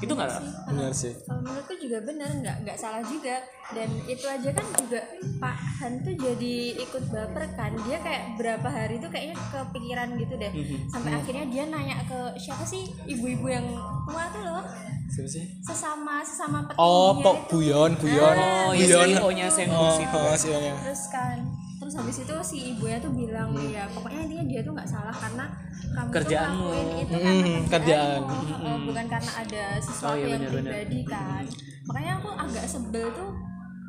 itu 0.00 0.12
nggak? 0.12 0.30
Benar 0.72 0.92
sih. 0.92 1.12
Kalau 1.24 1.40
menurutku 1.44 1.74
juga 1.76 1.98
benar 2.04 2.30
nggak 2.32 2.56
nggak 2.64 2.76
salah 2.80 3.02
juga. 3.04 3.36
Dan 3.70 3.86
itu 4.10 4.26
aja 4.26 4.50
kan 4.50 4.66
juga 4.82 5.00
Pak 5.38 5.56
Han 5.78 5.92
tuh 6.02 6.14
jadi 6.18 6.56
ikut 6.80 7.04
baper 7.12 7.44
kan. 7.54 7.70
Dia 7.86 8.02
kayak 8.02 8.22
berapa 8.34 8.66
hari 8.66 8.98
tuh 8.98 9.12
kayaknya 9.12 9.36
kepikiran 9.38 10.08
gitu 10.18 10.34
deh. 10.40 10.52
Sampai 10.90 11.12
akhirnya 11.14 11.44
dia 11.46 11.64
nanya 11.70 12.02
ke 12.08 12.20
siapa 12.40 12.64
sih? 12.66 12.90
Ibu-ibu 13.06 13.46
yang 13.46 13.66
tua 14.08 14.24
tuh 14.34 14.42
loh. 14.42 14.62
Si 15.10 15.18
Siapa 15.18 15.26
sih? 15.26 15.44
sesama 15.66 16.22
sesama 16.22 16.58
petingginya 16.70 16.86
Oh, 16.86 17.18
Pok 17.18 17.36
itu. 17.36 17.50
Buyon, 17.50 17.90
Buyon. 17.98 18.36
Oh, 18.38 18.70
ya 18.70 18.86
Buyon. 18.86 19.10
Oh, 19.18 19.30
itu. 19.34 20.14
oh, 20.14 20.34
terus 20.86 21.04
kan 21.10 21.38
terus 21.90 22.06
habis 22.06 22.22
itu 22.22 22.36
si 22.46 22.56
ibunya 22.70 23.02
tuh 23.02 23.10
bilang 23.10 23.50
ya 23.66 23.82
pokoknya 23.90 24.22
intinya 24.22 24.46
dia 24.46 24.60
tuh 24.62 24.78
nggak 24.78 24.86
salah 24.86 25.10
karena 25.10 25.42
kamu 25.90 26.10
Kerjaanmu. 26.14 26.62
tuh 26.62 26.74
itu 27.02 27.10
Mm, 27.10 27.18
karena 27.18 27.34
kerjaan. 27.66 27.66
kerjaanmu, 27.66 28.62
oh, 28.62 28.78
bukan 28.86 29.06
karena 29.10 29.32
ada 29.34 29.64
sesuatu 29.82 30.06
Oh, 30.06 30.14
iya, 30.14 30.38
yang 30.38 30.42
pribadi 30.46 31.00
kan. 31.02 31.42
Makanya 31.82 32.12
aku 32.22 32.28
agak 32.30 32.64
sebel 32.70 33.06
tuh 33.10 33.30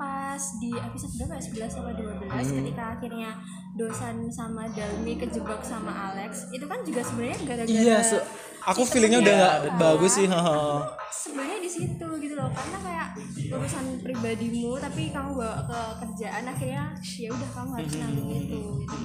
pas 0.01 0.41
di 0.57 0.73
episode 0.73 1.13
berapa 1.15 1.37
ya? 1.37 1.69
11 1.69 1.77
atau 1.77 1.93
12 1.93 2.57
ketika 2.57 2.83
akhirnya 2.91 3.29
Dosan 3.71 4.25
sama 4.27 4.65
Dalmi 4.67 5.13
kejebak 5.15 5.61
sama 5.61 5.93
Alex 6.09 6.49
itu 6.49 6.65
kan 6.65 6.81
juga 6.81 7.05
sebenarnya 7.05 7.37
gara-gara 7.45 7.69
Iya, 7.69 7.97
se- 8.01 8.25
aku 8.61 8.81
feelingnya 8.83 9.21
udah 9.21 9.33
nggak 9.37 9.55
bagus 9.77 10.17
sih. 10.17 10.25
sebenarnya 11.13 11.57
di 11.59 11.69
situ 11.69 12.07
gitu 12.17 12.33
loh 12.33 12.49
karena 12.49 12.77
kayak 12.79 13.07
urusan 13.47 13.85
pribadimu 14.01 14.73
tapi 14.75 15.09
kamu 15.09 15.29
bawa 15.31 15.61
ke 15.63 15.79
kerjaan 16.01 16.43
akhirnya 16.43 16.83
ya 16.97 17.29
udah 17.29 17.49
kamu 17.51 17.69
harus 17.77 17.93
nanggung 17.95 18.29
itu 18.31 18.59
gitu 18.81 18.99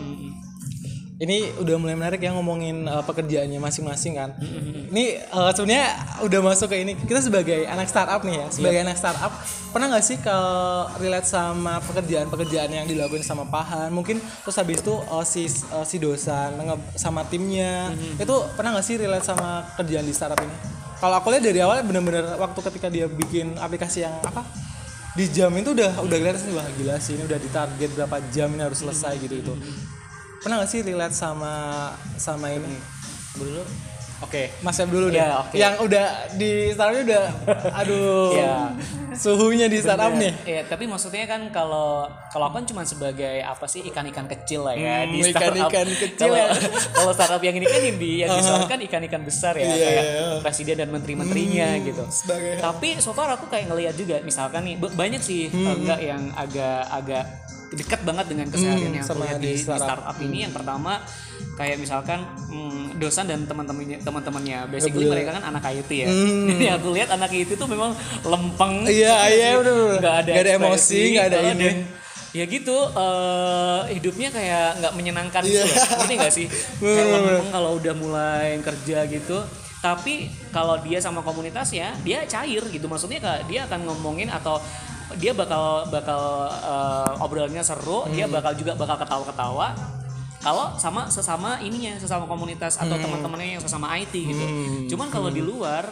Ini 1.17 1.57
udah 1.65 1.81
mulai 1.81 1.97
menarik 1.97 2.21
ya 2.21 2.29
ngomongin 2.37 2.85
uh, 2.85 3.01
pekerjaannya 3.01 3.57
masing-masing 3.57 4.21
kan. 4.21 4.37
Ini 4.93 5.25
uh, 5.33 5.49
sebenarnya 5.49 5.97
udah 6.21 6.41
masuk 6.45 6.69
ke 6.69 6.77
ini. 6.85 6.93
Kita 6.93 7.25
sebagai 7.25 7.65
anak 7.65 7.89
startup 7.89 8.21
nih 8.21 8.45
ya, 8.45 8.47
sebagai 8.53 8.85
anak 8.85 9.01
startup 9.01 9.33
pernah 9.73 9.97
nggak 9.97 10.05
sih 10.05 10.21
ke 10.21 10.37
relate 11.01 11.25
sama 11.25 11.81
pekerjaan-pekerjaan 11.89 12.69
yang 12.69 12.85
dilakuin 12.85 13.25
sama 13.25 13.49
Pahan? 13.49 13.97
Mungkin 13.97 14.21
terus 14.21 14.61
habis 14.61 14.85
itu 14.85 14.93
uh, 14.93 15.25
si 15.25 15.49
uh, 15.73 15.89
si 15.89 15.97
dosan 15.97 16.53
nge- 16.61 17.01
sama 17.01 17.25
timnya 17.25 17.97
itu 18.21 18.37
pernah 18.53 18.77
nggak 18.77 18.85
sih 18.85 19.01
relate 19.01 19.25
sama 19.25 19.65
kerjaan 19.81 20.05
di 20.05 20.13
startup 20.13 20.37
ini? 20.45 20.53
Kalau 21.01 21.17
aku 21.17 21.33
lihat 21.33 21.45
dari 21.49 21.65
awal 21.65 21.81
bener-bener 21.81 22.37
waktu 22.37 22.61
ketika 22.61 22.93
dia 22.93 23.09
bikin 23.09 23.57
aplikasi 23.57 24.05
yang 24.05 24.13
apa 24.21 24.45
di 25.17 25.33
jam 25.33 25.49
itu 25.57 25.73
udah 25.73 25.97
udah 26.05 26.17
kelihatan 26.21 26.41
sih 26.45 26.53
wah 26.53 26.69
gila 26.77 27.01
sih 27.01 27.17
ini 27.17 27.25
udah 27.25 27.41
ditarget 27.41 27.91
berapa 27.97 28.17
jam 28.29 28.53
ini 28.53 28.61
harus 28.61 28.85
selesai 28.85 29.17
gitu 29.17 29.41
itu 29.41 29.55
pernah 30.39 30.57
gak 30.59 30.69
sih 30.69 30.81
relate 30.81 31.13
sama 31.13 31.53
sama 32.17 32.49
ini 32.49 32.77
dulu 33.35 33.65
Oke. 34.19 34.49
Mas 34.65 34.73
Feb 34.75 34.89
dulu 34.89 35.13
deh 35.13 35.21
Ya, 35.21 35.29
oke. 35.37 35.53
yang 35.55 35.77
udah 35.77 36.09
di 36.33 36.73
startupnya 36.73 37.05
udah 37.05 37.25
aduh 37.77 38.33
Ya. 38.33 38.73
suhunya 39.13 39.69
di 39.69 39.77
startup 39.77 40.09
nih 40.11 40.33
Iya, 40.43 40.63
tapi 40.65 40.89
maksudnya 40.89 41.29
kan 41.29 41.53
kalau 41.53 42.09
kalau 42.27 42.49
aku 42.49 42.57
kan 42.57 42.67
cuma 42.67 42.81
sebagai 42.83 43.45
apa 43.45 43.69
sih 43.69 43.85
ikan-ikan 43.85 44.25
kecil 44.27 44.65
lah 44.65 44.73
ya 44.73 45.05
Hmm, 45.05 45.13
di 45.13 45.21
startup. 45.21 45.69
ikan-ikan 45.69 45.89
kecil 45.91 46.33
Kalau- 46.33 46.49
ya. 46.49 46.49
Kalau 46.95 47.13
startup 47.13 47.43
yang 47.43 47.57
ini 47.57 47.67
kan 47.67 47.83
yang 47.83 47.99
di 47.99 48.11
yang 48.17 48.31
di 48.31 48.41
startup 48.41 48.69
kan 48.71 48.81
ikan-ikan 48.83 49.21
besar 49.21 49.53
ya 49.55 49.69
Iya, 49.69 49.77
kayak 49.77 50.05
iya. 50.07 50.27
presiden 50.41 50.77
dan 50.79 50.89
menteri-menterinya 50.89 51.69
Hmm, 51.71 51.85
gitu. 51.85 52.05
sebagai- 52.09 52.57
Tapi 52.59 52.89
so 52.97 53.13
far 53.13 53.29
aku 53.31 53.53
kayak 53.53 53.69
ngelihat 53.69 53.95
juga 53.95 54.17
misalkan 54.23 54.65
nih 54.65 54.77
banyak 54.81 55.21
sih 55.21 55.53
Hmm. 55.53 55.77
enggak 55.77 56.01
yang 56.01 56.23
agak-agak 56.35 57.25
dekat 57.69 58.01
banget 58.01 58.27
dengan 58.27 58.47
keseharian 58.47 58.93
yang 58.93 59.03
Hmm, 59.03 59.11
sama 59.13 59.27
lihat 59.27 59.39
di 59.39 59.45
di, 59.45 59.53
di 59.53 59.59
startup. 59.59 59.87
startup 59.89 60.17
ini 60.21 60.39
yang 60.43 60.53
pertama 60.53 61.03
kayak 61.53 61.77
misalkan 61.77 62.21
hmm, 62.47 62.97
dosan 62.97 63.25
dan 63.25 63.43
teman-temannya 63.43 63.99
teman-temannya 64.01 64.59
basically 64.69 65.05
mereka 65.05 65.35
kan 65.35 65.45
anak 65.47 65.67
IT 65.73 65.91
ya. 65.91 66.09
Jadi 66.51 66.67
aku 66.71 66.89
lihat 66.93 67.11
anak 67.11 67.31
IT 67.31 67.51
itu 67.53 67.67
memang 67.67 67.91
lempeng 68.23 68.75
Hmm. 68.79 68.93
Iya, 68.93 69.17
iya, 69.29 69.49
bener-bener. 69.57 69.99
nggak 69.99 70.17
ada, 70.17 70.31
Nggak 70.31 70.45
ada 70.45 70.53
emosi, 70.55 71.01
nggak 71.11 71.27
ada 71.27 71.39
ini. 71.49 71.65
dan 71.65 71.77
ya 72.31 72.45
gitu 72.45 72.77
eh, 72.93 73.81
hidupnya 73.93 74.29
kayak 74.29 74.69
nggak 74.79 74.93
menyenangkan 74.93 75.41
gitu 75.43 75.57
Iya. 75.57 75.65
loh 75.65 75.87
ngerti 75.97 76.15
nggak 76.15 76.35
sih 76.35 76.47
kayak 76.85 77.07
lempeng 77.09 77.49
kalau 77.51 77.71
udah 77.75 77.95
mulai 77.97 78.61
kerja 78.61 78.99
gitu 79.07 79.39
tapi 79.79 80.15
kalau 80.51 80.77
dia 80.79 80.99
sama 80.99 81.21
komunitasnya 81.21 81.97
dia 81.99 82.27
cair 82.27 82.61
gitu 82.67 82.87
maksudnya 82.87 83.17
dia 83.43 83.65
akan 83.65 83.87
ngomongin 83.87 84.29
atau 84.29 84.61
dia 85.15 85.31
bakal 85.31 85.87
bakal 85.87 86.21
eh, 86.49 87.23
obrolannya 87.23 87.63
seru 87.63 88.03
Hmm. 88.03 88.11
dia 88.11 88.27
bakal 88.27 88.53
juga 88.53 88.75
bakal 88.75 88.97
ketawa-ketawa. 88.97 89.69
Kalau 90.37 90.75
sama 90.77 91.07
sesama 91.07 91.59
ininya 91.59 91.95
sesama 91.97 92.23
komunitas 92.25 92.75
Hmm. 92.75 92.87
atau 92.87 92.97
teman-temannya 92.97 93.57
yang 93.57 93.63
sesama 93.63 93.95
IT 93.95 94.15
gitu. 94.15 94.45
Cuman 94.89 95.09
kalau 95.09 95.27
di 95.29 95.41
luar 95.41 95.87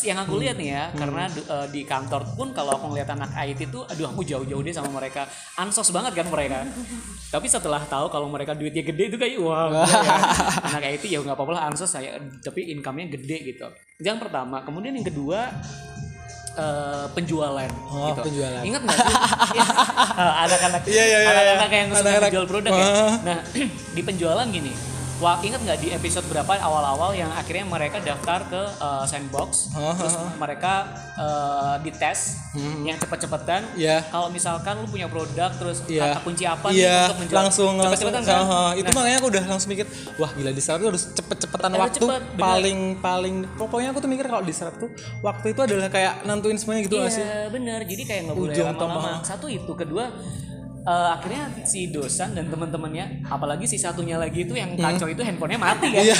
yang 0.00 0.16
aku 0.16 0.40
lihat 0.40 0.56
nih 0.56 0.70
ya 0.70 0.84
karena 0.94 1.28
du- 1.28 1.44
eh, 1.44 1.66
di 1.68 1.84
kantor 1.84 2.24
pun 2.32 2.50
kalau 2.50 2.72
aku 2.72 2.88
ngeliat 2.88 3.04
anak 3.10 3.36
IT 3.36 3.68
tuh 3.68 3.84
aduh 3.84 4.08
aku 4.08 4.24
jauh-jauh 4.24 4.62
deh 4.62 4.72
sama 4.72 4.88
mereka. 4.88 5.28
Ansos 5.54 5.90
banget 5.90 6.14
kan 6.14 6.24
mereka. 6.26 6.64
Tapi 7.34 7.46
setelah 7.46 7.82
tahu 7.82 8.08
kalau 8.08 8.24
mereka 8.26 8.54
duitnya 8.54 8.80
gede 8.82 9.04
itu 9.06 9.16
kayak 9.16 9.36
wah 9.38 9.68
gila 9.70 9.84
ya. 10.00 10.16
anak 10.66 10.82
IT 10.88 11.04
ya 11.04 11.20
nggak 11.20 11.36
apa-apa 11.36 11.52
lah 11.52 11.62
ansos 11.68 11.86
saya 11.86 12.16
tapi 12.40 12.70
income-nya 12.70 13.12
gede 13.12 13.36
gitu. 13.46 13.66
Yang 13.98 14.24
pertama 14.24 14.62
kemudian 14.62 14.94
yang 14.94 15.04
kedua 15.04 15.52
eh, 16.60 17.04
penjualan 17.16 17.70
Oh, 17.88 18.12
gitu. 18.12 18.20
penjualan. 18.28 18.60
Ingat 18.60 18.80
nggak 18.84 18.98
sih? 19.00 19.16
Ya, 19.58 19.64
anak-anak 20.46 20.80
Iya, 20.86 21.04
iya, 21.04 21.18
iya, 21.18 21.28
anak-anak 21.32 21.70
iya. 21.72 21.78
yang 21.80 21.88
suka 21.90 22.18
menjual 22.22 22.46
produk 22.46 22.72
ya. 22.72 22.86
Ah. 22.86 23.14
Nah, 23.24 23.38
di 23.96 24.02
penjualan 24.04 24.46
gini. 24.46 24.72
Wah, 25.20 25.36
ingat 25.44 25.60
nggak 25.60 25.78
di 25.84 25.88
episode 25.92 26.24
berapa 26.32 26.48
awal-awal 26.56 27.12
yang 27.12 27.28
akhirnya 27.36 27.68
mereka 27.68 28.00
daftar 28.00 28.40
ke 28.48 28.62
uh, 28.80 29.04
sandbox, 29.04 29.68
terus 30.00 30.16
mereka 30.40 30.88
uh, 31.20 31.76
dites 31.84 32.40
yang 32.56 32.96
cepet-cepetan. 32.96 33.68
Iya. 33.76 34.00
Kalau 34.08 34.32
misalkan 34.32 34.80
lu 34.80 34.88
punya 34.88 35.12
produk, 35.12 35.52
terus 35.52 35.84
Iya. 35.84 36.16
kata 36.16 36.20
kunci 36.24 36.44
apa 36.48 36.72
iya, 36.72 36.88
nih 36.88 37.04
untuk 37.04 37.18
menjual? 37.20 37.36
langsung 37.36 37.72
langsung 37.76 37.92
cepet-cepetan 38.00 38.22
kan? 38.24 38.40
Heeh, 38.48 38.70
itu 38.80 38.88
Nah, 38.88 38.96
makanya 38.96 39.16
aku 39.20 39.28
udah 39.28 39.44
langsung 39.44 39.68
mikir 39.68 39.86
wah 40.16 40.30
gila 40.32 40.50
di 40.56 40.62
startup 40.64 40.88
harus 40.88 41.04
cepet-cepetan 41.12 41.68
waktu 41.76 41.98
cepet, 42.00 42.22
bener. 42.24 42.40
paling 42.40 42.78
paling 43.04 43.34
pokoknya 43.60 43.88
aku 43.92 43.98
tuh 44.00 44.10
mikir 44.10 44.24
kalau 44.24 44.40
di 44.40 44.54
startup 44.56 44.76
tuh 44.80 44.88
waktu 45.20 45.46
itu 45.52 45.60
adalah 45.60 45.92
kayak 45.92 46.24
nentuin 46.24 46.56
semuanya 46.56 46.80
gitu 46.88 46.96
nggak 46.96 47.12
sih 47.12 47.20
Iya 47.20 47.52
bener, 47.52 47.80
jadi 47.84 48.02
kayak 48.08 48.20
nggak 48.24 48.36
boleh 48.40 48.54
lama-lama. 48.56 49.20
Satu 49.20 49.52
itu, 49.52 49.72
kedua 49.76 50.08
eh, 50.80 51.08
akhirnya 51.12 51.44
si 51.62 51.88
dosan 51.88 52.32
dan 52.32 52.48
teman-temannya, 52.48 53.24
apalagi 53.26 53.68
si 53.68 53.76
satunya 53.76 54.16
lagi 54.16 54.44
itu 54.44 54.56
yang 54.56 54.72
kacau 54.74 55.06
itu 55.06 55.20
handphonenya 55.20 55.60
mati 55.60 55.88
kan, 55.92 56.02
Iya. 56.02 56.16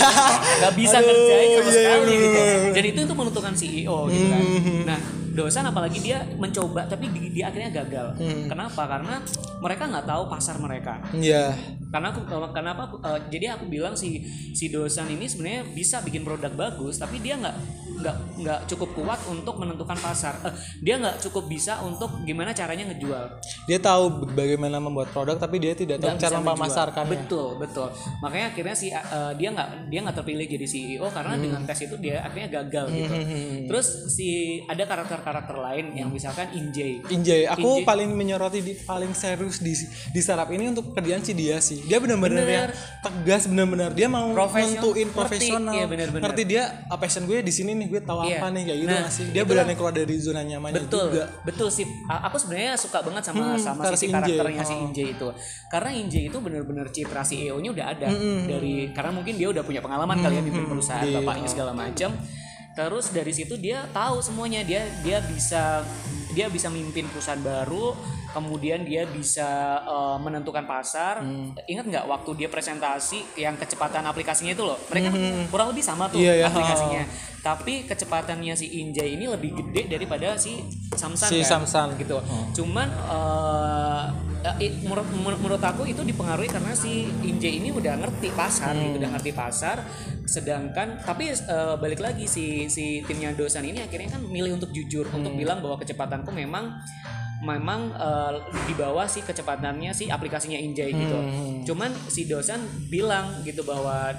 nggak 0.60 0.74
bisa 0.76 0.96
Aduh, 1.00 1.06
ngerjain 1.08 1.48
sama 1.48 1.60
iya, 1.64 1.72
sekali 1.72 2.12
iya, 2.12 2.20
gitu. 2.20 2.40
Dan 2.76 2.84
itu 2.86 3.00
itu 3.02 3.14
menentukan 3.16 3.52
CEO 3.56 3.96
gitu 4.08 4.26
kan. 4.28 4.42
Hmm. 4.42 4.82
Nah 4.84 4.98
dosan 5.30 5.62
apalagi 5.62 5.98
dia 5.98 6.18
mencoba 6.34 6.84
tapi 6.84 7.06
di, 7.08 7.30
dia 7.30 7.48
akhirnya 7.48 7.70
gagal. 7.72 8.18
Hmm. 8.18 8.46
Kenapa? 8.46 8.82
Karena 8.84 9.22
mereka 9.58 9.82
nggak 9.86 10.06
tahu 10.06 10.22
pasar 10.26 10.56
mereka. 10.56 10.98
Iya. 11.12 11.54
Karena 11.88 12.10
aku 12.10 12.20
eh, 12.22 12.50
kenapa 12.50 12.82
aku- 12.86 13.00
eh, 13.00 13.20
jadi 13.28 13.54
aku 13.54 13.66
bilang 13.66 13.94
si 13.94 14.22
si 14.52 14.68
dosan 14.68 15.06
ini 15.08 15.26
sebenarnya 15.26 15.66
bisa 15.68 16.00
bikin 16.00 16.22
produk 16.22 16.50
bagus 16.50 16.96
tapi 16.96 17.18
dia 17.18 17.34
nggak 17.34 17.56
nggak 18.00 18.16
nggak 18.40 18.60
cukup 18.64 18.90
kuat 18.94 19.20
untuk 19.26 19.54
menentukan 19.56 19.98
pasar. 19.98 20.32
Eh, 20.42 20.54
dia 20.80 20.96
nggak 20.96 21.20
cukup 21.20 21.46
bisa 21.46 21.78
untuk 21.80 22.22
gimana 22.22 22.50
caranya 22.50 22.88
ngejual. 22.88 23.24
Dia 23.66 23.78
tahu 23.78 24.30
bagaimana 24.30 24.78
membuat 24.78 25.10
produk 25.10 25.36
tapi 25.36 25.58
dia 25.58 25.74
tidak 25.74 26.00
tahu 26.00 26.16
cara 26.16 26.38
memasarkannya. 26.38 27.26
Betul 27.26 27.58
betul. 27.58 27.88
Makanya 28.20 28.46
akhirnya 28.50 28.72
si 28.72 28.88
eh, 28.88 29.02
dia 29.36 29.50
nggak 29.50 29.68
dia 29.86 30.00
nggak 30.00 30.16
terpilih 30.16 30.46
jadi 30.48 30.66
CEO 30.66 31.06
karena 31.06 31.28
Hmm. 31.30 31.42
dengan 31.42 31.62
tes 31.62 31.78
itu 31.80 31.94
dia 31.96 32.20
akhirnya 32.20 32.48
gagal 32.50 32.84
gitu. 32.88 33.14
Terus 33.66 33.86
si 34.08 34.28
ada 34.64 34.82
karakter-karakter 35.22 35.56
lain 35.56 35.84
yang 35.94 36.08
misalkan 36.08 36.48
Injay 36.50 37.04
Injay, 37.06 37.44
aku 37.44 37.60
Injay. 37.76 37.86
paling 37.86 38.10
menyoroti 38.10 38.60
di 38.60 38.72
paling 38.74 39.12
serius 39.12 39.58
di 39.58 39.76
di 40.06 40.20
startup 40.20 40.48
ini 40.48 40.66
untuk 40.66 40.90
kerjaan 40.90 41.20
si 41.20 41.32
dia 41.32 41.60
sih. 41.60 41.80
Dia 41.82 41.96
benar-benar 41.96 42.40
Bener. 42.40 42.48
yang 42.48 42.66
tegas 43.00 43.44
benar-benar 43.46 43.90
dia 43.90 44.06
mau 44.06 44.32
Profesional, 44.32 44.74
nentuin 44.74 44.96
ngerti. 45.02 45.14
profesional. 45.14 45.72
Iya, 45.72 45.84
bener-bener. 45.86 46.22
Ngerti 46.22 46.42
dia 46.44 46.62
ah, 46.86 46.96
passion 46.96 47.24
gue 47.24 47.38
di 47.38 47.52
sini 47.52 47.70
nih, 47.74 47.86
gue 47.88 48.00
tahu 48.00 48.18
Iya. 48.22 48.38
apa 48.38 48.46
nih 48.50 48.62
kayak 48.64 48.78
gitu 48.80 48.90
Nah, 48.90 49.08
sih. 49.08 49.26
Dia 49.30 49.42
berani 49.44 49.74
keluar 49.74 49.92
dari 49.92 50.14
zona 50.16 50.40
nyamannya 50.40 50.80
betul 50.80 51.04
juga. 51.06 51.24
betul 51.42 51.68
sih 51.68 51.86
aku 52.06 52.36
sebenarnya 52.36 52.74
suka 52.74 52.98
banget 53.00 53.22
sama 53.22 53.38
Hmm, 53.46 53.58
sama 53.58 53.82
Injay. 53.86 54.08
karakternya 54.10 54.64
si 54.64 54.72
Oh. 54.72 54.84
Injay 54.86 55.08
itu 55.10 55.28
karena 55.68 55.90
Injay 55.92 56.22
itu 56.26 56.38
benar-benar 56.38 56.86
citra 56.88 57.20
CEO-nya 57.20 57.70
udah 57.70 57.86
ada 57.88 58.08
Hmm, 58.08 58.46
dari 58.46 58.74
karena 58.90 59.10
mungkin 59.12 59.34
dia 59.34 59.48
udah 59.48 59.60
punya 59.60 59.80
pengalaman 59.80 60.16
ya 60.20 60.40
mimpin 60.40 60.64
perusahaan 60.64 61.02
Iya. 61.02 61.20
bapaknya 61.20 61.48
segala 61.48 61.72
macam 61.72 62.10
terus 62.80 63.10
dari 63.10 63.28
situ 63.30 63.56
dia 63.56 63.84
tahu 63.90 64.20
semuanya 64.20 64.60
dia 64.62 64.80
dia 65.00 65.20
bisa 65.22 65.84
dia 66.30 66.46
bisa 66.46 66.68
mimpin 66.68 67.04
perusahaan 67.04 67.36
baru 67.36 67.92
kemudian 68.30 68.80
dia 68.82 69.02
bisa 69.04 69.48
eh, 69.82 70.16
menentukan 70.18 70.64
pasar 70.64 71.20
Hmm. 71.20 71.52
ingat 71.66 71.84
nggak 71.84 72.04
waktu 72.06 72.30
dia 72.36 72.48
presentasi 72.48 73.36
yang 73.36 73.54
kecepatan 73.54 74.00
aplikasinya 74.02 74.50
itu 74.50 74.62
loh 74.62 74.78
mereka 74.86 75.10
kurang 75.48 75.68
lebih 75.68 75.82
sama 75.82 76.06
tuh 76.06 76.16
Hmm. 76.16 76.24
Iya, 76.24 76.32
iya. 76.36 76.46
aplikasinya 76.46 77.02
tapi 77.40 77.84
kecepatannya 77.84 78.54
si 78.54 78.78
Injay 78.78 79.14
ini 79.14 79.24
lebih 79.26 79.50
gede 79.54 79.88
daripada 79.90 80.36
si 80.36 80.60
Samsung 80.90 81.28
Si 81.28 81.40
kan? 81.40 81.60
Samsung. 81.60 81.88
gitu 81.96 82.16
cuman 82.54 82.88
eh, 82.88 84.04
eh, 84.42 84.72
menurut 84.80 85.06
menurut- 85.10 85.38
menurut 85.38 85.62
aku 85.62 85.84
itu 85.84 86.00
dipengaruhi 86.00 86.48
karena 86.48 86.72
si 86.72 86.92
Injay 87.20 87.56
ini 87.56 87.68
udah 87.70 87.96
ngerti 87.96 88.32
pasar 88.32 88.72
gitu 88.72 88.90
Hmm. 88.90 89.00
udah 89.00 89.10
ngerti 89.12 89.30
pasar 89.32 89.76
sedangkan 90.24 91.00
tapi 91.00 91.28
eh, 91.28 91.74
balik 91.76 91.98
lagi 91.98 92.24
si 92.24 92.44
si 92.66 92.84
timnya 93.02 93.32
dosan 93.32 93.62
ini 93.62 93.80
akhirnya 93.80 94.10
kan 94.10 94.22
milih 94.22 94.54
untuk 94.54 94.70
jujur 94.70 95.04
untuk 95.08 95.30
Hmm. 95.30 95.40
bilang 95.40 95.58
bahwa 95.58 95.76
kecepatanku 95.76 96.30
memang 96.30 96.72
memang 97.40 97.92
eh, 97.92 98.32
di 98.64 98.74
bawah 98.74 99.04
si 99.04 99.20
kecepatannya 99.20 99.90
si 99.90 100.08
aplikasinya 100.08 100.56
Injay 100.56 100.90
gitu 100.90 101.16
Hmm. 101.16 101.60
cuman 101.62 101.90
si 102.06 102.24
dosan 102.24 102.60
bilang 102.86 103.42
gitu 103.42 103.60
bahwa 103.62 104.12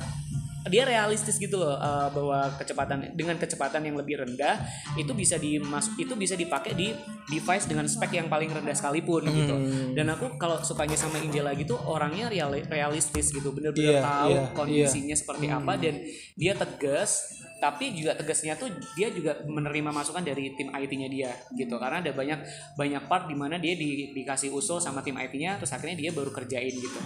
dia 0.63 0.83
realistis 0.83 1.35
gitu 1.35 1.55
loh 1.55 1.73
uh, 1.73 2.07
bahwa 2.07 2.39
kecepatan 2.55 3.11
dengan 3.11 3.33
kecepatan 3.35 3.81
yang 3.81 3.95
lebih 3.95 4.19
rendah 4.19 4.61
itu 4.93 5.09
bisa 5.11 5.35
dimas 5.35 5.89
itu 5.95 6.13
bisa 6.13 6.33
dipakai 6.33 6.71
di 6.71 6.93
device 7.27 7.65
dengan 7.65 7.85
spek 7.85 8.13
yang 8.13 8.27
paling 8.27 8.47
rendah 8.47 8.71
sekalipun 8.71 9.25
gitu 9.25 9.49
Hmm. 9.51 9.93
dan 9.93 10.05
aku 10.07 10.35
kalau 10.35 10.59
sukanya 10.59 10.93
sama 10.93 11.17
India 11.17 11.41
lagi 11.41 11.63
tuh 11.63 11.81
orangnya 11.81 12.27
reali- 12.27 12.63
realistis 12.63 13.29
gitu 13.29 13.49
bener-bener 13.49 13.97
Iya, 13.97 14.01
tahu 14.01 14.29
iya, 14.31 14.41
kondisinya 14.51 15.13
seperti 15.13 15.45
apa 15.47 15.73
dan 15.75 15.95
dia 16.33 16.53
tegas 16.53 17.41
tapi 17.61 17.93
juga 17.93 18.17
tegasnya 18.17 18.57
tuh 18.57 18.67
dia 18.97 19.13
juga 19.13 19.37
menerima 19.45 19.93
masukan 19.93 20.19
dari 20.19 20.57
tim 20.57 20.73
IT-nya 20.73 21.05
dia 21.05 21.29
gitu. 21.53 21.77
Karena 21.77 22.01
ada 22.01 22.09
banyak 22.09 22.39
banyak 22.73 23.03
part 23.05 23.29
di 23.29 23.37
mana 23.37 23.55
dia 23.55 23.77
di- 23.77 24.09
dikasih 24.11 24.49
usul 24.49 24.81
sama 24.81 24.99
tim 24.99 25.13
IT-nya 25.13 25.55
terus 25.55 25.69
akhirnya 25.69 25.93
dia 25.93 26.09
baru 26.09 26.33
kerjain 26.33 26.73
gitu. 26.73 26.99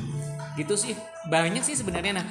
Gitu 0.56 0.74
sih. 0.74 0.96
Banyak 1.28 1.60
sih 1.60 1.76
sebenarnya. 1.76 2.16
Nah 2.16 2.26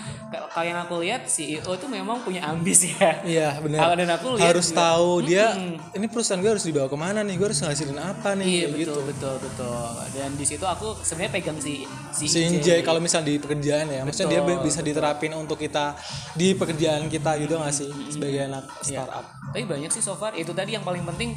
kalau 0.49 0.65
yang 0.65 0.81
aku 0.81 1.05
lihat 1.05 1.29
CEO 1.29 1.69
itu 1.69 1.87
memang 1.87 2.25
punya 2.25 2.49
ambis 2.49 2.89
ya. 2.89 3.21
Iya 3.21 3.61
benar. 3.61 3.79
Kalau 3.85 3.95
dan 3.95 4.11
aku 4.11 4.29
lihat 4.41 4.49
harus 4.49 4.69
juga- 4.73 4.81
tahu 4.81 5.09
dia 5.23 5.45
ini 5.93 6.07
perusahaan 6.09 6.41
gue 6.41 6.49
harus 6.49 6.65
dibawa 6.65 6.89
ke 6.89 6.97
mana 6.97 7.21
nih, 7.21 7.37
gue 7.37 7.47
harus 7.47 7.61
ngasilin 7.61 8.01
apa 8.01 8.33
nih? 8.33 8.47
Iya 8.49 8.67
betul 8.73 8.81
gitu. 8.81 8.95
betul 9.05 9.35
betul. 9.45 9.93
Dan 10.17 10.31
di 10.33 10.47
situ 10.49 10.65
aku 10.65 10.97
sebenarnya 10.99 11.33
pegang 11.37 11.59
si 11.61 11.85
si, 12.09 12.25
Si 12.25 12.39
Injay 12.41 12.81
kalau 12.81 13.03
misal 13.03 13.21
di 13.21 13.37
pekerjaan 13.37 13.91
ya, 13.91 14.01
maksudnya 14.03 14.31
dia 14.31 14.41
Betul, 14.41 14.65
bisa 14.65 14.81
diterapin 14.81 15.33
untuk 15.35 15.59
kita 15.59 15.93
di 16.33 16.55
pekerjaan 16.55 17.11
kita 17.11 17.37
gitu 17.37 17.59
nggak 17.59 17.75
sih 17.75 17.91
sebagai 18.15 18.41
anak 18.47 18.65
startup. 18.81 19.27
Tapi 19.51 19.65
banyak 19.67 19.91
sih 19.91 20.03
so 20.03 20.15
far. 20.15 20.33
Itu 20.39 20.55
tadi 20.55 20.79
yang 20.79 20.87
paling 20.87 21.03
penting 21.03 21.35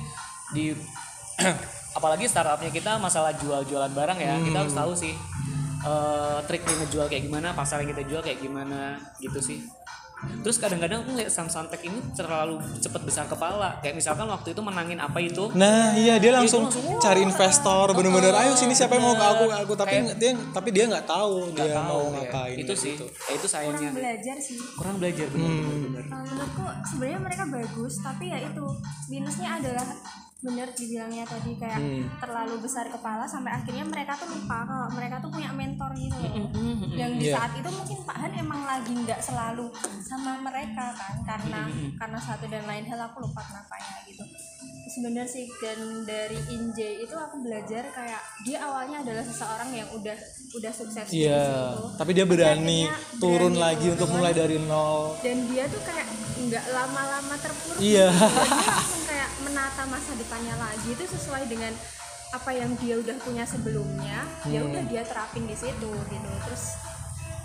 di 0.54 0.72
apalagi 1.98 2.30
startupnya 2.30 2.70
kita 2.70 3.02
masalah 3.02 3.34
jual-jualan 3.38 3.92
barang 3.94 4.20
ya. 4.22 4.36
Kita 4.42 4.58
harus 4.66 4.76
tahu 4.78 4.94
sih 4.94 5.14
eh 5.78 6.40
triknya 6.50 6.74
ngejual 6.84 7.08
kayak 7.08 7.24
gimana, 7.30 7.54
pasar 7.54 7.80
yang 7.86 7.94
kita 7.94 8.04
jual 8.10 8.22
kayak 8.26 8.40
gimana 8.42 8.98
gitu 9.22 9.40
sih. 9.40 9.62
Terus 10.18 10.58
kadang-kadang 10.58 11.02
aku 11.02 11.14
ngeliat 11.14 11.30
Samsantek 11.30 11.82
ini 11.84 12.00
terlalu 12.12 12.58
cepet 12.76 13.02
besar 13.02 13.26
kepala. 13.26 13.78
Kayak 13.80 13.96
misalkan 13.96 14.26
waktu 14.26 14.50
itu 14.50 14.60
menangin 14.60 14.98
apa 14.98 15.18
itu, 15.18 15.54
Nah 15.54 15.94
iya 15.94 16.18
dia 16.18 16.32
langsung 16.32 16.66
langsung, 16.66 16.84
wah. 16.84 16.98
cari 16.98 17.22
investor 17.22 17.86
bener-bener 17.92 18.34
ayo 18.34 18.52
sini 18.54 18.74
siapa 18.74 18.96
yang 18.96 19.04
mau 19.04 19.14
ke 19.14 19.24
aku 19.24 19.44
ke 19.46 19.58
aku 19.60 19.74
tapi 19.76 19.96
Kayak- 20.00 20.18
dia 20.18 20.32
tapi 20.50 20.70
dia 20.72 20.86
nggak 20.86 21.06
tahu 21.06 21.54
dia 21.54 21.70
tahu 21.72 21.86
mau 21.86 22.02
ya. 22.02 22.10
ngapain 22.18 22.56
Itu 22.58 22.74
sih, 22.74 22.94
gitu. 22.94 23.06
ya, 23.06 23.32
itu 23.34 23.48
sayangnya. 23.48 23.78
kurang 23.84 23.96
belajar 23.96 24.36
sih 24.40 24.58
Kurang 24.74 24.96
belajar 24.98 25.26
benar-benar. 25.28 26.04
Kalau 26.08 26.24
menurutku 26.26 26.64
sebenarnya 26.88 27.20
mereka 27.20 27.44
bagus 27.48 27.94
tapi 28.00 28.26
ya 28.28 28.40
itu 28.42 28.66
minusnya 29.08 29.50
adalah 29.56 29.86
benar 30.38 30.70
dibilangnya 30.70 31.26
tadi 31.26 31.58
kayak 31.58 31.82
terlalu 32.22 32.62
besar 32.62 32.86
kepala 32.88 33.26
sampai 33.26 33.58
akhirnya 33.58 33.82
mereka 33.84 34.14
tuh 34.14 34.30
lupa 34.30 34.62
kalau 34.64 34.88
mereka 34.94 35.18
tuh 35.18 35.34
punya 35.34 35.50
mentor 35.50 35.90
gitu 35.98 36.14
loh. 36.14 36.46
Yang 36.94 37.12
di 37.18 37.26
Iya. 37.26 37.34
saat 37.34 37.52
itu 37.58 37.66
mungkin 37.68 37.98
Pak 38.06 38.18
Han 38.18 38.34
emang 38.38 38.62
lagi 38.64 38.94
nggak 38.94 39.18
selalu 39.18 39.66
sama 40.00 40.38
mereka 40.40 40.94
kan 40.94 41.16
karena 41.26 41.62
karena 41.98 42.20
satu 42.22 42.46
dan 42.46 42.64
lain 42.64 42.86
hal 42.86 43.00
aku 43.04 43.18
lupa 43.20 43.42
kenapanya 43.42 43.98
gitu 44.06 44.22
sebenarnya 44.88 45.28
sih 45.28 45.46
dan 45.58 45.78
dari 46.04 46.40
Injay 46.48 47.04
itu 47.04 47.12
aku 47.12 47.40
belajar 47.40 47.84
kayak 47.88 48.18
dia 48.42 48.58
awalnya 48.62 49.04
adalah 49.04 49.22
seseorang 49.22 49.70
yang 49.72 49.88
udah 49.92 50.16
udah 50.54 50.72
sukses 50.72 51.06
Iya, 51.10 51.44
situ. 51.76 51.84
tapi 51.96 52.12
dia 52.12 52.24
berani 52.24 52.88
akhirnya 52.88 53.20
turun 53.20 53.52
berani 53.52 53.62
lagi 53.62 53.88
untuk 53.90 54.08
turun. 54.08 54.16
mulai 54.18 54.34
dari 54.34 54.58
nol. 54.60 55.20
dan 55.20 55.38
dia 55.46 55.64
tuh 55.68 55.82
kayak 55.84 56.08
nggak 56.40 56.66
lama-lama 56.70 57.36
terpuruk 57.38 57.80
Iya. 57.80 58.08
gitu. 58.10 58.26
dia 58.32 58.64
langsung 58.72 59.04
kayak 59.06 59.30
menata 59.42 59.84
masa 59.86 60.12
depannya 60.16 60.56
lagi 60.56 60.88
itu 60.90 61.04
sesuai 61.06 61.44
dengan 61.46 61.74
apa 62.28 62.52
yang 62.52 62.72
dia 62.76 62.96
udah 62.98 63.16
punya 63.22 63.44
sebelumnya 63.44 64.20
ya 64.46 64.60
Hmm. 64.60 64.68
udah 64.68 64.84
dia 64.86 65.04
terapin 65.04 65.44
di 65.44 65.56
situ 65.56 65.90
gitu 65.92 66.30
terus 66.42 66.64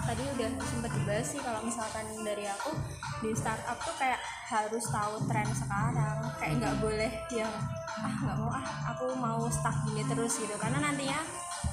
tadi 0.03 0.23
udah 0.35 0.51
sempat 0.67 0.91
dibahas 0.95 1.27
sih 1.27 1.41
kalau 1.41 1.61
misalkan 1.63 2.07
dari 2.27 2.45
aku 2.47 2.75
di 3.23 3.31
startup 3.35 3.79
tuh 3.83 3.95
kayak 3.97 4.19
harus 4.51 4.85
tahu 4.91 5.15
tren 5.31 5.49
sekarang. 5.55 6.17
Kayak 6.39 6.55
nggak 6.59 6.77
boleh 6.83 7.13
yang 7.33 7.53
ah 8.03 8.15
nggak 8.19 8.37
mau 8.41 8.51
ah 8.51 8.67
aku 8.95 9.15
mau 9.15 9.47
stuck 9.49 9.77
gini 9.87 10.03
terus 10.07 10.43
gitu. 10.43 10.55
Karena 10.59 10.83
nantinya 10.83 11.23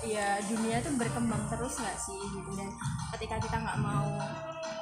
ya 0.05 0.39
dunia 0.47 0.79
tuh 0.79 0.95
berkembang 0.95 1.43
terus 1.51 1.79
nggak 1.79 1.97
sih 1.99 2.19
gitu 2.19 2.51
dan 2.55 2.69
ketika 3.17 3.35
kita 3.43 3.57
nggak 3.59 3.79
mau 3.83 4.15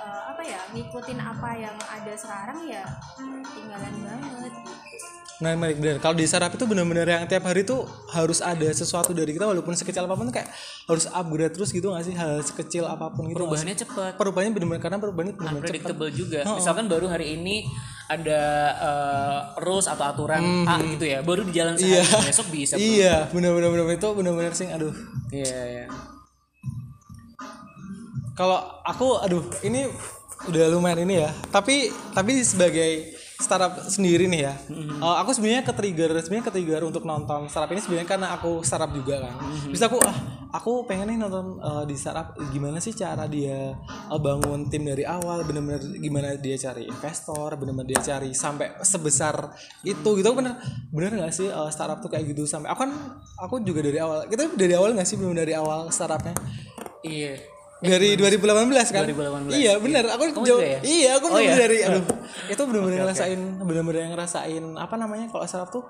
eh, 0.03 0.21
apa 0.29 0.41
ya 0.45 0.59
ngikutin 0.73 1.19
apa 1.19 1.49
yang 1.57 1.77
ada 1.89 2.13
sekarang 2.13 2.57
ya 2.69 2.83
ketinggalan 3.17 3.93
banget 4.05 4.53
gitu. 4.61 4.97
Nah, 5.37 5.53
menarik 5.53 5.77
benar. 5.77 6.01
Kalau 6.01 6.17
di 6.17 6.25
startup 6.25 6.49
itu 6.49 6.65
benar-benar 6.65 7.05
yang 7.05 7.21
tiap 7.29 7.45
hari 7.45 7.61
tuh 7.61 7.85
harus 8.09 8.41
ada 8.41 8.65
sesuatu 8.73 9.13
dari 9.13 9.37
kita 9.37 9.45
walaupun 9.45 9.77
sekecil 9.77 10.09
apa 10.09 10.17
pun 10.17 10.33
tuh 10.33 10.41
kayak 10.41 10.49
harus 10.89 11.05
upgrade 11.13 11.53
terus 11.53 11.69
gitu 11.69 11.93
nggak 11.93 12.05
sih 12.09 12.15
hal 12.17 12.41
sekecil 12.41 12.89
apa 12.89 13.13
pun 13.13 13.29
gitu. 13.29 13.37
Perubahannya 13.37 13.77
cepat. 13.77 14.17
Perubahannya 14.17 14.51
benar-benar 14.57 14.81
karena 14.81 14.97
perubahannya 14.97 15.33
benar-benar 15.37 15.69
cepat. 15.69 16.09
juga. 16.17 16.39
Misalkan 16.41 16.89
baru 16.89 17.05
hari 17.05 17.37
ini 17.37 17.69
ada 18.07 18.41
eh, 18.79 19.39
rules 19.63 19.87
atau 19.87 20.07
aturan 20.07 20.63
A 20.63 20.79
gitu 20.79 21.03
ya, 21.03 21.19
baru 21.19 21.43
di 21.43 21.51
jalan 21.51 21.75
sehari 21.75 22.07
besok 22.23 22.47
bisa. 22.51 22.79
Iya, 22.79 23.27
benar-benar 23.31 23.75
benar 23.75 23.95
itu 23.95 24.09
benar-benar 24.15 24.53
sih 24.55 24.67
aduh. 24.71 24.95
Iya, 25.31 25.59
iya. 25.67 25.85
Kalau 28.37 28.59
aku 28.85 29.17
aduh 29.19 29.43
ini 29.67 29.91
udah 30.47 30.71
lumayan 30.71 31.03
ini 31.03 31.25
ya. 31.25 31.29
Tapi 31.51 31.91
tapi 32.13 32.45
sebagai 32.45 33.11
startup 33.37 33.81
sendiri 33.85 34.29
nih 34.29 34.41
ya. 34.47 34.53
eh, 34.71 35.15
aku 35.19 35.33
sebenarnya 35.33 35.65
ke 35.65 35.73
trigger 35.73 36.15
sebenarnya 36.23 36.45
ke 36.47 36.53
trigger 36.53 36.81
untuk 36.87 37.03
nonton 37.03 37.49
startup 37.49 37.73
ini 37.73 37.81
sebenarnya 37.83 38.07
karena 38.07 38.27
aku 38.37 38.61
startup 38.63 38.93
juga 38.93 39.25
kan. 39.25 39.33
Bisa 39.67 39.89
aku 39.89 39.99
ah 40.05 40.36
aku 40.57 40.83
pengen 40.83 41.07
nih 41.07 41.17
nonton 41.17 41.59
eh, 41.59 41.83
di 41.85 41.93
startup 41.93 42.33
gimana 42.49 42.77
sih 42.77 42.91
cara 42.91 43.25
dia 43.25 43.77
eh, 43.77 44.19
bangun 44.19 44.65
tim 44.65 44.81
dari 44.81 45.05
awal 45.05 45.41
bener-bener 45.43 45.77
gimana 45.95 46.33
dia 46.35 46.57
cari 46.57 46.83
investor 46.83 47.53
bener-bener 47.53 47.85
dia 47.87 48.01
cari 48.03 48.33
sampai 48.33 48.81
sebesar 48.81 49.53
itu 49.83 50.09
gitu 50.13 50.29
bener 50.33 50.57
bener 50.89 51.11
nggak 51.15 51.29
sih 51.31 51.45
eh, 51.45 51.69
startup 51.69 51.99
tuh 51.99 52.09
kayak 52.09 52.25
gitu 52.27 52.43
sampai 52.43 52.67
aku 52.67 52.79
kan 52.81 52.91
aku 53.37 53.61
juga 53.61 53.79
dari 53.79 53.97
awal 53.97 54.25
kita 54.25 54.49
dari 54.51 54.73
awal 54.73 54.91
nggak 54.91 55.05
sih 55.05 55.15
belum 55.15 55.37
dari 55.37 55.53
awal 55.53 55.87
startupnya 55.89 56.33
Iya. 56.99 57.37
dari 57.77 58.17
2018 58.17 58.41
kan 58.89 59.05
2018. 59.05 59.53
iya 59.53 59.77
benar 59.77 60.09
aku 60.09 60.33
Kamu 60.33 60.43
jauh 60.43 60.59
ya? 60.59 60.81
iya 60.81 61.09
aku 61.15 61.29
Oh, 61.29 61.37
iya? 61.37 61.53
dari 61.55 61.77
aduh 61.79 62.01
itu 62.51 62.61
benar-benar 62.65 63.05
ngerasain 63.05 63.39
benar-benar 63.61 64.01
yang 64.01 64.11
ngerasain 64.11 64.63
apa 64.73 64.95
namanya 64.97 65.29
kalau 65.29 65.45
startup 65.45 65.69
tuh 65.69 65.85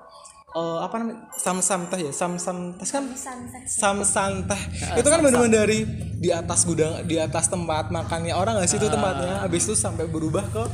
eh, 0.56 0.78
apa 0.80 0.94
namanya? 1.00 1.28
Sam 1.36 1.58
sam 1.60 1.80
teh 1.92 2.08
ya? 2.08 2.12
Sam 2.14 2.40
sam 2.40 2.72
teh 2.78 2.88
kan? 2.88 3.04
Sunset 3.12 3.64
sam 3.68 3.98
sam 4.04 4.32
teh. 4.48 4.60
Itu 4.96 5.08
kan 5.08 5.20
benar-benar 5.20 5.68
dari 5.68 5.84
di 6.18 6.30
atas 6.32 6.64
gudang 6.64 7.04
di 7.04 7.20
atas 7.20 7.52
tempat 7.52 7.92
makannya 7.92 8.32
orang 8.32 8.56
nggak 8.56 8.68
sih 8.70 8.80
itu 8.80 8.88
tempatnya? 8.88 9.44
Habis 9.44 9.68
itu 9.68 9.74
sampai 9.76 10.08
berubah 10.08 10.44
ke 10.48 10.64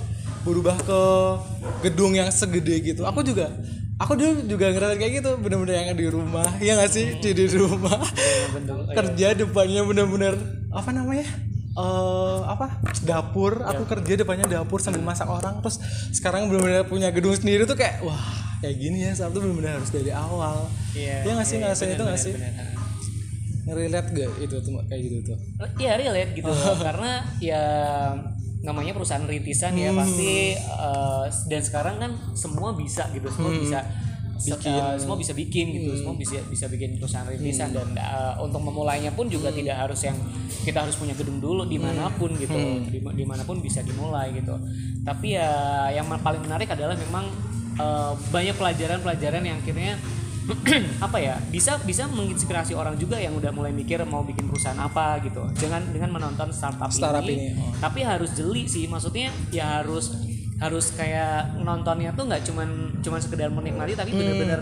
berubah 0.45 0.77
ke 0.85 1.01
gedung 1.89 2.15
yang 2.15 2.31
segede 2.31 2.95
gitu. 2.95 3.03
Aku 3.09 3.25
juga 3.25 3.51
aku 3.99 4.19
dulu 4.19 4.45
juga 4.51 4.75
ngerasain 4.75 4.99
kayak 4.99 5.13
gitu 5.23 5.31
bener-bener 5.41 5.75
yang 5.83 5.99
di 5.99 6.07
rumah. 6.07 6.47
Ya 6.63 6.79
nggak 6.79 6.91
sih? 6.93 7.19
Di, 7.19 7.35
di 7.35 7.47
rumah. 7.57 7.99
Kerja 8.99 9.35
depannya 9.35 9.83
bener-bener 9.83 10.39
apa 10.71 10.91
namanya? 10.95 11.27
Eh 11.75 12.41
apa? 12.47 12.79
Dapur. 13.03 13.67
Aku 13.67 13.83
kerja 13.91 14.23
depannya 14.23 14.47
dapur 14.47 14.79
sambil 14.79 15.03
masak 15.03 15.27
orang. 15.27 15.59
Terus 15.59 15.83
sekarang 16.15 16.47
bener-bener 16.47 16.87
punya 16.87 17.11
gedung 17.11 17.35
sendiri 17.35 17.67
tuh 17.67 17.75
kayak 17.75 17.99
wah 18.07 18.44
kayak 18.59 18.77
gini 18.77 18.99
ya 19.01 19.13
satu 19.13 19.39
bener-bener 19.39 19.75
harus 19.75 19.89
dari 19.89 20.11
awal. 20.11 20.67
Iya. 20.93 21.23
ya 21.23 21.31
nggak 21.33 21.45
sih 21.45 21.57
iya, 21.57 21.63
ngerasain 21.65 21.91
itu 21.91 22.03
nggak 22.03 22.21
sih? 22.21 22.33
ngerelate 23.65 24.09
gak 24.13 24.31
itu 24.39 24.57
tuh 24.61 24.73
kayak 24.85 25.01
gitu 25.03 25.17
tuh? 25.25 25.39
Iya 25.81 25.93
relate 25.97 26.33
gitu. 26.37 26.47
Loh. 26.47 26.77
karena 26.87 27.11
ya 27.41 27.63
namanya 28.61 28.93
perusahaan 28.93 29.25
rintisan 29.25 29.73
ya 29.75 29.93
pasti 29.93 30.53
eh, 30.57 31.25
dan 31.47 31.61
sekarang 31.61 31.97
kan 31.97 32.13
semua 32.33 32.73
bisa 32.73 33.09
gitu 33.11 33.29
semua 33.29 33.53
bisa 33.55 33.81
se- 34.35 34.57
eh, 34.57 34.97
semua 34.97 35.17
bisa 35.17 35.33
bikin 35.33 35.69
gitu 35.71 35.93
semua 35.95 36.13
bisa 36.15 36.41
bisa 36.45 36.65
bikin 36.67 36.97
perusahaan 36.97 37.25
rintisan 37.25 37.73
dan 37.73 37.93
eh, 37.93 38.35
untuk 38.39 38.61
memulainya 38.61 39.13
pun 39.13 39.29
juga 39.29 39.49
tidak 39.49 39.77
harus 39.79 40.01
yang 40.03 40.17
kita 40.61 40.81
harus 40.81 40.97
punya 40.97 41.13
gedung 41.13 41.41
dulu 41.41 41.65
di 41.65 41.77
mana 41.77 42.09
pun 42.11 42.33
gitu 42.37 42.57
Di- 42.85 43.01
di 43.01 43.25
mana 43.25 43.45
pun 43.45 43.61
bisa 43.61 43.81
dimulai 43.81 44.33
gitu. 44.35 44.57
Tapi 45.01 45.37
ya 45.37 45.49
yang 45.91 46.09
paling 46.11 46.41
menarik 46.43 46.69
adalah 46.69 46.97
memang 46.97 47.29
eh, 47.79 48.13
banyak 48.31 48.57
pelajaran-pelajaran 48.57 49.43
yang 49.43 49.59
akhirnya 49.59 49.95
apa 51.07 51.19
ya 51.25 51.41
bisa 51.49 51.81
bisa 51.81 52.05
menginspirasi 52.05 52.77
orang 52.77 53.01
juga 53.01 53.17
yang 53.17 53.33
udah 53.33 53.49
mulai 53.49 53.73
mikir 53.73 54.05
mau 54.05 54.21
bikin 54.21 54.45
perusahaan 54.49 54.77
apa 54.77 55.25
gitu. 55.25 55.41
Dengan 55.57 55.81
dengan 55.89 56.11
menonton 56.13 56.53
startup, 56.53 56.93
Startup 56.93 57.25
ini, 57.25 57.57
ini, 57.57 57.61
oh. 57.61 57.73
tapi 57.81 58.05
harus 58.05 58.37
jeli 58.37 58.69
sih 58.69 58.85
maksudnya 58.85 59.33
ya 59.49 59.81
harus 59.81 60.13
harus 60.61 60.93
kayak 60.95 61.59
nontonnya 61.61 62.15
tuh 62.15 62.31
nggak 62.31 62.47
cuman 62.47 62.69
cuman 63.03 63.21
sekedar 63.21 63.51
menikmati 63.51 63.99
tapi 63.99 64.15
bener-bener 64.15 64.61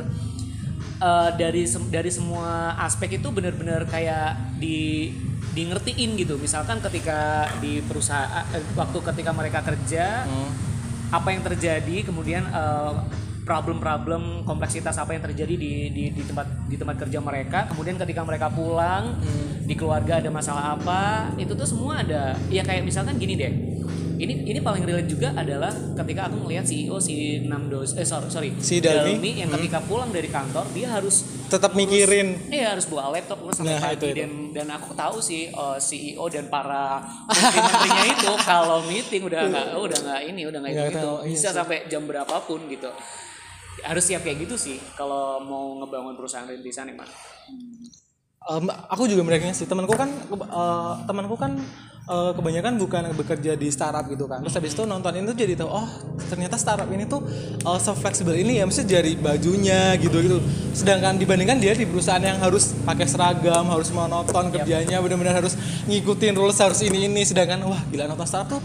eh, 1.02 1.30
dari 1.34 1.66
sem- 1.66 1.90
dari 1.90 2.10
semua 2.14 2.78
aspek 2.78 3.18
itu 3.18 3.28
bener-bener 3.34 3.82
kayak 3.90 4.56
di 4.62 5.10
di 5.52 5.68
ngertiin 5.68 6.16
gitu. 6.16 6.38
Misalkan 6.40 6.80
ketika 6.80 7.50
di 7.60 7.82
perusahaan 7.82 8.46
eh, 8.54 8.62
waktu 8.78 8.98
ketika 9.02 9.34
mereka 9.34 9.60
kerja 9.66 10.24
apa 11.12 11.28
yang 11.28 11.44
terjadi 11.44 12.08
kemudian 12.08 12.48
eh, 12.48 12.92
problem-problem 13.42 14.46
kompleksitas 14.46 14.96
apa 15.02 15.18
yang 15.18 15.22
terjadi 15.26 15.54
di, 15.58 15.72
di 15.90 16.04
di 16.14 16.22
tempat 16.22 16.46
di 16.70 16.76
tempat 16.78 16.96
kerja 17.06 17.18
mereka. 17.18 17.66
Kemudian 17.68 17.98
ketika 17.98 18.22
mereka 18.22 18.46
pulang 18.48 19.18
di 19.66 19.74
keluarga 19.74 20.22
ada 20.22 20.30
masalah 20.30 20.78
apa 20.78 21.34
itu 21.36 21.52
tuh 21.52 21.66
semua 21.66 22.06
ada. 22.06 22.38
Ya 22.48 22.62
kayak 22.62 22.86
misalkan 22.86 23.18
gini 23.18 23.34
deh 23.34 23.52
ini 24.22 24.46
ini 24.46 24.58
paling 24.58 24.82
relate 24.82 25.06
juga 25.06 25.34
adalah 25.34 25.68
ketika 25.98 26.26
aku 26.26 26.40
ngelihat 26.40 26.62
CEO 26.62 26.96
si 26.96 27.14
Namdos 27.42 27.92
eh 27.92 28.02
sorry 28.02 28.28
sorry 28.28 28.50
Si 28.56 28.78
Dalmi. 28.78 29.18
Hmm. 29.18 29.40
yang 29.42 29.50
ketika 29.52 29.82
pulang 29.82 30.08
dari 30.08 30.28
kantor 30.28 30.62
dia 30.70 30.88
harus 30.90 31.26
tetap 31.46 31.74
mikirin. 31.74 32.38
Iya 32.46 32.72
harus 32.72 32.86
bawa 32.86 33.10
laptop 33.10 33.42
terus 33.42 33.58
sampai 33.58 33.72
Nah, 33.72 33.82
pagi. 33.82 33.94
itu, 33.94 34.06
itu. 34.06 34.16
dan 34.16 34.30
dan 34.52 34.66
aku 34.72 34.94
tahu 34.94 35.16
sih 35.18 35.48
eh, 35.48 35.78
CEO 35.78 36.24
dan 36.28 36.46
para 36.46 37.02
menteri-menterinya 37.26 38.04
itu 38.08 38.30
kalau 38.48 38.78
meeting 38.84 39.22
udah 39.24 39.40
nggak 39.44 39.66
udah 39.74 39.98
nggak 40.00 40.20
ini 40.24 40.42
udah 40.46 40.58
nggak 40.60 40.74
itu 40.88 41.10
iya 41.18 41.28
bisa 41.28 41.48
sampai 41.50 41.84
jam 41.86 42.02
berapapun 42.02 42.64
gitu. 42.66 42.88
Harus 43.82 44.04
siap 44.04 44.22
kayak 44.22 44.38
gitu 44.40 44.54
sih 44.54 44.78
kalau 44.94 45.40
mau 45.40 45.74
ngebangun 45.76 46.14
perusahaan 46.14 46.46
rintisan 46.46 46.86
emang 46.86 47.08
Em, 48.42 48.66
aku 48.90 49.06
juga 49.06 49.22
melihatnya 49.22 49.54
sih. 49.54 49.70
Temanku 49.70 49.94
kan 49.94 50.10
eh, 50.10 50.92
temanku 51.06 51.38
kan 51.38 51.54
eh, 52.10 52.32
kebanyakan 52.34 52.74
bukan 52.82 53.02
bekerja 53.14 53.54
di 53.54 53.70
startup 53.70 54.10
gitu 54.10 54.26
kan. 54.26 54.42
Terus 54.42 54.54
habis 54.58 54.72
itu 54.74 54.82
nonton 54.82 55.14
itu 55.14 55.34
jadi 55.34 55.54
tahu 55.54 55.70
oh 55.70 55.88
ternyata 56.26 56.56
startup 56.58 56.88
ini 56.88 57.04
tuh 57.04 57.20
uh, 57.68 57.76
fleksibel 57.78 58.32
ini 58.32 58.58
ya 58.58 58.64
mesti 58.64 58.88
dari 58.88 59.20
bajunya 59.20 59.92
gitu 60.00 60.16
gitu 60.16 60.38
sedangkan 60.72 61.20
dibandingkan 61.20 61.60
dia 61.60 61.76
di 61.76 61.84
perusahaan 61.84 62.24
yang 62.24 62.40
harus 62.40 62.72
pakai 62.88 63.04
seragam 63.04 63.68
harus 63.68 63.92
monoton 63.92 64.48
kerjanya 64.48 64.96
benar-benar 65.04 65.44
harus 65.44 65.60
ngikutin 65.84 66.32
rules 66.32 66.56
harus 66.56 66.80
ini 66.80 67.04
ini 67.04 67.20
sedangkan 67.20 67.60
wah 67.68 67.84
gila 67.92 68.08
nonton 68.08 68.24
startup 68.24 68.56
tuh 68.56 68.62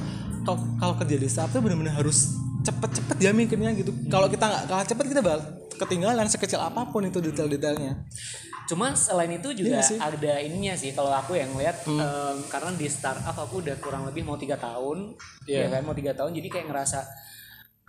kalau 0.48 0.60
kalau 0.80 0.94
kerja 0.96 1.16
di 1.20 1.28
startup 1.28 1.60
tuh 1.60 1.62
benar-benar 1.68 2.00
harus 2.00 2.40
cepet-cepet 2.68 3.18
ya 3.24 3.32
mikirnya 3.32 3.72
gitu. 3.76 3.96
Kalau 4.12 4.28
kita 4.28 4.44
nggak 4.44 4.64
kalah 4.68 4.86
cepet 4.88 5.06
kita 5.12 5.22
bakal 5.24 5.40
ketinggalan 5.78 6.28
sekecil 6.28 6.60
apa 6.60 6.90
pun 6.90 7.06
itu 7.06 7.22
detail-detailnya 7.22 8.02
Cuma 8.68 8.92
selain 8.94 9.32
itu 9.32 9.50
juga 9.54 9.80
Iya. 9.80 9.96
Hmm. 9.96 10.04
ada 10.06 10.34
ininya 10.38 10.76
sih 10.76 10.92
kalau 10.92 11.10
aku 11.10 11.34
yang 11.34 11.56
lihat 11.56 11.88
em, 11.88 12.38
karena 12.46 12.72
di 12.74 12.88
startup 12.88 13.34
aku 13.34 13.64
udah 13.64 13.76
kurang 13.78 14.04
lebih 14.04 14.22
mau 14.22 14.36
tiga 14.36 14.56
tahun, 14.56 15.16
Iya. 15.44 15.66
ya 15.66 15.68
kan 15.72 15.82
mau 15.82 15.96
tiga 15.96 16.12
tahun 16.12 16.36
jadi 16.36 16.48
kayak 16.50 16.68
ngerasa 16.68 17.00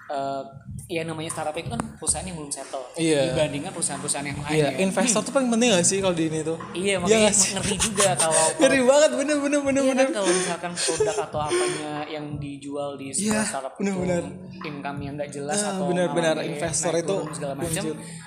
eh 0.08 0.42
ya 0.88 1.04
namanya 1.04 1.28
startup 1.28 1.52
itu 1.52 1.68
kan 1.68 1.76
perusahaan 2.00 2.24
yang 2.24 2.32
belum 2.34 2.48
settle 2.48 2.80
Iya. 2.96 3.28
dibandingkan 3.28 3.70
perusahaan-perusahaan 3.70 4.24
yang 4.24 4.40
lain. 4.40 4.52
Iya, 4.54 4.64
ya. 4.66 4.78
investor 4.80 5.20
tuh 5.20 5.32
paling 5.32 5.50
penting 5.50 5.68
gak 5.70 5.84
sih 5.84 6.00
kalau 6.00 6.16
di 6.16 6.24
ini 6.26 6.40
tuh? 6.40 6.56
Iya 6.72 6.80
Iya 6.80 6.94
makanya 6.96 7.28
sih? 7.30 7.50
ngeri 7.52 7.76
juga 7.76 8.08
kalau 8.16 8.44
Ngeri 8.58 8.80
banget, 8.82 9.10
bener 9.14 9.36
bener 9.38 9.60
bener 9.60 9.82
Iya 9.82 9.90
bener. 9.90 10.06
kan 10.06 10.12
kalau 10.14 10.30
misalkan 10.32 10.72
produk 10.72 11.16
atau 11.22 11.38
apanya 11.42 11.92
yang 12.06 12.24
dijual 12.36 12.90
di 12.94 13.06
sebuah 13.10 13.20
Iya, 13.20 13.40
startup 13.44 13.72
benar-benar. 13.76 14.22
itu 14.24 14.32
income 14.66 14.98
yang 14.98 15.12
nggak 15.14 15.30
jelas 15.30 15.58
Ah, 15.58 15.68
atau 15.70 15.84
benar-benar. 15.86 16.32
malah 16.32 16.40
kayak 16.40 16.56
Investor 16.56 16.92
itu 16.96 17.16
segala 17.30 17.52
macam 17.54 17.84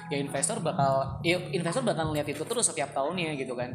ya 0.07 0.17
investor 0.19 0.57
bakal 0.59 0.93
ya 1.21 1.37
investor 1.49 1.81
bakal 1.81 2.03
ngeliat 2.05 2.27
itu 2.27 2.43
terus 2.43 2.61
setiap 2.63 2.91
tahunnya 2.91 3.33
gitu 3.35 3.55
kan 3.55 3.71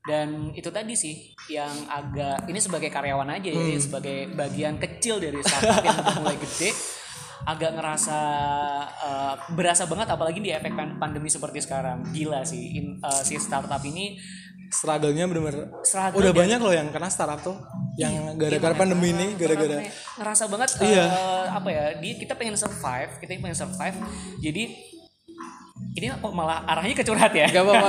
dan 0.00 0.28
itu 0.52 0.68
tadi 0.68 0.94
sih 0.94 1.14
yang 1.48 1.68
agak 1.86 2.46
ini 2.46 2.56
sebagai 2.56 2.88
karyawan 2.88 3.26
aja 3.32 3.48
ya 3.48 3.58
Hmm. 3.58 3.76
sebagai 3.76 4.30
bagian 4.30 4.76
kecil 4.76 5.18
dari 5.18 5.40
startup 5.40 5.82
yang 5.82 5.98
mulai 6.16 6.38
gede 6.38 6.70
agak 7.42 7.72
ngerasa 7.72 8.18
eh, 8.84 9.34
berasa 9.50 9.84
banget 9.84 10.08
apalagi 10.08 10.38
di 10.38 10.50
efek 10.50 10.72
pan- 10.72 10.96
pandemi 10.96 11.26
seperti 11.26 11.60
sekarang. 11.60 12.04
Gila 12.06 12.42
sih 12.42 12.76
in- 12.76 12.98
eh, 12.98 13.22
si 13.22 13.36
startup 13.36 13.80
ini 13.82 14.18
Struggle-nya 14.70 15.26
bener-bener 15.26 15.66
Struggle 15.82 16.14
udah 16.16 16.30
banyak 16.32 16.58
loh 16.58 16.70
yang 16.70 16.88
kena 16.88 17.10
startup 17.10 17.42
tuh. 17.42 17.58
Yang 17.98 18.38
gara-gara 18.38 18.70
pandemi 18.72 19.10
ini 19.10 19.34
gara-gara 19.34 19.82
ngerasa 20.14 20.46
banget 20.46 20.78
Iya. 20.78 21.04
eh, 21.04 21.46
apa 21.50 21.68
ya 21.68 21.84
di 21.98 22.14
kita 22.14 22.38
pengen 22.38 22.54
survive 22.54 23.18
kita 23.18 23.34
pengen 23.36 23.58
survive. 23.58 23.98
Jadi 24.38 24.89
ini 25.90 26.06
kok 26.06 26.30
malah 26.30 26.62
arahnya 26.70 26.94
ke 26.94 27.02
curhat 27.02 27.34
ya? 27.34 27.50
Gak 27.50 27.66
apa-apa, 27.66 27.88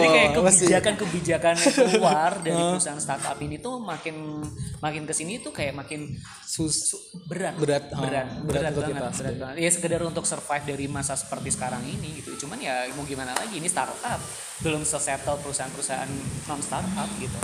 jadi 0.00 0.08
kayak 0.08 0.30
kebijakan-kebijakan 0.32 1.54
yang 1.60 1.74
keluar 1.76 2.30
dari 2.44 2.56
perusahaan 2.56 3.00
startup 3.00 3.36
ini 3.44 3.60
tuh 3.60 3.84
makin 3.84 4.40
makin 4.80 5.04
ke 5.04 5.12
sini 5.12 5.44
tuh 5.44 5.52
kayak 5.52 5.76
makin 5.76 6.08
sus 6.40 6.96
berat. 7.28 7.52
Berat, 7.60 7.92
oh, 7.92 8.00
berat 8.00 8.26
berat 8.48 8.62
berat, 8.64 8.72
untuk 8.72 8.82
banget 8.88 9.12
kita. 9.12 9.20
berat 9.20 9.36
banget. 9.36 9.54
Ya 9.60 9.70
sekedar 9.70 10.00
untuk 10.08 10.24
survive 10.24 10.64
dari 10.64 10.86
masa 10.88 11.12
seperti 11.20 11.52
sekarang 11.52 11.84
ini 11.84 12.24
gitu. 12.24 12.48
Cuman 12.48 12.56
ya 12.56 12.88
mau 12.96 13.04
gimana 13.04 13.36
lagi? 13.36 13.60
Ini 13.60 13.68
startup. 13.68 14.20
Belum 14.64 14.80
sesettle 14.80 15.36
perusahaan-perusahaan 15.44 16.10
non 16.48 16.60
startup 16.64 17.08
gitu 17.20 17.40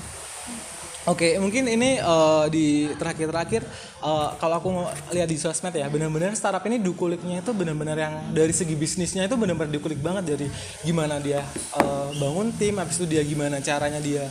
Oke, 1.10 1.34
mungkin 1.42 1.66
ini 1.66 1.98
eh, 1.98 2.44
di 2.54 2.86
terakhir-terakhir 2.94 3.66
eh, 3.98 4.28
kalau 4.38 4.54
aku 4.62 4.70
lihat 5.10 5.26
di 5.26 5.34
sosmed 5.34 5.74
ya, 5.74 5.90
benar-benar 5.90 6.38
startup 6.38 6.62
ini 6.70 6.78
dukuliknya 6.78 7.42
itu 7.42 7.50
benar-benar 7.50 7.98
yang 7.98 8.14
dari 8.30 8.54
segi 8.54 8.78
bisnisnya 8.78 9.26
itu 9.26 9.34
benar-benar 9.34 9.74
dukulik 9.74 9.98
banget 9.98 10.38
dari 10.38 10.46
gimana 10.86 11.18
dia 11.18 11.42
eh, 11.82 12.08
bangun 12.14 12.54
tim, 12.54 12.78
habis 12.78 13.02
itu 13.02 13.10
dia 13.10 13.26
gimana 13.26 13.58
caranya 13.58 13.98
dia 13.98 14.22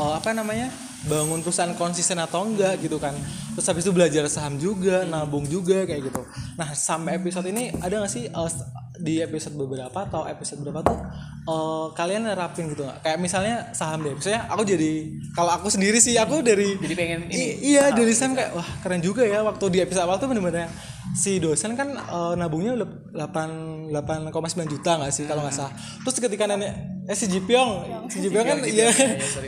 eh, 0.00 0.12
apa 0.16 0.32
namanya 0.32 0.72
bangun 1.04 1.44
perusahaan 1.44 1.76
konsisten 1.76 2.16
atau 2.16 2.48
enggak 2.48 2.80
gitu 2.80 2.96
kan. 2.96 3.12
Terus 3.52 3.68
habis 3.68 3.84
itu 3.84 3.92
belajar 3.92 4.24
saham 4.32 4.56
juga, 4.56 5.04
nabung 5.04 5.44
juga 5.44 5.84
kayak 5.84 6.08
gitu. 6.08 6.24
Nah 6.56 6.72
sampai 6.72 7.20
episode 7.20 7.44
ini 7.52 7.76
ada 7.76 8.00
nggak 8.00 8.08
sih 8.08 8.32
eh, 8.32 8.50
di 8.92 9.18
episode 9.18 9.56
beberapa 9.56 10.04
atau 10.04 10.28
episode 10.28 10.60
berapa 10.60 10.84
tuh 10.84 10.98
eh, 11.42 11.86
kalian 11.92 12.28
nerapin 12.28 12.68
gitu 12.68 12.84
nggak? 12.84 13.00
Kayak 13.00 13.18
misalnya 13.18 13.54
saham 13.72 14.04
deh, 14.04 14.12
misalnya 14.12 14.44
aku 14.46 14.62
jadi 14.62 14.92
kalau 15.32 15.50
aku 15.56 15.72
sendiri 15.72 15.96
sih 15.96 16.12
aku 16.14 16.44
dari 16.44 16.76
jadi 16.76 16.94
pengen 16.94 17.20
ini 17.28 17.72
iya 17.72 17.88
dari 17.88 18.12
Sam 18.12 18.36
kayak 18.36 18.52
wah 18.52 18.68
keren 18.80 19.00
juga 19.00 19.24
ya 19.24 19.40
waktu 19.40 19.64
di 19.68 19.78
episode 19.80 20.04
awal 20.04 20.20
tuh 20.20 20.28
bener-bener 20.28 20.68
yang 20.68 20.72
si 21.12 21.36
dosen 21.36 21.72
kan 21.72 21.88
eh, 21.88 22.34
nabungnya 22.36 22.76
udah 22.76 22.88
8 23.32 23.92
8,9 23.92 24.32
juta 24.68 24.96
nggak 24.96 25.12
sih 25.12 25.24
kalau 25.24 25.40
nggak 25.40 25.56
salah. 25.56 25.72
Terus 26.04 26.16
ketika 26.20 26.44
nenek 26.44 26.72
eh 27.02 27.16
si 27.16 27.26
Jipyong, 27.26 27.70
si 28.06 28.22
Jipyong 28.22 28.46
kan 28.46 28.58
iya 28.64 28.92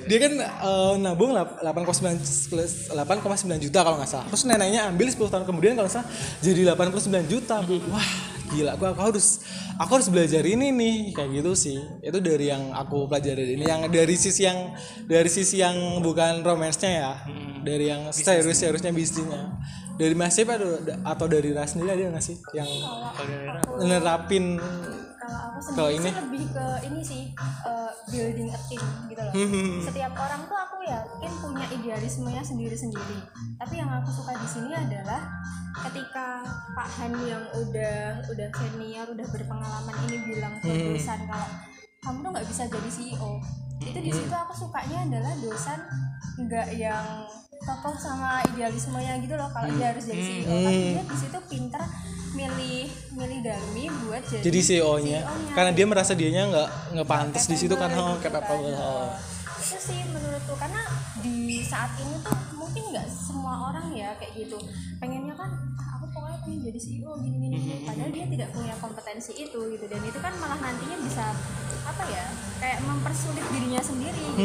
dia 0.09 0.19
kan 0.21 0.33
eh, 0.41 0.95
nabung 0.99 1.33
lap- 1.33 1.61
8,9 1.61 2.49
plus 2.49 2.73
8,9 2.91 3.61
juta 3.61 3.79
kalau 3.81 3.97
nggak 4.01 4.09
salah. 4.09 4.27
Terus 4.33 4.45
neneknya 4.45 4.89
ambil 4.89 5.07
10 5.09 5.21
tahun 5.21 5.45
kemudian 5.45 5.73
kalau 5.77 5.85
nggak 5.85 5.97
salah 6.01 6.09
jadi 6.41 6.73
89 6.73 7.29
juta. 7.29 7.61
Wah, 7.89 8.09
gila 8.55 8.79
aku, 8.79 8.85
aku 8.87 9.01
harus 9.11 9.43
aku 9.77 9.91
harus 9.99 10.09
belajar 10.09 10.47
ini 10.47 10.71
nih 10.71 10.97
kayak 11.11 11.43
gitu 11.43 11.53
sih. 11.59 11.79
Itu 12.01 12.23
dari 12.23 12.49
yang 12.55 12.71
aku 12.71 13.11
pelajari 13.11 13.59
ini 13.59 13.67
yang 13.67 13.91
dari 13.91 14.15
sisi 14.15 14.47
yang 14.47 14.73
dari 15.11 15.27
sisi 15.27 15.59
yang 15.59 15.99
bukan 16.01 16.47
romance-nya 16.47 16.91
ya. 16.91 17.13
Dari 17.67 17.91
yang 17.91 18.15
serius-seriusnya 18.15 18.95
bisnisnya. 18.95 19.59
Dari 19.95 20.15
Mas 20.19 20.35
Sip 20.35 20.51
atau, 20.51 20.75
atau 21.07 21.27
dari 21.31 21.55
Ras 21.55 21.79
sendiri 21.79 21.95
ada 21.95 22.19
nggak 22.19 22.25
sih 22.25 22.35
yang 22.51 22.67
nerapin 23.87 24.59
kalau 25.25 25.41
aku 25.49 25.59
sendiri 25.65 25.97
ini? 25.97 26.05
sih 26.05 26.15
lebih 26.21 26.45
ke 26.53 26.67
ini 26.85 27.01
sih 27.01 27.23
eh, 27.65 27.91
building 28.13 28.49
a 28.53 28.61
team 28.69 28.85
gitu 29.09 29.23
loh. 29.25 29.33
Hmm, 29.33 29.81
setiap 29.81 30.13
orang 30.15 30.41
tuh 30.45 30.59
aku 30.61 30.77
yakin 30.85 31.33
punya 31.41 31.67
idealismenya 31.73 32.43
sendiri-sendiri. 32.45 33.19
Tapi 33.57 33.75
yang 33.75 33.89
aku 33.89 34.13
suka 34.13 34.37
di 34.37 34.49
sini 34.49 34.71
adalah 34.71 35.25
ketika 35.75 36.45
Pak 36.77 36.89
Han 37.01 37.13
yang 37.25 37.45
udah 37.51 38.23
udah 38.31 38.49
senior 38.53 39.07
udah 39.11 39.27
berpengalaman 39.27 39.95
ini 40.07 40.17
bilang 40.23 40.55
ke 40.63 40.71
Hmm. 40.71 40.95
dosen 40.95 41.21
kalau 41.27 41.49
kamu 42.05 42.19
tuh 42.21 42.31
nggak 42.31 42.47
bisa 42.47 42.63
jadi 42.69 42.91
CEO 42.93 43.33
itu 43.83 43.99
di 43.99 44.13
situ 44.13 44.31
aku 44.31 44.55
sukanya 44.55 45.03
adalah 45.03 45.33
dosen 45.41 45.81
nggak 46.39 46.69
yang 46.79 47.27
tokoh 47.65 47.97
sama 47.97 48.39
idealismenya 48.55 49.19
gitu 49.19 49.35
loh 49.35 49.51
kalau 49.51 49.67
dia 49.75 49.91
harus 49.91 50.05
jadi 50.05 50.23
CEO 50.23 50.53
tapi 50.63 50.81
dia 50.95 51.05
di 51.05 51.17
situ 51.19 51.39
pinter 51.51 51.83
milih 52.35 52.91
milih 53.15 53.39
Darmi 53.47 53.85
buat 54.05 54.23
jadi, 54.27 54.43
jadi 54.43 54.61
CEO-nya 54.61 55.21
CEO-nya. 55.23 55.55
karena 55.55 55.71
dia 55.71 55.87
merasa 55.87 56.13
dianya 56.19 56.43
nggak 56.51 56.69
nggak 56.99 57.09
pantas 57.09 57.47
di 57.47 57.57
situ 57.57 57.75
kan 57.79 57.91
oh 57.95 58.19
capable. 58.19 58.75
Oh. 58.75 59.11
itu 59.65 59.81
sih 59.81 59.97
menurutku 60.13 60.53
karena 60.61 60.83
di 61.25 61.65
saat 61.65 61.97
ini 61.97 62.21
tuh 62.21 62.37
mungkin 62.53 62.83
nggak 62.93 63.09
semua 63.09 63.73
orang 63.73 63.97
ya 63.97 64.13
kayak 64.21 64.37
gitu. 64.37 64.61
Pengennya 65.01 65.33
kan 65.33 65.51
"Ah, 66.45 66.53
aku 66.53 66.53
pokoknya 66.53 66.61
pengen 66.61 66.61
jadi 66.69 66.81
CEO 66.81 67.11
gini 67.17 67.37
gini 67.41 67.57
gini." 67.57 67.77
padahal 67.89 68.11
dia 68.13 68.27
tidak 68.29 68.49
punya 68.53 68.75
kompetensi 68.77 69.33
itu 69.33 69.61
gitu 69.73 69.85
dan 69.89 70.01
itu 70.05 70.19
kan 70.21 70.33
malah 70.37 70.59
nantinya 70.61 70.97
bisa 71.01 71.25
apa 71.85 72.05
ya 72.09 72.25
kayak 72.61 72.79
mempersulit 72.85 73.45
dirinya 73.49 73.81
sendiri 73.81 74.25
gitu. 74.37 74.41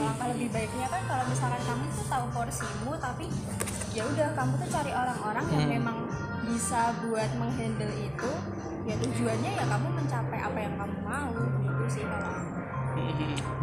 Hmm. 0.00 0.32
Lebih 0.34 0.48
baiknya 0.50 0.86
kan 0.88 1.02
kalau 1.06 1.24
misalkan 1.28 1.62
kamu 1.62 1.84
tuh 1.94 2.06
tahu 2.10 2.26
porsimu 2.32 2.92
tapi 2.96 3.24
ya 3.94 4.02
udah 4.08 4.28
kamu 4.34 4.52
tuh 4.58 4.68
cari 4.72 4.92
orang-orang 4.92 5.46
yang 5.52 5.64
Hmm. 5.68 5.74
memang 5.80 5.96
bisa 6.44 6.92
buat 7.06 7.30
menghandle 7.40 7.92
itu 7.92 8.30
ya 8.84 8.94
tujuannya 9.00 9.50
ya 9.56 9.64
kamu 9.64 9.88
mencapai 9.96 10.38
apa 10.40 10.58
yang 10.60 10.74
kamu 10.76 10.96
mau 11.04 11.32
gitu 11.64 11.84
sih 11.88 12.04
kalau. 12.04 12.63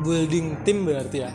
Building 0.01 0.65
tim 0.65 0.83
berarti 0.83 1.17
ya. 1.25 1.29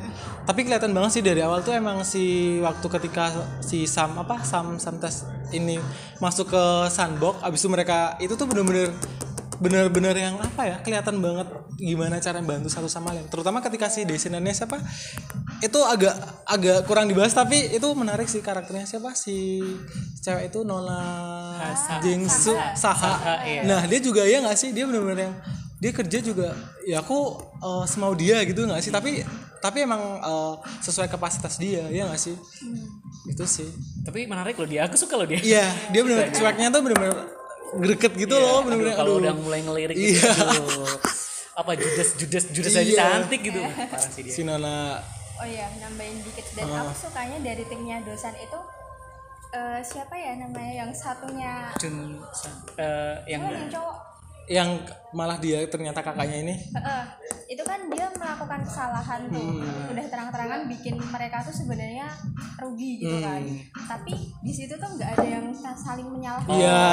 Tapi 0.47 0.63
kelihatan 0.63 0.95
banget 0.95 1.11
sih 1.19 1.23
dari 1.27 1.43
awal 1.43 1.63
tuh 1.63 1.75
emang 1.75 2.03
si 2.07 2.57
waktu 2.63 2.87
ketika 2.87 3.35
si 3.63 3.87
Sam 3.87 4.15
apa 4.19 4.43
Sam 4.47 4.79
tes 4.79 5.27
ini 5.55 5.79
masuk 6.19 6.51
ke 6.51 6.65
sandbox 6.91 7.43
abis 7.43 7.63
itu 7.63 7.71
mereka 7.71 8.19
itu 8.19 8.35
tuh 8.35 8.51
bener-bener 8.51 8.91
bener-bener 9.57 10.13
yang 10.13 10.37
apa 10.37 10.69
ya 10.69 10.77
kelihatan 10.85 11.17
banget 11.25 11.49
gimana 11.81 12.21
cara 12.21 12.41
bantu 12.45 12.69
satu 12.69 12.89
sama 12.89 13.13
lain. 13.17 13.29
Terutama 13.29 13.65
ketika 13.65 13.89
si 13.89 14.05
desainnya 14.05 14.53
siapa 14.53 14.81
itu 15.65 15.81
agak 15.81 16.13
agak 16.45 16.85
kurang 16.85 17.09
dibahas 17.09 17.33
tapi 17.33 17.73
itu 17.73 17.89
menarik 17.97 18.29
sih 18.29 18.45
karakternya. 18.45 18.85
Siapa? 18.85 19.17
Si 19.17 19.61
cewek 20.21 20.53
itu 20.53 20.61
Nona 20.67 21.01
Jingsu 22.05 22.53
Saha, 22.77 23.41
iya. 23.47 23.63
nah 23.65 23.81
dia 23.89 24.01
juga 24.03 24.27
ya 24.29 24.45
nggak 24.45 24.59
sih? 24.59 24.77
Dia 24.77 24.85
bener-bener 24.85 25.31
yang 25.31 25.35
dia 25.77 25.93
kerja 25.93 26.19
juga 26.21 26.57
ya 26.83 27.01
aku 27.01 27.19
eh, 27.59 27.85
semau 27.85 28.13
dia 28.13 28.41
gitu 28.43 28.65
nggak 28.65 28.81
sih 28.81 28.89
tapi 28.89 29.21
tapi 29.59 29.85
emang 29.85 30.01
eh, 30.19 30.55
sesuai 30.81 31.07
kapasitas 31.07 31.57
dia 31.57 31.85
ya 31.89 32.07
nggak 32.07 32.21
sih 32.21 32.37
itu 33.27 33.45
sih 33.45 33.69
Tapi 34.07 34.23
menarik 34.25 34.55
loh 34.55 34.71
dia. 34.71 34.87
Aku 34.87 34.95
suka 34.95 35.19
loh 35.19 35.27
dia. 35.27 35.43
iya 35.43 35.67
dia 35.91 36.01
bener 36.01 36.31
cueknya 36.37 36.71
tuh 36.71 36.81
bener-bener 36.81 37.27
greget 37.77 38.13
gitu 38.15 38.33
loh 38.33 38.63
bener-bener 38.63 38.95
Aduh, 38.95 39.01
kalau 39.03 39.13
udah 39.19 39.35
mulai 39.35 39.61
ngelirik 39.61 39.97
gitu. 39.99 40.23
Iya. 40.23 40.31
aduh. 40.31 40.95
Apa 41.57 41.73
judes 41.75 42.15
judes 42.15 42.45
judes 42.55 42.71
aja 42.71 42.87
Iya. 42.87 43.03
cantik 43.03 43.41
gitu. 43.43 43.59
Parah 43.59 43.99
sih 44.07 44.23
dia. 44.23 44.33
si 44.33 44.41
Nona 44.43 45.03
oh 45.37 45.45
iya 45.45 45.69
nambahin 45.77 46.17
dikit 46.23 46.47
dan 46.55 46.71
aku 46.71 46.97
sukanya 46.97 47.37
dari 47.43 47.67
timnya 47.67 48.01
dosan 48.01 48.33
itu 48.39 48.57
eh, 49.53 49.81
siapa 49.83 50.15
ya 50.15 50.33
namanya 50.39 50.73
yang 50.81 50.91
satunya 50.95 51.69
Jun 51.77 52.17
eh, 52.79 53.15
yang 53.29 53.43
oh, 53.43 53.51
yang 53.51 53.69
cowok 53.69 53.97
yang 54.49 54.79
malah 55.11 55.37
dia 55.37 55.65
ternyata 55.65 56.01
kakaknya 56.01 56.39
ini 56.41 56.55
Heeh. 56.69 57.03
itu 57.49 57.63
kan 57.63 57.83
dia 57.89 58.07
melakukan 58.13 58.61
kesalahan 58.63 59.27
tuh 59.27 59.43
Hmm. 59.57 59.91
udah 59.91 60.07
terang-terangan 60.07 60.61
bikin 60.69 60.95
mereka 61.01 61.41
tuh 61.41 61.51
sebenarnya 61.53 62.07
rugi 62.57 63.01
gitu 63.01 63.17
kan 63.19 63.41
Hmm. 63.41 63.59
tapi 63.89 64.15
di 64.37 64.53
situ 64.53 64.71
tuh 64.73 64.87
nggak 64.89 65.11
ada 65.15 65.27
yang 65.27 65.47
saling 65.75 66.07
menyalahkan 66.07 66.53
Iya, 66.53 66.85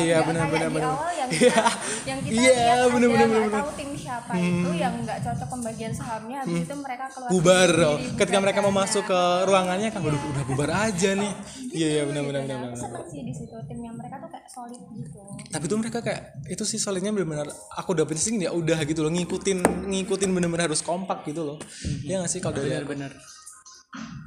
iya 0.00 0.18
benar 0.20 0.46
benar 0.48 0.68
benar. 0.68 0.90
awal 0.90 1.12
yang 1.12 1.28
kita 1.28 1.64
yang 2.04 2.18
kita 2.20 2.32
Iya, 2.32 2.50
lihat 2.50 2.74
ada 2.76 2.86
benar, 2.88 3.08
nggak 3.08 3.28
benar, 3.28 3.42
Hmm. 3.44 3.54
tahu 3.56 3.70
tim 3.72 3.90
siapa 3.92 4.30
itu 4.34 4.70
yang 4.74 4.94
nggak 4.98 5.18
cocok 5.20 5.48
pembagian 5.48 5.92
sahamnya 5.92 6.36
habis 6.40 6.60
itu 6.60 6.74
mereka 6.76 7.04
keluar 7.08 7.28
bubar 7.28 7.68
sendiri, 7.68 7.86
oh. 7.86 7.98
ketika 8.16 8.38
mereka 8.40 8.58
mau 8.60 8.72
kan. 8.72 8.78
masuk 8.80 9.04
ke 9.04 9.20
ruangannya 9.44 9.88
kan 9.90 10.00
udah 10.00 10.20
udah 10.26 10.44
bubar 10.44 10.70
aja 10.72 11.10
nih 11.12 11.32
iya 11.70 11.88
iya 11.92 12.02
benar 12.04 12.22
benar 12.24 12.40
Gitu, 12.40 12.48
benar 12.48 12.60
benar 12.64 12.78
seneng 12.80 13.04
sih 13.06 13.20
di 13.20 13.32
situ 13.32 13.56
tim 13.64 13.78
yang 13.80 13.94
mereka 13.94 14.16
tuh 14.16 14.28
kayak 14.28 14.46
solid 14.48 14.82
gitu 14.92 15.20
tapi 15.46 15.64
tuh 15.66 15.76
mereka 15.76 15.98
kayak 16.00 16.22
itu 16.46 16.64
sih 16.64 16.78
solidnya 16.96 17.12
benar-benar 17.12 17.52
aku 17.76 17.92
dapet 17.92 18.16
sih 18.16 18.32
ya 18.40 18.56
udah 18.56 18.80
gitu 18.88 19.04
loh 19.04 19.12
ngikutin 19.12 19.84
ngikutin 19.92 20.32
benar-benar 20.32 20.72
harus 20.72 20.80
kompak 20.80 21.28
gitu 21.28 21.44
loh. 21.44 21.58
Ya 22.00 22.24
nggak 22.24 22.32
sih 22.32 22.40
kalau 22.40 22.56
dari 22.56 22.72
bener-bener. 22.72 23.12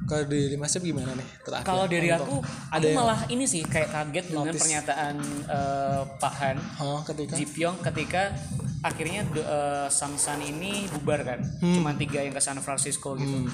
kalau 0.06 0.26
dari 0.30 0.54
Mas 0.54 0.74
Yop 0.78 0.86
gimana 0.86 1.10
nih 1.18 1.28
terakhir? 1.42 1.66
Kalau 1.66 1.84
dari 1.90 2.08
aku, 2.14 2.42
ada 2.70 2.78
aku 2.78 2.86
yang 2.86 2.98
malah 2.98 3.20
ini 3.26 3.44
sih 3.50 3.62
kayak 3.66 3.90
kaget 3.90 4.26
dengan 4.30 4.54
pernyataan 4.54 5.14
eh, 5.50 6.02
Pak 6.14 6.34
Han. 6.38 6.56
Oh, 6.78 7.00
ketika? 7.02 7.34
Ji 7.34 7.46
Pyong 7.50 7.76
ketika 7.82 8.22
akhirnya 8.80 9.20
do- 9.26 9.42
eh, 9.42 9.86
Samsan 9.86 10.40
ini 10.42 10.88
bubar 10.90 11.20
kan, 11.20 11.40
Hmm. 11.58 11.74
cuma 11.74 11.92
tiga 11.92 12.18
yang 12.18 12.30
ke 12.30 12.38
San 12.38 12.56
Francisco 12.58 13.12
gitu. 13.14 13.44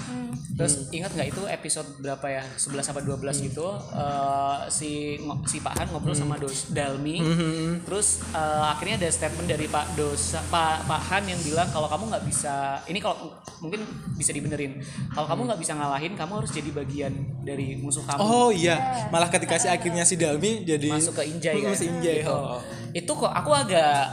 Terus 0.53 0.87
ingat 0.89 1.11
nggak 1.11 1.29
itu 1.29 1.41
episode 1.45 1.89
berapa 1.97 2.23
ya, 2.25 2.43
11 2.53 2.87
apa 2.87 2.99
12 2.99 3.13
Hmm. 3.35 3.45
gitu, 3.45 3.67
eh, 3.91 4.57
si 4.69 5.19
si 5.43 5.57
Pak 5.59 5.73
Han 5.75 5.87
ngobrol 5.89 6.13
sama 6.13 6.35
Dos 6.35 6.71
Dalmi, 6.71 7.19
Hmm, 7.19 7.83
terus 7.83 8.23
eh, 8.29 8.39
akhirnya 8.65 8.95
ada 8.97 9.09
statement 9.09 9.47
dari 9.47 9.65
Pak 9.65 9.93
Dosa 9.93 10.39
Pak 10.43 10.85
Pak 10.85 11.01
Han 11.09 11.23
yang 11.25 11.39
bilang 11.41 11.67
kalau 11.67 11.87
kamu 11.87 12.07
nggak 12.07 12.23
bisa, 12.23 12.55
ini 12.85 12.97
kalau 12.97 13.17
mungkin 13.57 13.83
bisa 14.13 14.29
dibenerin, 14.29 14.79
kalau 15.11 15.25
kamu 15.25 15.41
nggak 15.45 15.59
bisa 15.59 15.73
ngalahin, 15.73 16.13
kamu 16.13 16.31
harus 16.37 16.51
jadi 16.51 16.69
bagian 16.71 17.13
dari 17.41 17.75
musuh 17.75 18.01
kamu. 18.03 18.19
oh 18.19 18.49
iya. 18.49 18.79
Malah 19.07 19.27
ketika 19.27 19.55
si 19.55 19.67
akhirnya 19.67 20.01
si 20.01 20.15
Dalmi 20.15 20.63
jadi 20.63 20.89
masuk 20.89 21.15
ke 21.15 21.23
Injay 21.25 21.55
Hmm, 21.55 21.65
kan? 21.67 21.75
Si 21.75 21.85
Injay 21.85 22.17
Gitu. 22.17 22.31
oh. 22.31 22.61
itu 22.89 23.11
kok 23.11 23.29
aku 23.29 23.51
agak 23.51 24.09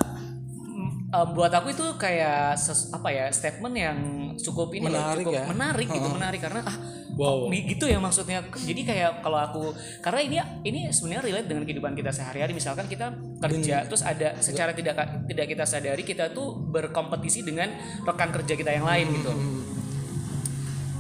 eh, 1.14 1.26
buat 1.30 1.52
aku 1.54 1.70
itu 1.70 1.86
kayak 1.94 2.58
ses- 2.58 2.90
apa 2.90 3.08
ya 3.08 3.26
statement 3.30 3.74
yang 3.74 3.98
cukup 4.36 4.74
ini 4.74 4.90
Menarik 4.90 5.24
cukup 5.24 5.34
ya? 5.38 5.44
menarik 5.46 5.86
gitu 5.86 6.08
menarik 6.10 6.40
karena 6.42 6.62
ah 6.66 6.76
Wow. 7.14 7.46
gitu 7.46 7.86
ya 7.86 8.02
maksudnya. 8.02 8.42
Jadi 8.42 8.82
kayak 8.82 9.22
kalau 9.22 9.38
aku 9.38 9.70
karena 10.02 10.18
ini 10.18 10.36
ini 10.66 10.80
sebenarnya 10.90 11.22
relate 11.22 11.46
dengan 11.46 11.62
kehidupan 11.62 11.94
kita 11.94 12.10
sehari-hari. 12.10 12.50
Misalkan 12.50 12.90
kita 12.90 13.14
kerja 13.38 13.86
terus 13.86 14.02
ada 14.02 14.34
secara 14.42 14.74
tidak 14.74 14.98
tidak 15.30 15.46
kita 15.46 15.62
sadari 15.62 16.02
kita 16.02 16.34
tuh 16.34 16.58
berkompetisi 16.58 17.46
dengan 17.46 17.70
rekan 18.02 18.34
kerja 18.34 18.58
kita 18.58 18.74
yang 18.74 18.82
lain 18.82 19.06
gitu. 19.14 19.30
Hmm, 19.30 19.62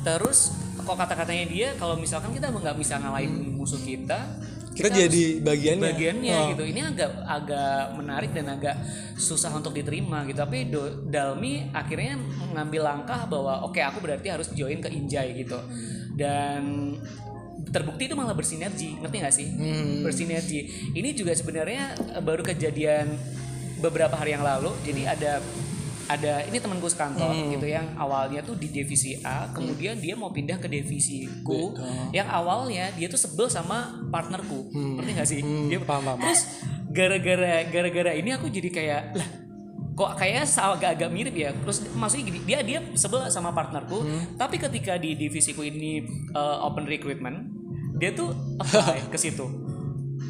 terus 0.06 0.54
kok 0.78 0.94
kata-katanya 0.94 1.44
dia 1.48 1.68
kalau 1.80 1.96
misalkan 1.96 2.30
kita 2.30 2.52
nggak 2.52 2.76
bisa 2.76 3.00
ngalahin 3.00 3.56
musuh 3.56 3.80
kita 3.80 4.38
kita 4.74 4.90
jadi 4.90 5.38
bagiannya. 5.38 5.84
bagiannya 5.86 6.34
Oh. 6.36 6.48
gitu. 6.50 6.64
Ini 6.66 6.80
agak 6.84 7.10
agak 7.22 7.94
menarik 7.94 8.30
dan 8.30 8.46
agak 8.50 8.74
susah 9.14 9.54
untuk 9.54 9.70
diterima 9.70 10.26
gitu. 10.26 10.36
Tapi 10.36 10.66
Do- 10.66 11.06
Dalmi 11.06 11.70
akhirnya 11.70 12.18
mengambil 12.18 12.82
langkah 12.84 13.24
bahwa 13.24 13.62
oke 13.62 13.78
aku 13.78 14.02
berarti 14.02 14.28
harus 14.28 14.50
join 14.50 14.78
ke 14.78 14.90
Injay 14.90 15.32
gitu. 15.38 15.56
Dan 16.12 16.94
terbukti 17.70 18.06
itu 18.06 18.14
malah 18.14 18.34
bersinergi. 18.34 18.98
Ngerti 18.98 19.16
nggak 19.16 19.34
sih? 19.34 19.48
Hmm. 19.48 20.02
bersinergi. 20.02 20.60
Ini 20.92 21.08
juga 21.14 21.32
sebenarnya 21.32 21.82
eh, 22.14 22.22
baru 22.22 22.42
kejadian 22.42 23.14
beberapa 23.78 24.14
hari 24.14 24.34
yang 24.34 24.42
lalu. 24.42 24.74
Jadi 24.82 25.02
ada 25.04 25.38
ada 26.06 26.44
ini 26.44 26.56
temanku 26.56 26.86
sekantor 26.86 27.26
Hmm. 27.26 27.50
gitu 27.50 27.66
yang 27.66 27.86
awalnya 27.94 28.40
tuh 28.40 28.54
di 28.54 28.68
divisi 28.68 29.16
A 29.20 29.48
kemudian 29.50 29.96
dia 29.96 30.12
mau 30.12 30.28
pindah 30.28 30.56
ke 30.56 30.66
divisi 30.66 31.24
ku 31.40 31.72
yang 32.10 32.26
awalnya 32.26 32.92
dia 32.92 33.06
tuh 33.06 33.16
sebel 33.16 33.46
sama 33.46 33.96
partnerku 34.08 34.68
ngerti 34.70 35.10
gak 35.12 35.28
sih 35.28 35.40
dia 35.40 35.76
Hmm. 35.76 35.86
paham, 35.86 36.02
paham. 36.04 36.18
terus 36.20 36.40
gara-gara 36.88 37.64
gara-gara 37.66 38.12
ini 38.12 38.30
aku 38.30 38.46
jadi 38.48 38.68
kayak 38.68 39.02
lah 39.14 39.28
kok 39.94 40.10
kayaknya 40.16 40.42
agak-agak 40.42 41.06
mirip 41.08 41.34
ya 41.34 41.54
terus 41.54 41.86
maksudnya 41.90 42.26
gini 42.26 42.38
dia 42.42 42.58
dia 42.60 42.78
sebel 42.94 43.22
sama 43.28 43.50
partnerku 43.50 43.98
Hmm. 43.98 44.34
tapi 44.34 44.58
ketika 44.58 44.98
di 44.98 45.14
divisiku 45.14 45.62
ini 45.62 46.02
uh, 46.30 46.62
open 46.62 46.82
recruitment 46.84 47.46
dia 47.94 48.10
tuh 48.10 48.34
apply 48.58 49.06
ke 49.06 49.14
situ 49.14 49.46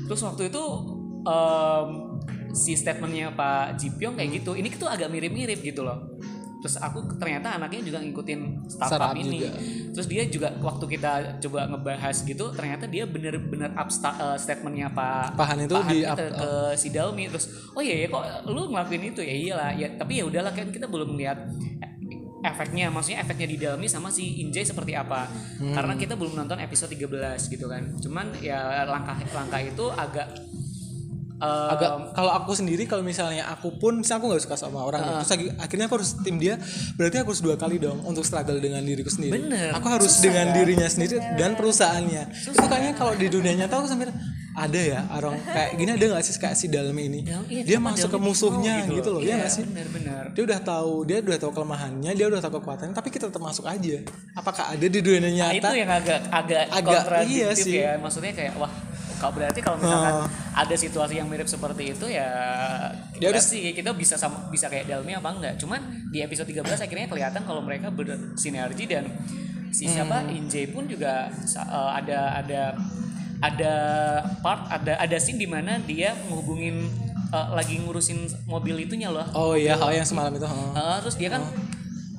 terus 0.05 0.21
waktu 0.21 0.53
itu 0.53 0.61
um, 1.25 2.04
si 2.55 2.73
statementnya 2.73 3.31
Pak 3.31 3.77
Jipyong 3.77 4.15
kayak 4.15 4.31
gitu. 4.33 4.55
Ini 4.55 4.71
tuh 4.73 4.87
agak 4.87 5.11
mirip-mirip 5.11 5.59
gitu 5.59 5.83
loh. 5.83 6.17
Terus 6.65 6.81
aku 6.81 7.21
ternyata 7.21 7.53
anaknya 7.53 7.85
juga 7.85 8.01
ngikutin 8.01 8.41
startup, 8.65 9.13
Startup 9.13 9.13
ini. 9.15 9.37
juga. 9.37 9.53
terus 9.95 10.09
dia 10.09 10.23
juga 10.27 10.49
waktu 10.59 10.85
kita 10.91 11.13
coba 11.39 11.69
ngebahas 11.69 12.17
gitu 12.19 12.51
ternyata 12.51 12.89
dia 12.89 13.05
bener-bener 13.05 13.71
up 13.77 13.87
sta- 13.87 14.17
uh, 14.17 14.35
statementnya 14.35 14.91
Pak 14.91 15.39
Pahan 15.39 15.61
itu 15.61 15.71
Pak 15.71 15.85
Han 15.85 15.93
di 15.93 15.99
ke, 16.01 16.09
up- 16.11 16.19
ke 16.35 16.51
si 16.75 16.89
Dalmi 16.91 17.31
terus 17.31 17.47
oh 17.71 17.79
iya 17.79 18.03
ya 18.03 18.09
kok 18.09 18.25
lu 18.49 18.73
ngelakuin 18.73 19.07
itu 19.07 19.21
ya? 19.21 19.31
Iyalah 19.31 19.71
ya 19.77 19.93
tapi 19.95 20.19
ya 20.19 20.27
udahlah 20.27 20.51
kan 20.51 20.73
kita 20.73 20.89
belum 20.89 21.15
lihat 21.15 21.47
efeknya 22.43 22.91
maksudnya 22.91 23.21
efeknya 23.21 23.47
di 23.47 23.57
Dalmi 23.57 23.87
sama 23.87 24.09
si 24.09 24.41
Injay 24.41 24.65
seperti 24.65 24.93
apa. 24.93 25.29
Hmm. 25.61 25.73
karena 25.73 25.95
kita 25.95 26.13
belum 26.13 26.35
nonton 26.35 26.59
episode 26.59 26.91
13 26.91 27.39
gitu 27.45 27.67
kan. 27.69 27.83
Cuman 27.97 28.35
ya 28.41 28.83
langkah 28.85 29.17
langkah 29.31 29.61
itu 29.61 29.85
agak 29.89 30.29
eh, 31.37 31.69
agak 31.69 31.91
kalau 32.13 32.31
aku 32.33 32.53
sendiri 32.53 32.85
kalau 32.85 33.03
misalnya 33.03 33.45
aku 33.47 33.75
pun 33.75 33.99
misalnya 33.99 34.19
aku 34.19 34.27
nggak 34.29 34.43
suka 34.43 34.57
sama 34.57 34.81
orang 34.81 35.03
terus 35.19 35.31
lagi- 35.31 35.53
akhirnya 35.57 35.87
aku 35.87 35.97
harus 35.97 36.11
tim 36.21 36.37
dia 36.37 36.55
berarti 36.95 37.17
aku 37.17 37.29
harus 37.31 37.43
dua 37.43 37.57
kali 37.57 37.77
dong 37.77 37.99
untuk 38.03 38.23
struggle 38.23 38.57
dengan 38.57 38.81
diriku 38.81 39.09
sendiri. 39.09 39.39
Bener. 39.41 39.71
aku 39.73 39.87
harus 39.89 40.13
dengan 40.19 40.51
dirinya 40.51 40.87
sendiri 40.87 41.19
dan 41.35 41.55
perusahaannya. 41.55 42.23
Itu 42.47 42.65
kayaknya 42.65 42.93
kalau 42.93 43.13
di 43.15 43.27
dunia 43.27 43.53
nyata 43.57 43.75
aku 43.77 43.87
sampai 43.87 44.09
ada 44.55 44.79
ya 44.79 45.03
orang 45.11 45.35
kayak 45.45 45.75
gini 45.75 45.91
ada 45.93 46.05
nggak 46.09 46.23
sih 46.23 46.35
kayak 46.37 46.55
si 46.55 46.67
dalam 46.69 46.95
ini? 46.95 47.27
Ya, 47.27 47.43
iya, 47.45 47.63
dia 47.65 47.77
kenapa 47.77 47.91
masuk 47.93 48.09
ke 48.09 48.19
musuhnya 48.21 48.75
mau 48.81 48.95
gitu 48.95 49.09
loh 49.11 49.19
ya 49.19 49.27
Iya, 49.27 49.35
nggak 49.37 49.51
sih? 49.51 49.63
bener-bener 49.65 50.25
dia 50.31 50.43
udah 50.45 50.61
tahu 50.63 50.93
dia 51.03 51.17
udah 51.21 51.39
tahu 51.41 51.51
kelemahannya 51.53 52.11
dia 52.13 52.27
udah 52.29 52.39
tahu 52.39 52.53
kekuatannya 52.57 52.95
tapi 52.95 53.11
kita 53.11 53.27
tetap 53.27 53.43
masuk 53.43 53.67
aja. 53.67 53.99
Apakah 54.33 54.71
ada 54.71 54.87
di 54.87 55.01
dunia 55.01 55.19
Nah, 55.21 55.33
nyata? 55.51 55.59
itu 55.59 55.71
yang 55.75 55.91
agak 55.93 56.21
agak, 56.31 56.65
Agak, 56.71 57.03
kontradiktif 57.03 57.35
iya 57.35 57.51
sih. 57.53 57.75
ya 57.77 57.99
maksudnya 57.99 58.31
kayak 58.31 58.55
wah 58.55 58.71
kalau 59.25 59.41
berarti 59.41 59.61
kalau 59.65 59.81
misalkan 59.81 60.29
ada 60.53 60.75
situasi 60.77 61.17
yang 61.17 61.33
mirip 61.33 61.49
seperti 61.49 61.97
itu 61.97 62.07
ya 62.13 62.29
Dia 63.17 63.33
berarti 63.33 63.73
kita 63.73 63.97
bisa 63.97 64.21
sama 64.21 64.53
bisa 64.53 64.69
kayak 64.69 64.85
Dalmi 64.85 65.17
apa 65.17 65.33
enggak. 65.33 65.57
Cuman 65.57 65.81
di 66.13 66.21
episode 66.21 66.53
13 66.53 66.61
akhirnya 66.85 67.09
kelihatan 67.09 67.41
kalau 67.49 67.65
mereka 67.65 67.89
bersinergi 67.89 68.85
dan 68.85 69.09
si 69.73 69.89
siapa 69.89 70.29
Injay 70.29 70.69
pun 70.69 70.85
juga 70.85 71.33
eh, 71.57 71.91
ada 72.05 72.45
ada 72.45 72.63
ada 73.41 73.75
part 74.45 74.69
ada 74.69 75.01
ada 75.01 75.17
scene 75.17 75.41
di 75.41 75.49
mana 75.49 75.81
dia 75.81 76.13
menghubungin 76.29 76.85
eh, 77.33 77.49
lagi 77.57 77.81
ngurusin 77.81 78.29
mobil 78.45 78.77
itunya 78.85 79.09
loh. 79.09 79.25
Oh 79.33 79.57
iya 79.57 79.81
oh 79.81 79.89
yang 79.89 80.05
semalam 80.05 80.37
itu 80.37 80.45
oh. 80.45 80.77
Uh, 80.77 81.01
terus 81.01 81.17
dia 81.17 81.33
kan 81.33 81.49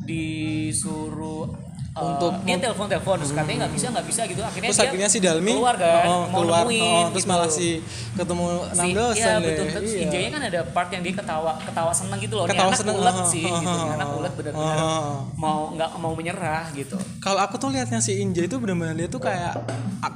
disuruh 0.10 1.54
uh, 1.96 2.04
Untuk 2.16 2.32
dia 2.44 2.58
telepon 2.60 2.86
telepon 2.92 3.16
terus 3.24 3.32
katanya 3.32 3.58
nggak 3.66 3.74
bisa 3.74 3.86
nggak 3.96 4.08
bisa 4.08 4.22
gitu. 4.28 4.42
Akhirnya 4.44 4.70
terus 4.70 4.80
dia 4.80 4.88
akhirnya 4.92 5.10
si 5.10 5.20
Dalmi 5.24 5.54
keluar 5.56 5.76
kan 5.80 6.06
oh, 6.06 6.24
mau 6.28 6.42
keluar. 6.44 6.64
nemuin 6.68 6.84
oh, 6.84 7.10
terus 7.16 7.26
gitu. 7.26 7.32
malah 7.32 7.50
si 7.50 7.68
ketemu 8.16 8.46
enam 8.76 8.86
si, 8.86 8.92
dosen 8.92 9.24
iya, 9.24 9.34
deh. 9.34 9.48
betul. 9.48 9.66
Terus 9.72 9.92
Iya. 9.96 10.02
Injaynya 10.04 10.30
kan 10.34 10.44
ada 10.52 10.60
part 10.76 10.90
yang 10.92 11.04
dia 11.06 11.14
ketawa 11.16 11.52
ketawa 11.64 11.92
seneng 11.96 12.20
gitu 12.20 12.36
loh. 12.36 12.46
Ketawa 12.46 12.72
seneng, 12.76 12.96
ulet 13.00 13.16
oh, 13.16 13.28
sih 13.28 13.46
oh, 13.48 13.60
gitu. 13.64 13.70
oh, 13.72 13.86
Ini 13.88 13.94
anak 13.96 14.08
oh, 14.12 14.20
ulet 14.20 14.34
benar-benar 14.36 14.78
oh. 14.78 15.16
mau 15.40 15.60
nggak 15.72 15.90
mau 16.02 16.14
menyerah 16.14 16.66
gitu. 16.76 16.98
Kalau 17.24 17.40
aku 17.40 17.56
tuh 17.56 17.72
liatnya 17.72 18.04
si 18.04 18.20
Inja 18.20 18.44
itu 18.44 18.60
benar-benar 18.60 18.96
dia 19.00 19.08
tuh 19.08 19.24
kayak 19.24 19.56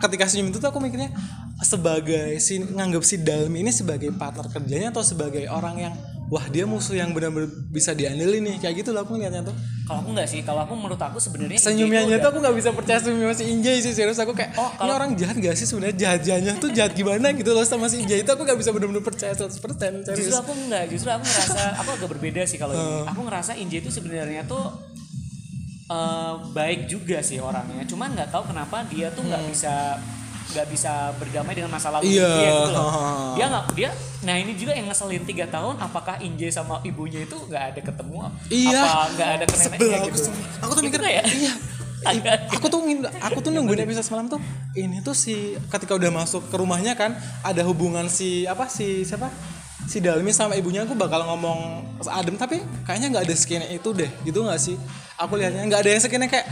ketika 0.04 0.28
senyum 0.28 0.52
itu 0.52 0.60
tuh 0.60 0.70
aku 0.70 0.84
mikirnya 0.84 1.16
sebagai 1.64 2.40
si 2.44 2.60
nganggap 2.60 3.04
si 3.04 3.20
Dalmi 3.24 3.64
ini 3.64 3.72
sebagai 3.72 4.12
partner 4.16 4.48
kerjanya 4.52 4.92
atau 4.92 5.04
sebagai 5.04 5.48
orang 5.52 5.76
yang 5.80 5.96
wah 6.30 6.46
dia 6.46 6.62
musuh 6.64 6.94
yang 6.94 7.10
benar-benar 7.10 7.50
bisa 7.68 7.92
diandelin 7.92 8.40
nih 8.40 8.56
kayak 8.60 8.76
gitu 8.78 8.90
loh 8.90 9.02
aku 9.02 9.14
ngeliatnya 9.14 9.42
tuh. 9.42 9.56
Kalau 9.84 10.00
aku 10.00 10.10
nggak 10.14 10.28
sih 10.28 10.40
kalau 10.42 10.62
aku 10.62 10.74
menurut 10.74 10.98
aku 10.98 11.18
sebenarnya 11.18 11.58
senyumnya 11.58 12.06
tuh 12.16 12.30
aku 12.30 12.40
nggak 12.40 12.56
bisa 12.56 12.70
percaya 12.70 12.98
senyumnya 12.98 13.34
si 13.34 13.50
Injay 13.50 13.78
sih 13.80 13.90
serius. 13.90 14.18
Aku 14.18 14.32
kayak 14.32 14.54
Oh, 14.54 14.70
ini 14.70 14.78
kalau- 14.80 14.96
orang 14.96 15.12
jahat 15.14 15.36
gak 15.36 15.54
sih 15.54 15.66
sebenarnya? 15.66 15.98
Jahat 15.98 16.22
jahatnya 16.22 16.54
tuh 16.56 16.70
jahat 16.70 16.94
gimana? 16.94 17.32
Gitu 17.32 17.50
loh 17.50 17.62
sama 17.64 17.86
si 17.86 17.98
Injay 18.00 18.22
itu 18.22 18.30
aku 18.30 18.42
nggak 18.44 18.56
bisa 18.56 18.70
benar-benar 18.70 19.02
percaya 19.02 19.34
100% 19.34 20.06
serius. 20.06 20.18
Justru 20.22 20.38
aku 20.38 20.52
enggak, 20.56 20.84
justru 20.88 21.10
aku 21.10 21.24
ngerasa 21.24 21.62
aku 21.76 21.90
agak 21.96 22.10
berbeda 22.12 22.42
sih 22.44 22.58
kalau 22.58 22.72
Oh. 22.72 22.82
ini. 23.02 23.10
Aku 23.10 23.22
ngerasa 23.24 23.52
Injay 23.56 23.80
itu 23.80 23.90
sebenarnya 23.90 24.46
tuh 24.46 24.62
eh, 25.88 26.34
baik 26.54 26.86
juga 26.86 27.18
sih 27.20 27.42
orangnya. 27.42 27.82
Cuman 27.84 28.14
nggak 28.14 28.30
tahu 28.30 28.46
kenapa 28.46 28.86
dia 28.86 29.10
tuh 29.10 29.26
nggak 29.26 29.42
bisa 29.50 29.98
nggak 30.50 30.66
bisa 30.66 31.14
berdamai 31.16 31.54
dengan 31.54 31.70
masa 31.70 31.94
lalu 31.94 32.10
Iya. 32.10 32.26
dia 32.28 32.50
gitu 32.50 32.72
loh 32.74 32.90
dia 33.38 33.46
nggak 33.48 33.66
dia 33.78 33.90
nah 34.20 34.36
ini 34.36 34.52
juga 34.54 34.74
yang 34.74 34.90
ngeselin 34.90 35.24
tiga 35.24 35.46
tahun 35.46 35.78
apakah 35.78 36.18
Inje 36.20 36.50
sama 36.50 36.82
ibunya 36.82 37.24
itu 37.24 37.38
nggak 37.38 37.64
ada 37.76 37.82
ketemu 37.86 38.16
Iya. 38.50 38.82
apa 38.82 39.02
nggak 39.14 39.30
ada 39.30 39.46
ke 39.46 39.56
Sebel 39.56 39.78
neneknya 39.78 39.98
aku 40.00 40.08
gitu 40.10 40.20
sebel. 40.26 40.42
Aku 40.60 40.72
tuh 40.74 40.84
Gitu 40.84 40.98
mikir, 40.98 41.02
ya 41.06 41.24
iya. 41.24 41.54
Aku 42.56 42.68
tuh 42.72 42.80
aku 43.20 43.38
tuh 43.44 43.52
nungguin 43.52 43.84
episode 43.84 44.08
semalam 44.08 44.32
tuh 44.32 44.40
ini 44.72 45.04
tuh 45.04 45.12
si 45.12 45.60
ketika 45.68 46.00
udah 46.00 46.08
masuk 46.08 46.48
ke 46.48 46.56
rumahnya 46.56 46.96
kan 46.96 47.12
ada 47.44 47.60
hubungan 47.68 48.08
si 48.08 48.48
apa 48.48 48.72
si 48.72 49.04
siapa 49.04 49.28
si 49.84 50.00
Dalmi 50.00 50.32
sama 50.32 50.56
ibunya 50.56 50.88
aku 50.88 50.96
bakal 50.96 51.28
ngomong 51.28 51.84
adem 52.08 52.40
tapi 52.40 52.64
kayaknya 52.88 53.12
nggak 53.12 53.24
ada 53.28 53.36
skinnya 53.36 53.68
itu 53.68 53.92
deh 53.92 54.08
gitu 54.24 54.48
nggak 54.48 54.56
sih 54.56 54.80
aku 55.20 55.36
lihatnya 55.36 55.68
nggak 55.68 55.82
ada 55.84 55.90
yang 55.92 56.00
skinnya 56.00 56.32
kayak 56.32 56.48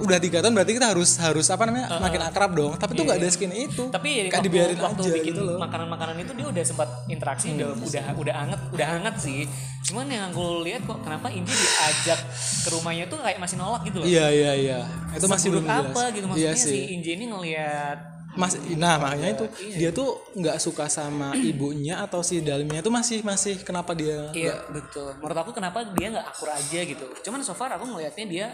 udah 0.00 0.18
tiga 0.18 0.38
tahun 0.42 0.54
berarti 0.54 0.72
kita 0.74 0.86
harus 0.90 1.10
harus 1.22 1.46
apa 1.50 1.62
namanya 1.68 1.86
makin 2.02 2.20
akrab 2.26 2.50
dong. 2.52 2.72
Tapi 2.74 2.92
tuh 2.98 3.04
nggak 3.06 3.18
ada 3.22 3.28
skinnya 3.30 3.58
itu. 3.68 3.84
Tapi 3.88 4.08
kayak 4.28 4.32
waktu, 4.34 4.46
dibiarin 4.46 4.78
waktu 4.80 5.02
aja 5.02 5.12
bikin 5.14 5.32
gitu 5.34 5.40
loh. 5.46 5.58
makanan-makanan 5.62 6.16
itu 6.20 6.32
dia 6.34 6.46
udah 6.50 6.64
sempat 6.64 6.88
interaksi 7.06 7.46
udah 7.54 7.68
udah 7.78 8.04
udah 8.18 8.34
hangat 8.34 8.60
udah 8.74 8.86
hangat 8.86 9.14
sih. 9.20 9.46
Cuman 9.84 10.08
yang 10.08 10.32
aku 10.32 10.64
lihat 10.64 10.82
kok 10.88 10.98
kenapa 11.04 11.28
Inje 11.30 11.52
diajak 11.52 12.20
ke 12.64 12.68
rumahnya 12.72 13.04
tuh 13.06 13.20
kayak 13.20 13.38
masih 13.38 13.56
nolak 13.60 13.82
gitu 13.86 14.02
loh. 14.02 14.06
Iya 14.06 14.26
iya 14.32 14.52
iya. 14.56 14.78
Itu 15.14 15.26
masih 15.28 15.48
belum 15.52 15.66
jelas. 15.68 15.92
apa 15.92 16.02
gitu 16.16 16.26
maksudnya 16.26 16.54
iya 16.54 16.58
si 16.58 16.68
sih. 16.70 16.82
Inje 16.96 17.10
ini 17.14 17.26
ngelihat 17.30 17.98
Mas, 18.34 18.58
nah 18.74 18.98
makanya 18.98 19.30
itu. 19.30 19.46
Iya. 19.62 19.76
dia 19.78 19.90
tuh 19.94 20.18
nggak 20.34 20.58
suka 20.58 20.90
sama 20.90 21.30
ibunya 21.50 22.02
atau 22.02 22.18
si 22.26 22.42
Dalminya 22.42 22.82
tuh 22.82 22.90
masih 22.90 23.22
masih 23.22 23.62
kenapa 23.62 23.94
dia 23.94 24.30
Iya 24.34 24.58
betul. 24.74 25.14
Menurut 25.22 25.38
aku 25.38 25.50
kenapa 25.54 25.86
dia 25.94 26.10
nggak 26.10 26.26
akur 26.26 26.50
aja 26.50 26.80
gitu. 26.82 27.06
Cuman 27.22 27.46
so 27.46 27.54
far 27.54 27.70
aku 27.78 27.86
ngelihatnya 27.86 28.26
dia 28.26 28.46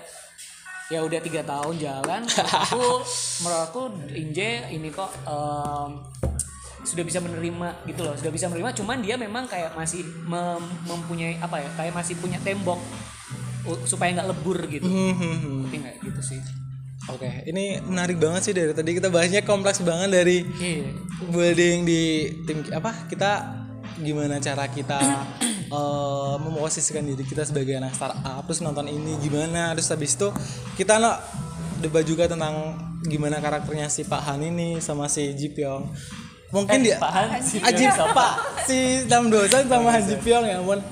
ya 0.90 1.00
udah 1.00 1.20
tiga 1.20 1.40
tahun 1.40 1.74
jalan. 1.78 2.20
Aku 2.66 3.00
menurut 3.42 3.62
aku 3.64 3.80
Inje 4.10 4.66
ini 4.68 4.90
kok 4.90 5.08
em, 5.22 5.90
sudah 6.82 7.04
bisa 7.04 7.18
menerima 7.18 7.86
gitu 7.86 8.00
loh. 8.02 8.14
Sudah 8.14 8.28
bisa 8.28 8.46
menerima. 8.46 8.74
Cuman 8.74 8.98
dia 8.98 9.14
memang 9.14 9.46
kayak 9.46 9.72
masih 9.72 10.02
mem- 10.26 10.70
mempunyai 10.84 11.38
apa 11.38 11.56
ya? 11.56 11.68
Kayak 11.74 11.94
masih 11.94 12.18
punya 12.18 12.36
tembok 12.40 12.82
supaya 13.86 14.10
nggak 14.12 14.28
lebur 14.28 14.58
gitu. 14.66 14.84
Hmm, 14.84 15.14
hmm, 15.14 15.36
hmm. 15.36 15.56
Ngerti 15.62 15.76
nggak 15.78 15.94
gitu 16.02 16.20
sih. 16.26 16.40
Oke, 17.08 17.26
ini 17.44 17.80
menarik 17.80 18.20
banget 18.20 18.42
sih 18.44 18.54
dari 18.54 18.70
tadi 18.70 18.92
kita 18.92 19.08
bahasnya 19.08 19.40
kompleks 19.42 19.80
banget 19.80 20.12
dari 20.12 20.44
Iya. 20.44 20.94
building 21.26 21.78
di 21.82 22.02
tim 22.44 22.60
apa 22.70 23.08
kita 23.08 23.30
gimana 23.98 24.36
cara 24.38 24.68
kita 24.68 25.00
eh, 25.70 26.34
memposisikan 26.42 27.06
diri 27.06 27.22
kita 27.22 27.46
sebagai 27.46 27.78
anak 27.78 27.94
startup 27.94 28.42
terus 28.44 28.60
nonton 28.60 28.90
ini 28.90 29.16
gimana 29.22 29.72
terus 29.72 29.88
habis 29.88 30.18
itu 30.18 30.28
kita 30.74 30.98
no 30.98 31.14
debat 31.80 32.04
juga 32.04 32.28
tentang 32.28 32.76
gimana 33.08 33.40
karakternya 33.40 33.88
si 33.88 34.04
Pak 34.04 34.20
Han 34.28 34.44
ini 34.44 34.82
sama 34.84 35.08
si 35.08 35.32
Ji 35.32 35.48
Pyong. 35.56 35.88
Mungkin 36.52 36.84
dia 36.84 37.00
Pak 37.00 37.12
Han 37.14 37.28
sih. 37.40 37.58
Aji 37.62 37.88
Pak 37.88 38.32
si 38.68 38.78
Nam 39.08 39.32
Dosan 39.32 39.64
sama 39.64 39.88
Han 39.88 40.04
Ji 40.04 40.16
Pyong 40.20 40.44
ya 40.44 40.60
ampun. 40.60 40.84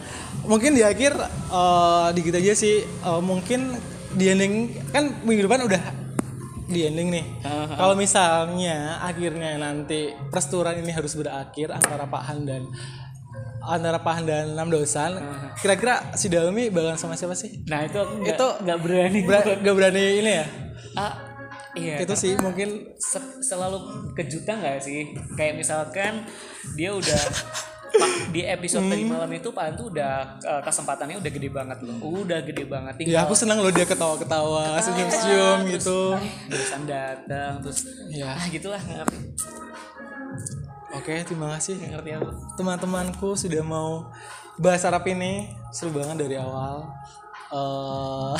Mungkin 0.49 0.72
di 0.72 0.83
akhir 0.87 1.12
eh 1.53 2.09
dikit 2.16 2.41
aja 2.41 2.53
sih 2.57 2.81
eh, 2.87 3.20
mungkin 3.20 3.76
di 4.16 4.24
ending 4.33 4.72
kan 4.89 5.20
minggu 5.20 5.45
depan 5.45 5.68
udah 5.68 5.83
di 6.68 6.89
ending 6.89 7.09
nih. 7.12 7.24
Kalau 7.76 7.93
misalnya 7.97 9.01
akhirnya 9.05 9.61
nanti 9.61 10.12
perseturuan 10.33 10.81
ini 10.81 10.93
harus 10.93 11.12
berakhir 11.16 11.72
antara 11.72 12.09
Pak 12.09 12.22
Han 12.33 12.49
dan 12.49 12.62
antara 13.61 13.99
Pak 13.99 14.13
Han 14.15 14.25
dan 14.25 14.47
Nam 14.53 14.69
Dosan 14.69 15.19
kira-kira 15.55 16.15
si 16.15 16.27
Dalmi 16.27 16.69
bakalan 16.69 16.95
sama 16.95 17.15
siapa 17.15 17.33
sih? 17.33 17.63
Nah 17.65 17.83
itu 17.83 17.97
aku 17.97 18.21
nggak 18.21 18.35
Itu- 18.35 18.57
nggak 18.63 18.79
berani. 18.79 19.21
Ber- 19.23 19.59
gak 19.59 19.75
berani 19.75 20.03
ini 20.19 20.31
ya? 20.33 20.47
Ah, 20.95 21.13
iya. 21.73 21.97
itu 21.99 22.15
sih 22.15 22.35
mungkin 22.37 22.69
se- 22.95 23.39
selalu 23.41 23.79
kejutan 24.13 24.59
nggak 24.59 24.79
sih? 24.79 25.11
Kayak 25.35 25.55
misalkan 25.57 26.23
dia 26.75 26.91
udah 26.91 27.23
Pak, 27.89 28.31
di 28.31 28.45
episode 28.45 28.85
tadi 28.85 29.01
Hmm. 29.01 29.17
malam 29.17 29.31
itu 29.33 29.49
Pak 29.49 29.65
An 29.65 29.73
tuh 29.73 29.89
udah 29.89 30.13
eh, 30.39 30.61
kesempatannya 30.61 31.17
udah 31.19 31.31
gede 31.31 31.49
banget 31.49 31.79
loh. 31.81 31.97
Udah 32.21 32.39
gede 32.41 32.65
banget. 32.65 32.95
Tinggal 32.95 33.15
ya 33.15 33.21
aku 33.25 33.33
senang 33.33 33.59
loh 33.59 33.73
dia 33.73 33.83
ketawa-ketawa 33.83 34.77
senyum-senyum 34.79 35.59
gitu. 35.73 36.13
Dosan 36.47 36.85
datang 36.85 37.59
terus 37.59 37.89
ya 38.09 38.29
ah 38.29 38.45
gitulah 38.45 38.77
ngerti 38.79 39.17
oke 40.95 41.12
terima 41.24 41.57
kasih. 41.57 41.76
Nggak 41.80 41.91
ngerti 42.01 42.11
aku 42.16 42.30
teman-temanku 42.57 43.28
sudah 43.36 43.62
mau 43.64 44.09
bahas 44.57 44.84
Arab 44.84 45.05
ini. 45.09 45.53
Seru 45.72 45.93
banget 45.93 46.24
dari 46.28 46.36
awal. 46.41 46.89
Eh, 47.49 48.34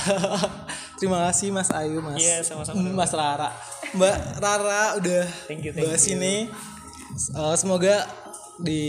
terima 1.01 1.29
kasih 1.29 1.49
Mas 1.49 1.73
Ayu 1.73 2.05
Mas 2.05 2.21
Iya, 2.21 2.45
sama-sama. 2.45 2.81
Mas 2.93 3.13
Rara. 3.13 3.49
Mbak 3.97 4.17
Rara 4.37 4.83
udah 5.01 5.25
Thank 5.49 5.65
you, 5.65 5.73
thank 5.73 5.89
bahas 5.89 6.05
ini. 6.09 6.49
Eh, 7.17 7.55
semoga 7.57 8.05
di 8.59 8.83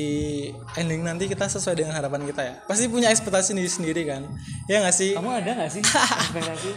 ending 0.75 1.05
nanti 1.05 1.29
kita 1.29 1.45
sesuai 1.45 1.77
dengan 1.77 1.93
harapan 1.95 2.25
kita 2.25 2.41
ya. 2.41 2.53
Pasti 2.65 2.89
punya 2.89 3.13
ekspektasi 3.13 3.53
sendiri 3.55 3.69
sendiri 3.69 4.01
kan. 4.03 4.27
Ya 4.67 4.83
nggak 4.83 4.95
sih? 4.95 5.15
Kamu 5.15 5.29
ada 5.29 5.51
nggak 5.55 5.71
sih 5.71 5.81
ekspektasi 6.27 6.71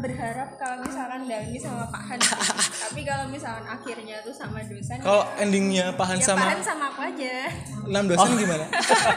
berharap 0.00 0.48
kalau 0.58 0.76
misalkan 0.82 1.20
Dalmi 1.26 1.58
sama 1.58 1.84
Pak 1.90 2.02
Han 2.08 2.18
tapi 2.88 3.00
kalau 3.02 3.24
misalkan 3.28 3.64
akhirnya 3.66 4.16
tuh 4.22 4.34
sama 4.34 4.62
Dosan 4.64 4.98
kalau 5.02 5.24
endingnya 5.36 5.94
Pahan 5.94 6.18
ya 6.18 6.26
sama 6.32 6.40
Pak 6.40 6.50
Han 6.50 6.62
sama 6.62 6.84
aku 6.94 7.00
aja. 7.04 7.34
Enam 7.84 8.04
dosen 8.08 8.30
gimana? 8.38 8.64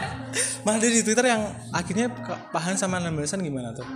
Malah 0.67 0.79
di 0.83 1.01
Twitter 1.05 1.25
yang 1.25 1.41
akhirnya 1.71 2.07
Pahan 2.51 2.75
sama 2.75 2.99
enam 2.99 3.15
dosen 3.15 3.39
gimana 3.39 3.71
tuh 3.71 3.87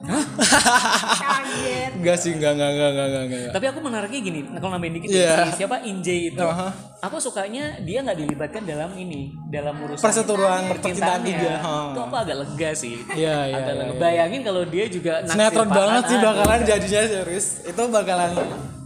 kaget 0.00 1.92
Enggak 1.92 2.16
sih, 2.16 2.32
enggak, 2.32 2.56
enggak, 2.56 2.70
enggak, 2.70 2.88
enggak, 2.88 3.06
enggak, 3.06 3.22
enggak. 3.28 3.52
tapi 3.52 3.64
aku 3.68 3.78
menariknya 3.80 4.20
gini 4.22 4.40
kalau 4.56 4.72
nambahin 4.72 4.94
dikit 4.96 5.08
Iya. 5.10 5.34
si 5.46 5.60
siapa 5.60 5.76
Inje 5.84 6.14
itu 6.32 6.40
Aha. 6.40 6.68
aku 6.98 7.16
sukanya 7.18 7.64
dia 7.80 8.00
nggak 8.00 8.16
dilibatkan 8.16 8.62
dalam 8.64 8.90
ini 8.94 9.20
dalam 9.46 9.76
urusan 9.78 10.00
Perseteruan 10.00 10.62
percintaan 10.70 11.20
juga. 11.20 11.52
Ha. 11.58 11.74
itu 11.92 12.00
aku 12.00 12.16
agak 12.16 12.36
lega 12.38 12.70
sih 12.72 12.96
Iya, 13.12 13.36
iya, 13.46 13.56
agak 13.56 13.66
iya, 13.66 13.80
lega. 13.82 13.92
iya. 13.92 14.00
bayangin 14.00 14.40
kalau 14.40 14.62
dia 14.64 14.84
juga 14.88 15.12
Sinetron 15.22 15.68
banget 15.68 16.02
sih 16.06 16.16
bakalan 16.18 16.58
jadinya 16.64 17.00
serius. 17.02 17.46
Itu 17.62 17.82
bakalan 17.86 18.30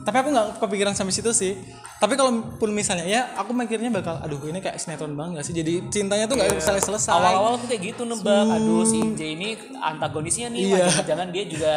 tapi 0.05 0.17
aku 0.19 0.29
nggak 0.31 0.49
kepikiran 0.61 0.93
sampai 0.93 1.15
situ 1.15 1.33
sih. 1.33 1.57
Tapi 1.95 2.15
kalau 2.15 2.31
pun 2.55 2.69
misalnya 2.69 3.07
ya 3.07 3.33
aku 3.33 3.51
mikirnya 3.51 3.89
bakal 3.89 4.19
aduh 4.19 4.37
ini 4.45 4.59
kayak 4.59 4.77
sinetron 4.77 5.15
banget 5.15 5.41
gak 5.41 5.47
sih? 5.47 5.55
Jadi 5.55 5.89
cintanya 5.89 6.27
tuh 6.27 6.37
nggak 6.37 6.59
selesai 6.59 6.85
selesai. 6.85 7.13
awal-awal 7.13 7.57
aku 7.57 7.65
kayak 7.65 7.95
gitu 7.95 8.03
nebak 8.05 8.45
aduh 8.47 8.83
si 8.83 9.01
Inje 9.01 9.27
ini 9.31 9.49
antagonisnya 9.75 10.51
nih 10.51 10.63
Iya. 10.69 10.85
wah, 10.85 11.01
jangan 11.03 11.29
dia 11.31 11.45
juga 11.45 11.73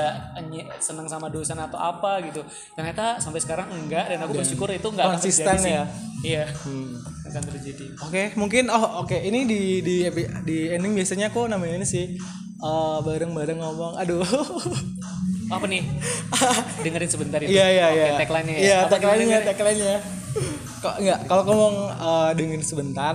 seneng 0.77 1.07
sama 1.07 1.27
dosen 1.27 1.55
atau 1.55 1.77
apa 1.77 2.19
gitu 2.23 2.41
ternyata 2.73 3.17
sampai 3.17 3.39
sekarang 3.39 3.67
enggak 3.69 4.09
dan 4.09 4.19
aku 4.19 4.35
bersyukur 4.35 4.67
itu 4.69 4.87
enggak 4.87 5.15
konsisten 5.15 5.47
terjadi 5.47 5.63
sih. 5.63 5.73
ya. 5.73 5.83
iya 6.23 6.43
akan 7.23 7.41
terjadi 7.47 7.85
Oke, 8.03 8.23
mungkin 8.35 8.67
oh 8.67 9.03
oke 9.03 9.15
ini 9.15 9.45
di 9.45 9.79
di 9.79 9.95
di 10.43 10.57
ending 10.69 10.93
biasanya 10.93 11.29
aku 11.29 11.45
namanya 11.45 11.77
ini 11.77 11.87
sih 11.87 12.17
eh, 12.57 12.97
bareng-bareng 12.99 13.59
ngomong 13.59 13.95
aduh. 13.95 14.23
apa 15.47 15.65
nih 15.65 15.83
dengerin 16.83 17.07
sebentar 17.07 17.39
itu 17.39 17.49
Iya 17.49 17.65
iya 17.67 17.85
iya. 17.89 18.07
tagline-nya 18.15 18.53
ya. 18.53 18.61
Iya, 18.61 18.77
Apa 18.83 18.89
tagline-nya, 18.93 19.37
gimana? 19.37 19.47
tagline-nya. 19.47 19.97
Kok 20.77 20.95
enggak 20.99 21.19
kalau 21.25 21.43
ngomong 21.45 21.75
eh, 21.89 22.29
dengerin 22.35 22.61
sebentar, 22.61 23.13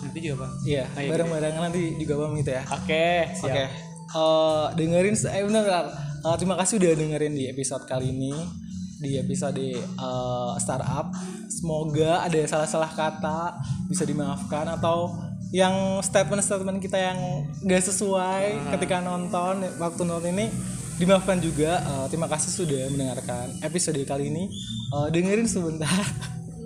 nanti 0.00 0.18
juga 0.18 0.34
apa 0.40 0.48
iya, 0.62 0.84
Oh, 0.88 1.00
iya, 1.00 1.10
bareng-bareng 1.10 1.54
nanti 1.58 1.82
juga 1.96 2.12
pamit 2.18 2.40
gitu 2.40 2.52
ya. 2.52 2.62
oke 2.64 3.06
siap 3.34 3.50
Oke. 3.50 3.64
Eh, 4.12 4.66
dengerin 4.76 5.14
eh 5.16 5.42
benar 5.42 5.62
benar. 5.62 5.84
Eh, 6.22 6.36
terima 6.36 6.56
kasih 6.56 6.74
udah 6.78 6.92
dengerin 6.94 7.32
di 7.32 7.44
episode 7.46 7.84
kali 7.84 8.08
ini 8.08 8.32
di 8.98 9.18
episode 9.18 9.58
eh, 9.82 10.52
startup. 10.56 11.10
Semoga 11.48 12.22
ada 12.22 12.40
salah-salah 12.44 12.90
kata 12.90 13.58
bisa 13.86 14.02
dimaafkan 14.02 14.70
atau 14.72 15.10
yang 15.50 16.00
statement-statement 16.00 16.80
kita 16.80 16.96
yang 16.96 17.18
gak 17.60 17.84
sesuai 17.84 18.72
ketika 18.72 19.00
nonton 19.00 19.60
waktu 19.76 20.02
nonton 20.02 20.32
ini 20.32 20.48
dimaafkan 20.96 21.38
juga. 21.40 21.80
Eh, 21.80 22.06
terima 22.08 22.28
kasih 22.28 22.50
sudah 22.52 22.82
mendengarkan 22.92 23.52
episode 23.60 24.00
kali 24.04 24.28
ini. 24.32 24.44
Eh, 24.92 25.08
dengerin 25.12 25.48
sebentar. 25.48 26.02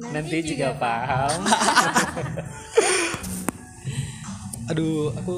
nanti 0.06 0.38
juga 0.44 0.70
paham 0.78 1.42
Aduh, 4.70 5.10
aku 5.18 5.34